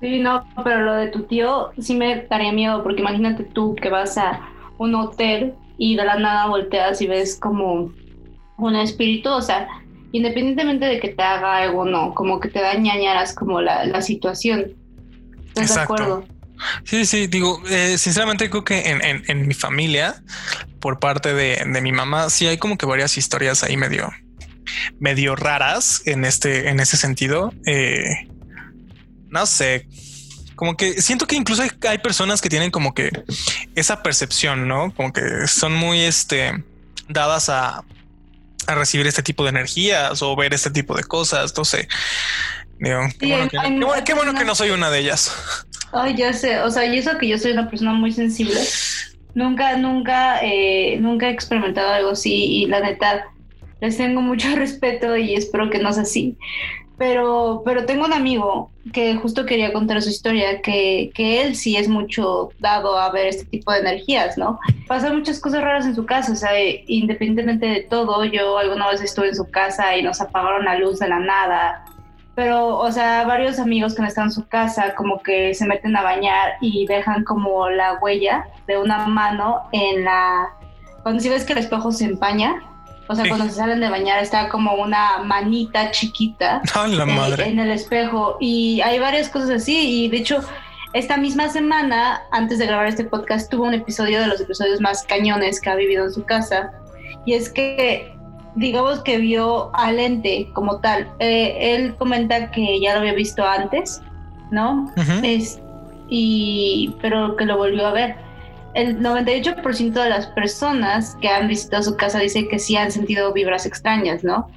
Sí, 0.00 0.18
no, 0.20 0.46
pero 0.62 0.82
lo 0.82 0.94
de 0.94 1.08
tu 1.08 1.22
tío 1.22 1.70
sí 1.78 1.94
me 1.94 2.26
daría 2.28 2.52
miedo, 2.52 2.82
porque 2.82 3.00
imagínate 3.00 3.44
tú 3.44 3.74
que 3.74 3.88
vas 3.88 4.18
a 4.18 4.40
un 4.78 4.94
hotel 4.94 5.54
y 5.78 5.96
de 5.96 6.04
la 6.04 6.18
nada 6.18 6.46
volteas 6.48 7.00
y 7.00 7.06
ves 7.06 7.36
como 7.40 7.90
un 8.58 8.76
espíritu, 8.76 9.30
o 9.30 9.40
sea, 9.42 9.68
independientemente 10.12 10.84
de 10.86 11.00
que 11.00 11.08
te 11.08 11.22
haga 11.22 11.56
algo 11.58 11.80
o 11.80 11.84
no, 11.84 12.14
como 12.14 12.40
que 12.40 12.48
te 12.48 12.60
da 12.60 12.74
ñañaras 12.74 13.34
como 13.34 13.60
la, 13.60 13.84
la 13.84 14.02
situación. 14.02 14.72
¿Estás 15.48 15.70
Exacto. 15.70 15.94
de 15.94 16.02
acuerdo? 16.02 16.24
Sí, 16.84 17.04
sí, 17.04 17.26
digo, 17.26 17.60
eh, 17.68 17.98
sinceramente 17.98 18.48
creo 18.48 18.64
que 18.64 18.80
en, 18.90 19.04
en- 19.04 19.22
en 19.28 19.46
mi 19.48 19.52
familia, 19.54 20.22
por 20.80 20.98
parte 20.98 21.34
de, 21.34 21.62
de 21.66 21.80
mi 21.82 21.92
mamá, 21.92 22.30
sí 22.30 22.46
hay 22.46 22.56
como 22.58 22.78
que 22.78 22.86
varias 22.86 23.18
historias 23.18 23.62
ahí 23.62 23.76
medio, 23.76 24.10
medio 24.98 25.36
raras 25.36 26.02
en 26.06 26.24
este, 26.24 26.68
en 26.70 26.80
ese 26.80 26.96
sentido. 26.96 27.52
Eh, 27.66 28.04
no 29.36 29.46
sé, 29.46 29.86
como 30.54 30.76
que 30.76 31.02
siento 31.02 31.26
que 31.26 31.36
incluso 31.36 31.62
hay, 31.62 31.70
hay 31.88 31.98
personas 31.98 32.40
que 32.40 32.48
tienen 32.48 32.70
como 32.70 32.94
que 32.94 33.10
esa 33.74 34.02
percepción, 34.02 34.66
¿no? 34.66 34.92
Como 34.94 35.12
que 35.12 35.46
son 35.46 35.74
muy, 35.74 36.00
este, 36.00 36.64
dadas 37.08 37.48
a, 37.50 37.84
a 38.66 38.74
recibir 38.74 39.06
este 39.06 39.22
tipo 39.22 39.42
de 39.44 39.50
energías 39.50 40.22
o 40.22 40.34
ver 40.34 40.54
este 40.54 40.70
tipo 40.70 40.96
de 40.96 41.04
cosas. 41.04 41.54
No 41.56 41.64
sé. 41.64 41.86
Digo, 42.78 43.00
qué 43.18 43.26
bueno 43.26 43.48
que- 43.48 43.58
qué 43.58 43.68
bueno- 43.84 44.04
qué 44.04 44.14
bueno 44.14 44.34
que 44.34 44.44
no 44.44 44.54
soy 44.54 44.70
una 44.70 44.90
de 44.90 45.00
ellas. 45.00 45.30
Ay, 45.92 46.14
ya 46.16 46.32
sé, 46.32 46.60
o 46.60 46.70
sea, 46.70 46.84
y 46.86 46.98
eso 46.98 47.16
que 47.18 47.28
yo 47.28 47.38
soy 47.38 47.52
una 47.52 47.70
persona 47.70 47.92
muy 47.92 48.12
sensible, 48.12 48.60
nunca, 49.34 49.76
nunca, 49.76 50.40
eh, 50.42 50.98
nunca 51.00 51.28
he 51.28 51.32
experimentado 51.32 51.90
algo 51.92 52.10
así 52.10 52.32
y 52.34 52.66
la 52.66 52.80
neta, 52.80 53.26
les 53.80 53.96
tengo 53.96 54.20
mucho 54.20 54.48
respeto 54.56 55.16
y 55.16 55.34
espero 55.34 55.70
que 55.70 55.78
no 55.78 55.92
sea 55.92 56.02
así. 56.02 56.36
Pero, 56.98 57.62
pero 57.64 57.84
tengo 57.84 58.06
un 58.06 58.12
amigo 58.12 58.70
que 58.92 59.16
justo 59.16 59.44
quería 59.44 59.72
contar 59.72 60.00
su 60.00 60.08
historia, 60.08 60.62
que, 60.62 61.10
que 61.14 61.42
él 61.42 61.54
sí 61.54 61.76
es 61.76 61.88
mucho 61.88 62.50
dado 62.58 62.98
a 62.98 63.10
ver 63.10 63.26
este 63.26 63.44
tipo 63.44 63.72
de 63.72 63.80
energías, 63.80 64.38
¿no? 64.38 64.58
Pasan 64.86 65.16
muchas 65.16 65.38
cosas 65.40 65.62
raras 65.62 65.84
en 65.84 65.94
su 65.94 66.06
casa, 66.06 66.32
o 66.32 66.36
sea, 66.36 66.52
independientemente 66.86 67.66
de 67.66 67.80
todo, 67.82 68.24
yo 68.24 68.56
alguna 68.56 68.88
vez 68.88 69.02
estuve 69.02 69.28
en 69.28 69.34
su 69.34 69.50
casa 69.50 69.96
y 69.96 70.02
nos 70.02 70.20
apagaron 70.20 70.64
la 70.64 70.78
luz 70.78 70.98
de 71.00 71.08
la 71.08 71.18
nada, 71.18 71.84
pero, 72.36 72.76
o 72.76 72.92
sea, 72.92 73.24
varios 73.24 73.58
amigos 73.58 73.94
que 73.94 74.02
no 74.02 74.08
están 74.08 74.26
en 74.26 74.32
su 74.32 74.46
casa 74.46 74.94
como 74.94 75.22
que 75.22 75.54
se 75.54 75.66
meten 75.66 75.96
a 75.96 76.02
bañar 76.02 76.52
y 76.60 76.86
dejan 76.86 77.24
como 77.24 77.70
la 77.70 77.98
huella 77.98 78.46
de 78.66 78.76
una 78.76 79.06
mano 79.08 79.62
en 79.72 80.04
la... 80.04 80.50
Cuando 81.02 81.22
si 81.22 81.30
ves 81.30 81.44
que 81.46 81.54
el 81.54 81.60
espejo 81.60 81.90
se 81.92 82.04
empaña, 82.04 82.62
o 83.08 83.14
sea, 83.14 83.24
Sí. 83.24 83.30
cuando 83.30 83.46
se 83.46 83.52
salen 83.56 83.80
de 83.80 83.88
bañar 83.88 84.22
está 84.22 84.48
como 84.48 84.74
una 84.74 85.18
manita 85.24 85.90
chiquita 85.90 86.62
Ay, 86.74 86.92
la 86.96 87.04
en- 87.04 87.14
madre. 87.16 87.48
en 87.48 87.58
el 87.58 87.70
espejo 87.70 88.36
y 88.40 88.80
hay 88.82 88.98
varias 88.98 89.28
cosas 89.28 89.50
así 89.50 90.04
y 90.04 90.08
de 90.08 90.16
hecho 90.18 90.40
esta 90.92 91.16
misma 91.16 91.48
semana 91.48 92.22
antes 92.32 92.58
de 92.58 92.66
grabar 92.66 92.86
este 92.86 93.04
podcast 93.04 93.50
tuvo 93.50 93.64
un 93.64 93.74
episodio 93.74 94.20
de 94.20 94.26
los 94.28 94.40
episodios 94.40 94.80
más 94.80 95.02
cañones 95.04 95.60
que 95.60 95.70
ha 95.70 95.74
vivido 95.74 96.04
en 96.04 96.12
su 96.12 96.24
casa 96.24 96.72
y 97.24 97.34
es 97.34 97.50
que 97.50 98.12
digamos 98.54 99.02
que 99.02 99.18
vio 99.18 99.70
al 99.74 99.98
ente 99.98 100.48
como 100.54 100.80
tal 100.80 101.08
Eh, 101.18 101.74
él 101.74 101.94
comenta 101.96 102.50
que 102.50 102.80
ya 102.80 102.94
lo 102.94 103.00
había 103.00 103.12
visto 103.14 103.44
antes 103.46 104.00
no 104.50 104.90
es, 105.22 105.60
y, 106.08 106.94
pero 107.02 107.34
que 107.36 107.44
lo 107.44 107.56
volvió 107.56 107.84
a 107.86 107.92
ver. 107.92 108.16
El 108.76 109.00
98% 109.00 109.92
de 109.92 110.10
las 110.10 110.26
personas 110.28 111.16
que 111.22 111.30
han 111.30 111.48
visitado 111.48 111.82
su 111.82 111.96
casa 111.96 112.18
dice 112.18 112.46
que 112.46 112.58
sí 112.58 112.76
han 112.76 112.92
sentido 112.92 113.32
vibras 113.32 113.64
extrañas, 113.64 114.22
¿no? 114.22 114.48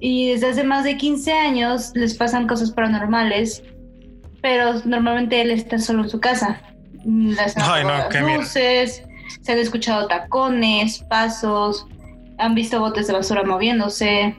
Y 0.00 0.32
desde 0.32 0.48
hace 0.48 0.64
más 0.64 0.82
de 0.82 0.96
15 0.96 1.32
años 1.32 1.92
les 1.94 2.14
pasan 2.14 2.48
cosas 2.48 2.72
paranormales, 2.72 3.62
pero 4.42 4.80
normalmente 4.84 5.40
él 5.40 5.52
está 5.52 5.78
solo 5.78 6.02
en 6.02 6.08
su 6.08 6.18
casa. 6.18 6.60
Mm, 7.04 7.30
han 7.38 7.62
Ay, 7.62 7.84
no, 7.84 7.90
las 7.90 8.10
miedo. 8.12 8.40
luces, 8.40 9.04
se 9.40 9.52
han 9.52 9.58
escuchado 9.58 10.08
tacones, 10.08 11.04
pasos, 11.08 11.86
han 12.38 12.56
visto 12.56 12.80
botes 12.80 13.06
de 13.06 13.12
basura 13.12 13.44
moviéndose. 13.44 14.34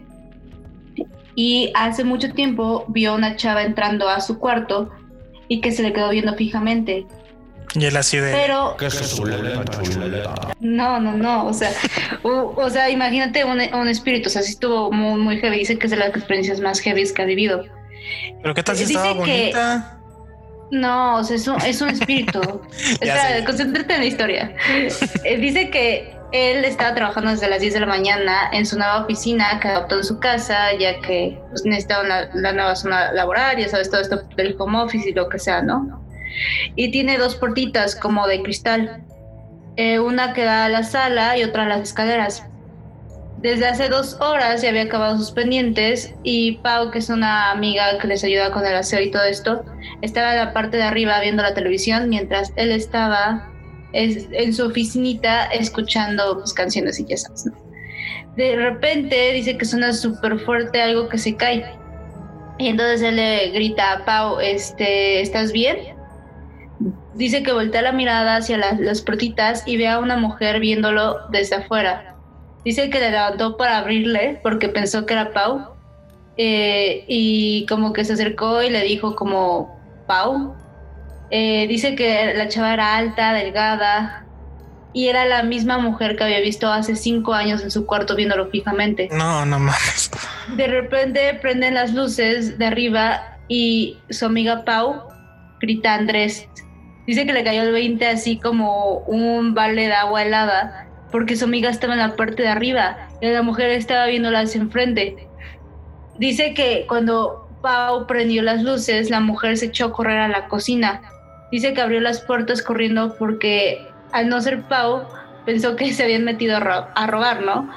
Y 1.36 1.72
hace 1.74 2.04
mucho 2.04 2.34
tiempo 2.34 2.84
vio 2.90 3.16
una 3.16 3.38
chava 3.38 3.64
entrando 3.64 4.10
a 4.10 4.20
su 4.20 4.40
cuarto 4.40 4.90
y 5.48 5.62
que 5.62 5.72
se 5.72 5.84
le 5.84 5.94
quedó 5.94 6.10
viendo 6.10 6.36
fijamente. 6.36 7.08
Y 7.76 7.86
él 7.86 7.96
así 7.98 8.18
de. 8.18 8.32
Pero 8.32 8.76
chuleta, 8.80 9.64
chuleta. 9.84 10.34
no, 10.60 11.00
no, 11.00 11.14
no, 11.14 11.46
o 11.48 11.54
sea, 11.54 11.72
u- 12.24 12.54
o, 12.60 12.70
sea, 12.70 12.90
imagínate 12.90 13.44
un, 13.44 13.60
un 13.74 13.88
espíritu, 13.88 14.28
o 14.28 14.32
sea, 14.32 14.42
sí 14.42 14.52
estuvo 14.54 14.92
muy, 14.92 15.20
muy 15.20 15.38
heavy, 15.40 15.60
dice 15.60 15.78
que 15.78 15.86
es 15.88 15.92
de 15.92 15.98
las 15.98 16.10
experiencias 16.10 16.60
más 16.62 16.80
heavy 16.80 17.04
que 17.14 17.22
ha 17.22 17.26
vivido. 17.26 17.66
Pero 18.42 18.54
qué 18.56 18.64
tal 18.64 18.76
si 18.76 18.84
estaba 18.84 19.14
que- 19.14 19.20
bonita. 19.20 19.96
No, 20.72 21.16
o 21.18 21.24
sea, 21.24 21.36
es 21.36 21.48
un, 21.48 21.60
es 21.62 21.82
un 21.82 21.90
espíritu. 21.90 22.40
Espera, 23.02 23.44
concéntrate 23.46 23.94
en 23.96 24.00
la 24.02 24.06
historia. 24.06 24.54
Eh, 25.24 25.38
Dice 25.38 25.70
que 25.72 26.16
él 26.32 26.64
estaba 26.64 26.94
trabajando 26.94 27.32
desde 27.32 27.50
las 27.50 27.60
10 27.60 27.74
de 27.74 27.80
la 27.80 27.86
mañana 27.88 28.50
en 28.52 28.66
su 28.68 28.78
nueva 28.78 29.02
oficina 29.04 29.60
que 29.60 29.68
adoptó 29.68 29.96
en 29.98 30.04
su 30.04 30.20
casa, 30.20 30.74
ya 30.80 31.00
que 31.02 31.40
pues, 31.50 31.66
necesitaba 31.66 32.04
una- 32.04 32.30
la 32.36 32.52
nueva 32.54 32.76
zona 32.76 33.12
laboral, 33.14 33.58
ya 33.58 33.68
sabes, 33.68 33.90
todo 33.90 34.02
esto 34.02 34.22
del 34.38 34.56
home 34.60 34.78
office 34.80 35.10
y 35.10 35.14
lo 35.14 35.28
que 35.28 35.40
sea, 35.40 35.62
¿no? 35.64 36.04
Y 36.76 36.92
tiene 36.92 37.18
dos 37.18 37.36
puertitas 37.36 37.96
como 37.96 38.28
de 38.28 38.42
cristal. 38.42 39.04
Eh, 39.76 40.00
una 40.00 40.34
que 40.34 40.44
da 40.44 40.66
a 40.66 40.70
la 40.70 40.84
sala 40.84 41.38
y 41.38 41.44
otra 41.44 41.64
a 41.64 41.68
las 41.68 41.82
escaleras. 41.82 42.44
Desde 43.42 43.68
hace 43.68 43.88
dos 43.88 44.18
horas 44.20 44.62
ya 44.62 44.70
había 44.70 44.82
acabado 44.84 45.18
sus 45.18 45.32
pendientes 45.32 46.14
y 46.24 46.58
Pau, 46.58 46.92
que 46.92 47.00
es 47.00 47.10
una 47.10 47.52
amiga 47.52 47.98
que 47.98 48.08
les 48.08 48.24
ayuda 48.26 48.52
con 48.52 48.66
el 48.66 48.76
aseo 48.76 49.00
y 49.00 49.12
todo 49.12 49.24
esto, 49.24 49.64
estaba 50.02 50.32
en 50.34 50.40
la 50.40 50.54
parte 50.54 50.76
de 50.76 50.84
arriba 50.84 51.22
viendo 51.22 51.42
la 51.42 51.54
televisión 51.54 52.10
mientras 52.10 52.52
él 52.58 52.72
estaba 52.72 53.50
es- 53.94 54.28
en 54.34 54.54
su 54.54 54.66
oficinita 54.66 55.46
escuchando 55.46 56.38
pues, 56.40 56.52
canciones 56.54 57.00
y 57.00 57.06
ya. 57.06 57.16
De 58.36 58.56
repente 58.58 59.32
dice 59.32 59.58
que 59.58 59.64
suena 59.64 59.94
súper 59.94 60.38
fuerte 60.40 60.82
algo 60.82 61.08
que 61.08 61.18
se 61.18 61.36
cae 61.38 61.66
Y 62.58 62.68
entonces 62.68 63.02
él 63.02 63.16
le 63.16 63.52
grita 63.52 63.94
a 63.94 64.06
Pau, 64.06 64.42
este, 64.42 65.22
¿estás 65.22 65.54
bien? 65.54 65.78
Dice 67.14 67.44
que 67.44 67.52
voltea 67.52 67.82
la 67.82 67.92
mirada 67.92 68.38
hacia 68.38 68.58
las, 68.58 68.80
las 68.80 69.02
puertitas 69.02 69.64
y 69.66 69.78
ve 69.78 69.88
a 69.88 70.00
una 70.00 70.18
mujer 70.18 70.60
viéndolo 70.60 71.28
desde 71.30 71.56
afuera. 71.56 72.16
Dice 72.64 72.90
que 72.90 73.00
le 73.00 73.12
levantó 73.12 73.58
para 73.58 73.78
abrirle 73.78 74.40
porque 74.44 74.70
pensó 74.70 75.06
que 75.06 75.14
era 75.14 75.32
Pau. 75.32 75.76
Eh, 76.38 77.04
y 77.08 77.66
como 77.68 77.92
que 77.92 78.06
se 78.06 78.14
acercó 78.14 78.62
y 78.62 78.70
le 78.70 78.84
dijo 78.84 79.16
como, 79.16 79.80
Pau. 80.08 80.56
Eh, 81.32 81.68
dice 81.68 81.96
que 81.96 82.34
la 82.34 82.48
chava 82.48 82.74
era 82.74 82.96
alta, 82.96 83.34
delgada, 83.34 84.26
y 84.94 85.08
era 85.08 85.26
la 85.26 85.44
misma 85.44 85.78
mujer 85.78 86.16
que 86.16 86.24
había 86.24 86.40
visto 86.40 86.72
hace 86.72 86.96
cinco 86.96 87.34
años 87.34 87.62
en 87.62 87.72
su 87.72 87.86
cuarto 87.86 88.16
viéndolo 88.16 88.50
fijamente. 88.50 89.10
No, 89.12 89.46
no 89.46 89.60
mames. 89.60 90.10
De 90.56 90.68
repente 90.68 91.38
prenden 91.42 91.76
las 91.76 91.94
luces 91.94 92.58
de 92.58 92.66
arriba 92.66 93.38
y 93.48 93.98
su 94.10 94.26
amiga 94.26 94.66
Pau 94.66 95.04
grita 95.60 95.94
a 95.94 95.96
Andrés. 95.98 96.48
Dice 97.10 97.26
que 97.26 97.34
le 97.34 97.44
cayó 97.44 97.64
el 97.64 97.72
20 97.72 98.06
así 98.06 98.38
como 98.38 99.00
un 99.08 99.56
balde 99.56 99.88
de 99.88 99.94
agua 99.94 100.22
helada 100.22 100.86
porque 101.12 101.36
su 101.36 101.46
amiga 101.46 101.72
estaba 101.72 101.94
en 101.94 102.00
la 102.00 102.16
parte 102.16 102.44
de 102.44 102.50
arriba 102.50 103.10
y 103.20 103.28
la 103.30 103.42
mujer 103.42 103.72
estaba 103.72 104.06
viéndola 104.06 104.42
hacia 104.42 104.62
enfrente. 104.62 105.28
Dice 106.20 106.54
que 106.54 106.86
cuando 106.88 107.50
Pau 107.64 108.06
prendió 108.06 108.44
las 108.44 108.62
luces, 108.62 109.10
la 109.10 109.22
mujer 109.22 109.58
se 109.58 109.66
echó 109.66 109.86
a 109.88 109.92
correr 109.92 110.20
a 110.20 110.28
la 110.28 110.48
cocina. 110.50 111.02
Dice 111.52 111.74
que 111.74 111.82
abrió 111.82 112.00
las 112.00 112.22
puertas 112.22 112.62
corriendo 112.62 113.16
porque 113.18 113.88
al 114.12 114.30
no 114.30 114.40
ser 114.40 114.62
Pau, 114.68 115.08
pensó 115.48 115.76
que 115.76 115.92
se 115.96 116.04
habían 116.04 116.26
metido 116.26 116.58
a, 116.58 116.60
ro- 116.60 116.88
a 116.94 117.08
robar, 117.08 117.42
¿no? 117.42 117.72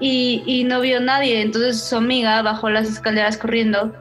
Y 0.00 0.64
no 0.66 0.80
vio 0.80 1.00
nadie. 1.00 1.42
Entonces 1.42 1.82
su 1.82 1.96
amiga 1.96 2.40
bajó 2.40 2.70
las 2.70 2.88
escaleras 2.88 3.36
corriendo. 3.36 3.94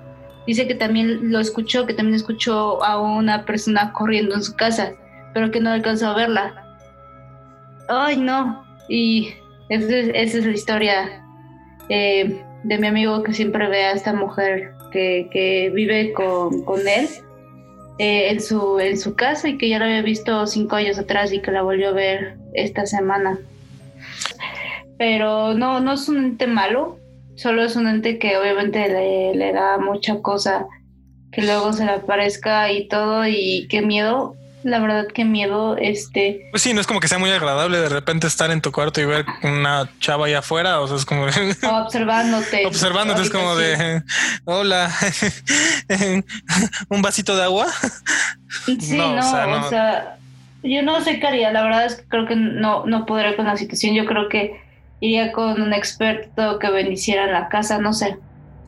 Dice 0.49 0.67
que 0.67 0.73
también 0.73 1.31
lo 1.31 1.39
escuchó, 1.39 1.85
que 1.85 1.93
también 1.93 2.15
escuchó 2.15 2.83
a 2.83 2.99
una 2.99 3.45
persona 3.45 3.93
corriendo 3.93 4.33
en 4.33 4.41
su 4.41 4.55
casa, 4.55 4.93
pero 5.31 5.51
que 5.51 5.59
no 5.59 5.69
alcanzó 5.69 6.07
a 6.07 6.15
verla. 6.15 6.65
Ay, 7.87 8.17
no. 8.17 8.65
Y 8.89 9.29
esa 9.69 9.95
es, 9.95 10.43
la 10.43 10.51
historia 10.51 11.23
eh, 11.89 12.43
de 12.63 12.77
mi 12.79 12.87
amigo 12.87 13.21
que 13.21 13.31
siempre 13.31 13.69
ve 13.69 13.83
a 13.85 13.91
esta 13.91 14.11
mujer 14.11 14.73
que, 14.91 15.71
vive 15.71 16.13
con, 16.13 16.87
él 16.87 17.07
eh, 17.99 18.31
en, 18.31 18.41
su, 18.41 19.13
casa 19.15 19.49
y 19.49 19.57
que 19.59 19.69
ya 19.69 19.77
la 19.77 19.85
había 19.85 20.01
visto 20.01 20.47
cinco 20.47 20.77
años 20.77 20.97
atrás 20.97 21.31
y 21.31 21.41
que 21.41 21.51
la 21.51 21.61
volvió 21.61 21.89
a 21.89 21.93
ver 21.93 22.37
esta 22.55 22.87
semana. 22.87 23.37
Pero 24.97 25.53
no, 25.53 25.79
no 25.79 25.93
es 25.93 26.09
un 26.09 26.17
ente 26.17 26.47
malo, 26.47 26.98
solo 27.41 27.63
es 27.63 27.75
un 27.75 27.87
ente 27.87 28.19
que 28.19 28.37
obviamente 28.37 28.87
le, 28.87 29.35
le 29.35 29.53
da 29.53 29.77
mucha 29.77 30.21
cosa 30.21 30.65
que 31.31 31.41
luego 31.43 31.71
se 31.73 31.85
le 31.85 31.91
aparezca 31.91 32.71
y 32.71 32.87
todo 32.87 33.25
y 33.27 33.67
qué 33.69 33.81
miedo, 33.81 34.35
la 34.63 34.79
verdad 34.79 35.05
qué 35.13 35.23
miedo, 35.23 35.77
este... 35.77 36.47
Pues 36.51 36.63
sí, 36.63 36.73
no 36.73 36.81
es 36.81 36.87
como 36.87 36.99
que 36.99 37.07
sea 37.07 37.17
muy 37.19 37.29
agradable 37.29 37.77
de 37.79 37.87
repente 37.87 38.27
estar 38.27 38.51
en 38.51 38.59
tu 38.61 38.71
cuarto 38.73 38.99
y 38.99 39.05
ver 39.05 39.25
una 39.43 39.89
chava 39.99 40.25
allá 40.25 40.39
afuera. 40.39 40.81
O 40.81 40.87
sea, 40.87 40.97
es 40.97 41.05
como 41.05 41.27
de- 41.27 41.55
o 41.65 41.75
observándote. 41.83 42.65
observándote, 42.67 43.21
es 43.21 43.29
como 43.29 43.55
de 43.55 44.01
hola, 44.45 44.91
un 46.89 47.01
vasito 47.01 47.35
de 47.35 47.43
agua. 47.43 47.67
Sí, 48.65 48.97
No, 48.97 49.15
no, 49.15 49.19
o 49.19 49.31
sea, 49.31 49.47
o 49.47 49.49
no. 49.51 49.69
sea, 49.69 50.17
yo 50.63 50.81
no 50.81 50.99
sé 51.01 51.19
qué 51.19 51.27
haría, 51.27 51.51
la 51.51 51.63
verdad 51.63 51.85
es 51.85 51.95
que 51.95 52.03
creo 52.07 52.25
que 52.27 52.35
no, 52.35 52.85
no 52.85 53.05
podré 53.05 53.35
con 53.35 53.45
la 53.45 53.55
situación, 53.55 53.95
yo 53.95 54.05
creo 54.05 54.27
que 54.29 54.59
iría 55.01 55.31
con 55.31 55.61
un 55.61 55.73
experto 55.73 56.59
que 56.59 56.67
en 57.25 57.33
la 57.33 57.47
casa, 57.49 57.77
no 57.79 57.93
sé. 57.93 58.17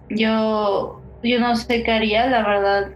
Yo, 0.10 1.02
yo 1.24 1.40
no 1.40 1.56
sé 1.56 1.84
qué 1.84 1.92
haría, 1.92 2.28
la 2.28 2.42
verdad. 2.46 2.88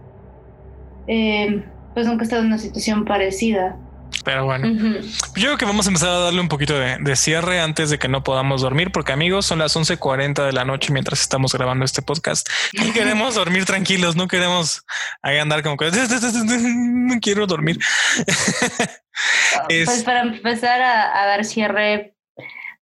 Eh, 1.08 1.64
pues 1.94 2.06
nunca 2.06 2.22
he 2.22 2.24
estado 2.24 2.42
en 2.42 2.48
una 2.48 2.58
situación 2.58 3.04
parecida. 3.04 3.76
Pero 4.24 4.44
bueno, 4.44 4.66
yo 4.68 5.00
creo 5.34 5.56
que 5.56 5.64
vamos 5.64 5.86
a 5.86 5.90
empezar 5.90 6.08
a 6.08 6.18
darle 6.18 6.40
un 6.40 6.48
poquito 6.48 6.76
de, 6.78 6.96
de 6.98 7.16
cierre 7.16 7.60
antes 7.60 7.90
de 7.90 7.98
que 7.98 8.08
no 8.08 8.24
podamos 8.24 8.60
dormir, 8.60 8.90
porque 8.90 9.12
amigos, 9.12 9.46
son 9.46 9.58
las 9.60 9.76
11:40 9.76 10.46
de 10.46 10.52
la 10.52 10.64
noche 10.64 10.92
mientras 10.92 11.20
estamos 11.20 11.52
grabando 11.52 11.84
este 11.84 12.02
podcast 12.02 12.48
y 12.72 12.90
queremos 12.92 13.34
dormir 13.36 13.66
tranquilos, 13.66 14.16
no 14.16 14.26
queremos 14.26 14.84
ahí 15.22 15.38
andar 15.38 15.62
como 15.62 15.76
que 15.76 15.90
no 16.56 17.20
quiero 17.20 17.46
dormir. 17.46 17.78
Es- 19.68 19.86
Pues 19.86 20.02
para 20.04 20.22
empezar 20.22 20.80
a, 20.82 21.22
a 21.22 21.26
dar 21.26 21.44
cierre, 21.44 22.15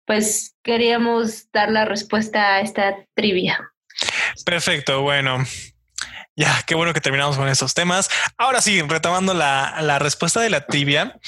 pues 0.06 0.56
queríamos 0.62 1.50
dar 1.52 1.70
la 1.70 1.84
respuesta 1.84 2.54
a 2.54 2.60
esta 2.60 2.96
trivia. 3.14 3.72
Perfecto, 4.44 5.02
bueno. 5.02 5.44
Ya, 6.36 6.62
qué 6.66 6.74
bueno 6.74 6.92
que 6.92 7.00
terminamos 7.00 7.36
con 7.36 7.48
estos 7.48 7.74
temas. 7.74 8.10
Ahora 8.36 8.60
sí, 8.60 8.82
retomando 8.82 9.34
la, 9.34 9.76
la 9.82 9.98
respuesta 9.98 10.40
de 10.40 10.50
la 10.50 10.66
trivia, 10.66 11.18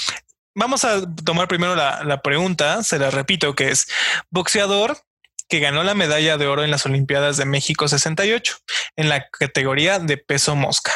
vamos 0.55 0.85
a 0.85 1.03
tomar 1.25 1.47
primero 1.47 1.77
la, 1.77 2.03
la 2.03 2.23
pregunta, 2.23 2.83
se 2.83 2.99
la 2.99 3.11
repito, 3.11 3.55
que 3.55 3.71
es 3.71 3.87
boxeador 4.31 4.99
que 5.49 5.61
ganó 5.61 5.85
la 5.85 5.95
medalla 5.95 6.37
de 6.39 6.47
oro 6.47 6.65
en 6.65 6.71
las 6.71 6.87
Olimpiadas 6.87 7.37
de 7.37 7.45
México 7.45 7.87
68 7.87 8.57
en 8.97 9.09
la 9.09 9.29
categoría 9.29 9.99
de 9.99 10.17
peso 10.17 10.57
mosca. 10.57 10.93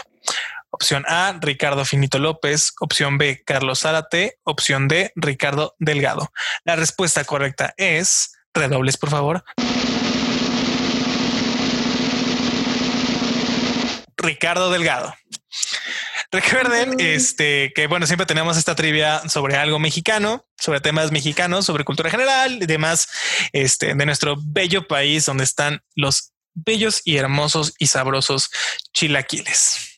Opción 0.81 1.05
A, 1.09 1.39
Ricardo 1.43 1.85
Finito 1.85 2.18
López. 2.18 2.72
Opción 2.81 3.18
B, 3.18 3.43
Carlos 3.45 3.81
Zárate. 3.81 4.39
Opción 4.45 4.89
D, 4.89 5.12
Ricardo 5.14 5.74
Delgado. 5.78 6.33
La 6.64 6.74
respuesta 6.74 7.22
correcta 7.24 7.74
es, 7.76 8.33
redobles 8.55 8.97
por 8.97 9.11
favor, 9.11 9.45
Ricardo 14.16 14.70
Delgado. 14.70 15.14
Recuerden 16.33 16.99
este, 16.99 17.72
que, 17.74 17.87
bueno, 17.87 18.07
siempre 18.07 18.24
tenemos 18.24 18.57
esta 18.57 18.74
trivia 18.74 19.20
sobre 19.28 19.57
algo 19.57 19.78
mexicano, 19.78 20.47
sobre 20.59 20.81
temas 20.81 21.12
mexicanos, 21.12 21.66
sobre 21.66 21.85
cultura 21.85 22.09
general 22.09 22.62
y 22.62 22.66
demás 22.66 23.07
este, 23.53 23.95
de 23.95 24.07
nuestro 24.07 24.37
bello 24.41 24.89
país 24.89 25.26
donde 25.26 25.45
están 25.45 25.83
los 25.95 26.33
bellos 26.55 27.03
y 27.05 27.18
hermosos 27.18 27.74
y 27.78 27.89
sabrosos 27.89 28.51
chilaquiles. 28.95 29.89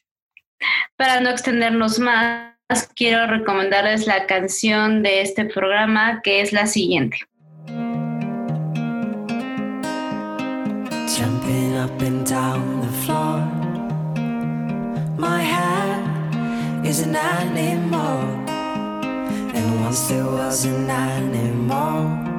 Para 0.96 1.20
no 1.20 1.30
extendernos 1.30 1.98
más, 1.98 2.52
quiero 2.94 3.26
recomendarles 3.26 4.06
la 4.06 4.26
canción 4.26 5.02
de 5.02 5.20
este 5.20 5.44
programa 5.44 6.20
que 6.22 6.40
es 6.40 6.52
la 6.52 6.66
siguiente. 6.66 7.18
Jumping 11.16 11.76
up 11.76 12.00
and 12.00 12.26
down 12.26 12.80
the 12.80 12.92
floor. 13.04 13.40
My 15.18 15.42
head 15.42 16.86
is 16.86 17.00
an 17.00 17.14
animal. 17.16 18.20
And 19.54 19.84
once 19.84 20.08
there 20.08 20.24
was 20.24 20.64
an 20.64 20.90
animal. 20.90 22.32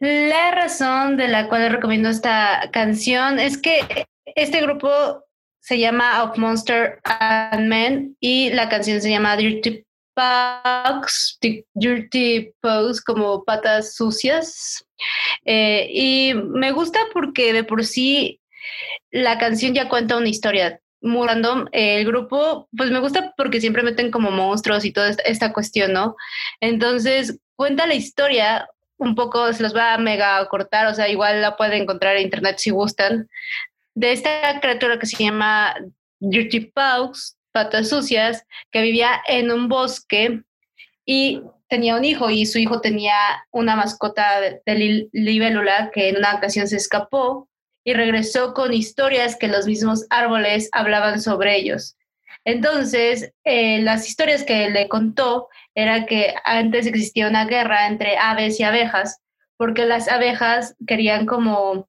La 0.00 0.52
razón 0.52 1.16
de 1.16 1.26
la 1.26 1.48
cual 1.48 1.70
recomiendo 1.70 2.08
esta 2.08 2.70
canción 2.72 3.40
es 3.40 3.58
que 3.58 4.06
este 4.36 4.60
grupo 4.60 5.24
se 5.60 5.78
llama 5.78 6.22
Of 6.22 6.38
Monster 6.38 7.00
and 7.04 7.68
Men 7.68 8.16
y 8.20 8.50
la 8.50 8.68
canción 8.68 9.00
se 9.00 9.10
llama 9.10 9.36
Dirty 9.36 9.84
Pugs, 10.14 11.38
Dirty 11.74 12.52
Pugs 12.60 13.02
como 13.02 13.44
patas 13.44 13.94
sucias. 13.94 14.84
Eh, 15.44 15.88
y 15.92 16.34
me 16.34 16.72
gusta 16.72 16.98
porque 17.12 17.52
de 17.52 17.64
por 17.64 17.84
sí 17.84 18.40
la 19.10 19.38
canción 19.38 19.74
ya 19.74 19.88
cuenta 19.88 20.16
una 20.16 20.28
historia 20.28 20.80
muy 21.00 21.26
random. 21.26 21.66
El 21.72 22.04
grupo, 22.04 22.68
pues 22.76 22.90
me 22.90 23.00
gusta 23.00 23.32
porque 23.36 23.60
siempre 23.60 23.82
meten 23.82 24.10
como 24.10 24.30
monstruos 24.30 24.84
y 24.84 24.92
toda 24.92 25.10
esta, 25.10 25.22
esta 25.22 25.52
cuestión, 25.52 25.92
¿no? 25.92 26.16
Entonces 26.60 27.38
cuenta 27.56 27.86
la 27.86 27.94
historia 27.94 28.68
un 28.96 29.14
poco, 29.14 29.52
se 29.52 29.62
los 29.62 29.74
va 29.76 29.94
a 29.94 29.98
mega 29.98 30.44
cortar, 30.48 30.88
o 30.88 30.94
sea, 30.94 31.08
igual 31.08 31.40
la 31.40 31.56
pueden 31.56 31.82
encontrar 31.82 32.16
en 32.16 32.24
internet 32.24 32.58
si 32.58 32.70
gustan, 32.70 33.28
de 33.98 34.12
esta 34.12 34.60
criatura 34.60 34.96
que 34.98 35.06
se 35.06 35.24
llama 35.24 35.74
Dirty 36.20 36.70
Pugs, 36.72 37.36
patas 37.50 37.88
sucias, 37.88 38.44
que 38.70 38.82
vivía 38.82 39.20
en 39.26 39.50
un 39.50 39.68
bosque 39.68 40.42
y 41.04 41.42
tenía 41.68 41.96
un 41.96 42.04
hijo 42.04 42.30
y 42.30 42.46
su 42.46 42.58
hijo 42.58 42.80
tenía 42.80 43.16
una 43.50 43.74
mascota 43.74 44.40
de, 44.40 44.62
de 44.64 44.74
li- 44.76 45.08
libélula 45.12 45.90
que 45.92 46.10
en 46.10 46.16
una 46.18 46.36
ocasión 46.36 46.68
se 46.68 46.76
escapó 46.76 47.48
y 47.84 47.92
regresó 47.94 48.54
con 48.54 48.72
historias 48.72 49.34
que 49.34 49.48
los 49.48 49.66
mismos 49.66 50.06
árboles 50.10 50.68
hablaban 50.72 51.20
sobre 51.20 51.56
ellos. 51.56 51.96
Entonces, 52.44 53.32
eh, 53.44 53.80
las 53.82 54.06
historias 54.08 54.44
que 54.44 54.70
le 54.70 54.86
contó 54.86 55.48
era 55.74 56.06
que 56.06 56.34
antes 56.44 56.86
existía 56.86 57.28
una 57.28 57.46
guerra 57.46 57.88
entre 57.88 58.16
aves 58.16 58.60
y 58.60 58.62
abejas, 58.62 59.20
porque 59.56 59.86
las 59.86 60.08
abejas 60.08 60.76
querían 60.86 61.26
como 61.26 61.88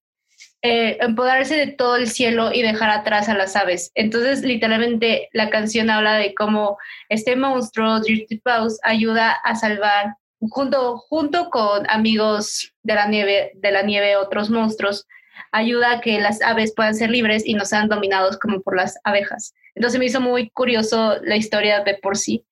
eh, 0.61 0.97
empoderarse 0.99 1.55
de 1.55 1.67
todo 1.67 1.95
el 1.95 2.09
cielo 2.09 2.51
y 2.53 2.61
dejar 2.61 2.89
atrás 2.89 3.29
a 3.29 3.35
las 3.35 3.55
aves. 3.55 3.91
Entonces, 3.95 4.41
literalmente, 4.41 5.29
la 5.31 5.49
canción 5.49 5.89
habla 5.89 6.15
de 6.15 6.33
cómo 6.33 6.77
este 7.07 7.35
monstruo, 7.35 8.01
Dirty 8.01 8.39
Paws, 8.39 8.79
ayuda 8.83 9.31
a 9.31 9.55
salvar, 9.55 10.15
junto, 10.39 10.97
junto 10.97 11.49
con 11.49 11.89
amigos 11.89 12.73
de 12.83 12.95
la 12.95 13.07
nieve, 13.07 13.51
de 13.55 13.71
la 13.71 13.83
nieve, 13.83 14.17
otros 14.17 14.49
monstruos, 14.49 15.07
ayuda 15.51 15.93
a 15.93 16.01
que 16.01 16.19
las 16.19 16.41
aves 16.41 16.73
puedan 16.75 16.95
ser 16.95 17.09
libres 17.09 17.45
y 17.45 17.53
no 17.53 17.65
sean 17.65 17.87
dominados 17.87 18.37
como 18.37 18.61
por 18.61 18.75
las 18.75 18.99
abejas. 19.03 19.53
Entonces 19.75 19.99
me 19.99 20.05
hizo 20.05 20.19
muy 20.19 20.49
curioso 20.49 21.17
la 21.23 21.37
historia 21.37 21.83
de 21.83 21.95
por 21.95 22.17
sí. 22.17 22.45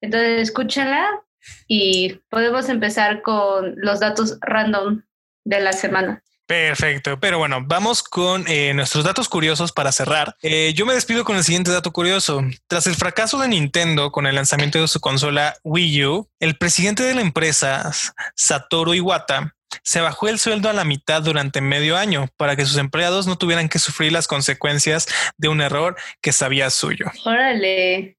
Entonces 0.00 0.42
escúchenla 0.42 1.08
y 1.68 2.20
podemos 2.28 2.68
empezar 2.68 3.22
con 3.22 3.74
los 3.76 4.00
datos 4.00 4.38
random 4.40 5.02
de 5.44 5.60
la 5.60 5.72
semana. 5.72 6.22
Perfecto, 6.46 7.18
pero 7.20 7.38
bueno, 7.38 7.62
vamos 7.64 8.02
con 8.02 8.44
eh, 8.46 8.74
nuestros 8.74 9.02
datos 9.02 9.30
curiosos 9.30 9.72
para 9.72 9.92
cerrar. 9.92 10.36
Eh, 10.42 10.74
yo 10.74 10.84
me 10.84 10.92
despido 10.92 11.24
con 11.24 11.36
el 11.36 11.44
siguiente 11.44 11.70
dato 11.70 11.90
curioso. 11.90 12.42
Tras 12.66 12.86
el 12.86 12.96
fracaso 12.96 13.38
de 13.38 13.48
Nintendo 13.48 14.12
con 14.12 14.26
el 14.26 14.34
lanzamiento 14.34 14.78
de 14.78 14.88
su 14.88 15.00
consola 15.00 15.56
Wii 15.64 16.04
U, 16.04 16.28
el 16.40 16.56
presidente 16.58 17.02
de 17.02 17.14
la 17.14 17.22
empresa, 17.22 17.90
Satoru 18.34 18.92
Iwata, 18.92 19.54
se 19.82 20.02
bajó 20.02 20.28
el 20.28 20.38
sueldo 20.38 20.68
a 20.68 20.74
la 20.74 20.84
mitad 20.84 21.22
durante 21.22 21.62
medio 21.62 21.96
año 21.96 22.28
para 22.36 22.56
que 22.56 22.66
sus 22.66 22.76
empleados 22.76 23.26
no 23.26 23.36
tuvieran 23.36 23.68
que 23.70 23.78
sufrir 23.78 24.12
las 24.12 24.28
consecuencias 24.28 25.08
de 25.38 25.48
un 25.48 25.62
error 25.62 25.96
que 26.20 26.32
sabía 26.32 26.68
suyo. 26.68 27.06
Órale, 27.24 28.18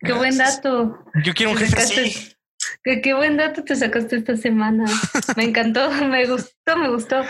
qué 0.00 0.12
buen 0.12 0.38
dato. 0.38 0.96
Yo 1.24 1.34
quiero 1.34 1.52
un 1.52 1.58
jefe 1.58 1.76
así. 1.76 2.33
Qué, 2.82 3.00
qué, 3.00 3.14
buen 3.14 3.36
dato 3.36 3.64
te 3.64 3.76
sacaste 3.76 4.16
esta 4.16 4.36
semana. 4.36 4.84
Me 5.36 5.44
encantó, 5.44 5.90
me 6.08 6.26
gustó, 6.26 6.76
me 6.76 6.88
gustó. 6.88 7.22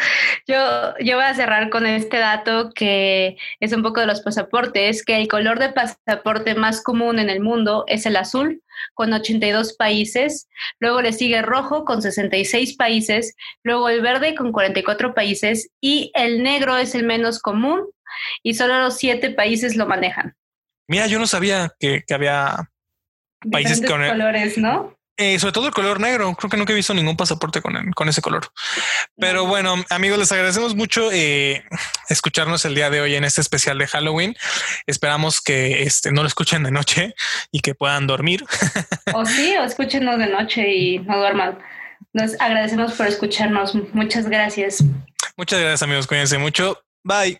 Yo, 0.47 0.95
yo 1.01 1.17
voy 1.17 1.25
a 1.25 1.35
cerrar 1.35 1.71
con 1.71 1.87
este 1.87 2.19
dato 2.19 2.71
que 2.75 3.37
es 3.61 3.73
un 3.73 3.83
poco 3.83 4.01
de 4.01 4.07
los 4.07 4.21
pasaportes, 4.21 5.05
que 5.05 5.17
el 5.17 5.29
color 5.29 5.59
de 5.59 5.71
pasaporte 5.71 6.55
más 6.55 6.83
común 6.83 7.19
en 7.19 7.31
el 7.31 7.41
mundo 7.41 7.85
es 7.87 8.07
el 8.07 8.17
azul, 8.17 8.63
con 8.95 9.13
82 9.13 9.75
países. 9.75 10.49
Luego 10.81 11.03
le 11.03 11.13
sigue 11.13 11.43
rojo, 11.43 11.85
con 11.85 12.03
66 12.03 12.77
países. 12.77 13.35
Luego 13.63 13.89
el 13.89 14.01
verde, 14.01 14.35
con 14.35 14.53
44 14.53 15.15
países. 15.15 15.71
Y 15.81 16.11
el 16.15 16.43
negro 16.43 16.77
es 16.77 16.95
el 16.95 17.05
menos 17.05 17.41
común 17.41 17.83
y 18.43 18.55
solo 18.55 18.81
los 18.81 18.97
siete 18.97 19.31
países 19.31 19.77
lo 19.77 19.87
manejan. 19.87 20.35
Mira, 20.89 21.07
yo 21.07 21.19
no 21.19 21.27
sabía 21.27 21.73
que, 21.79 22.03
que 22.07 22.15
había 22.15 22.71
países 23.51 23.81
con 23.81 24.07
colores, 24.07 24.59
¿no? 24.59 24.97
Eh, 25.17 25.39
sobre 25.39 25.53
todo 25.53 25.67
el 25.69 25.73
color 25.73 26.01
negro. 26.01 26.35
Creo 26.35 26.51
que 26.51 26.57
nunca 26.57 26.73
he 26.73 26.77
visto 26.77 26.93
ningún 26.93 27.17
pasaporte 27.17 27.63
con, 27.63 27.93
con 27.93 28.09
ese 28.09 28.21
color. 28.21 28.49
Pero 29.17 29.47
bueno, 29.47 29.77
amigos, 29.91 30.19
les 30.19 30.33
agradecemos 30.33 30.75
mucho 30.75 31.11
eh, 31.13 31.65
escucharnos 32.09 32.65
el 32.65 32.75
día 32.75 32.91
de 32.91 33.01
hoy 33.01 33.15
en 33.15 33.23
este 33.25 33.41
especial 33.41 33.79
de 33.79 33.87
Halloween. 33.87 34.35
Esperamos 34.87 35.41
que 35.41 35.83
este, 35.85 36.11
no 36.11 36.23
lo 36.23 36.29
escuchen 36.29 36.65
de 36.65 36.73
noche 36.73 37.15
y 37.53 37.61
que 37.61 37.75
puedan 37.75 38.07
dormir. 38.07 38.45
O 39.15 39.25
sí, 39.25 39.55
o 39.57 39.65
escúchenos 39.65 40.19
de 40.19 40.27
noche 40.27 40.69
y 40.75 40.99
no 40.99 41.19
duerman. 41.19 41.59
Nos 42.13 42.41
agradecemos 42.41 42.93
por 42.95 43.07
escucharnos. 43.07 43.75
Muchas 43.93 44.29
gracias. 44.29 44.83
Muchas 45.37 45.61
gracias, 45.61 45.83
amigos. 45.83 46.07
Cuídense 46.07 46.39
mucho. 46.39 46.81
Bye. 47.05 47.39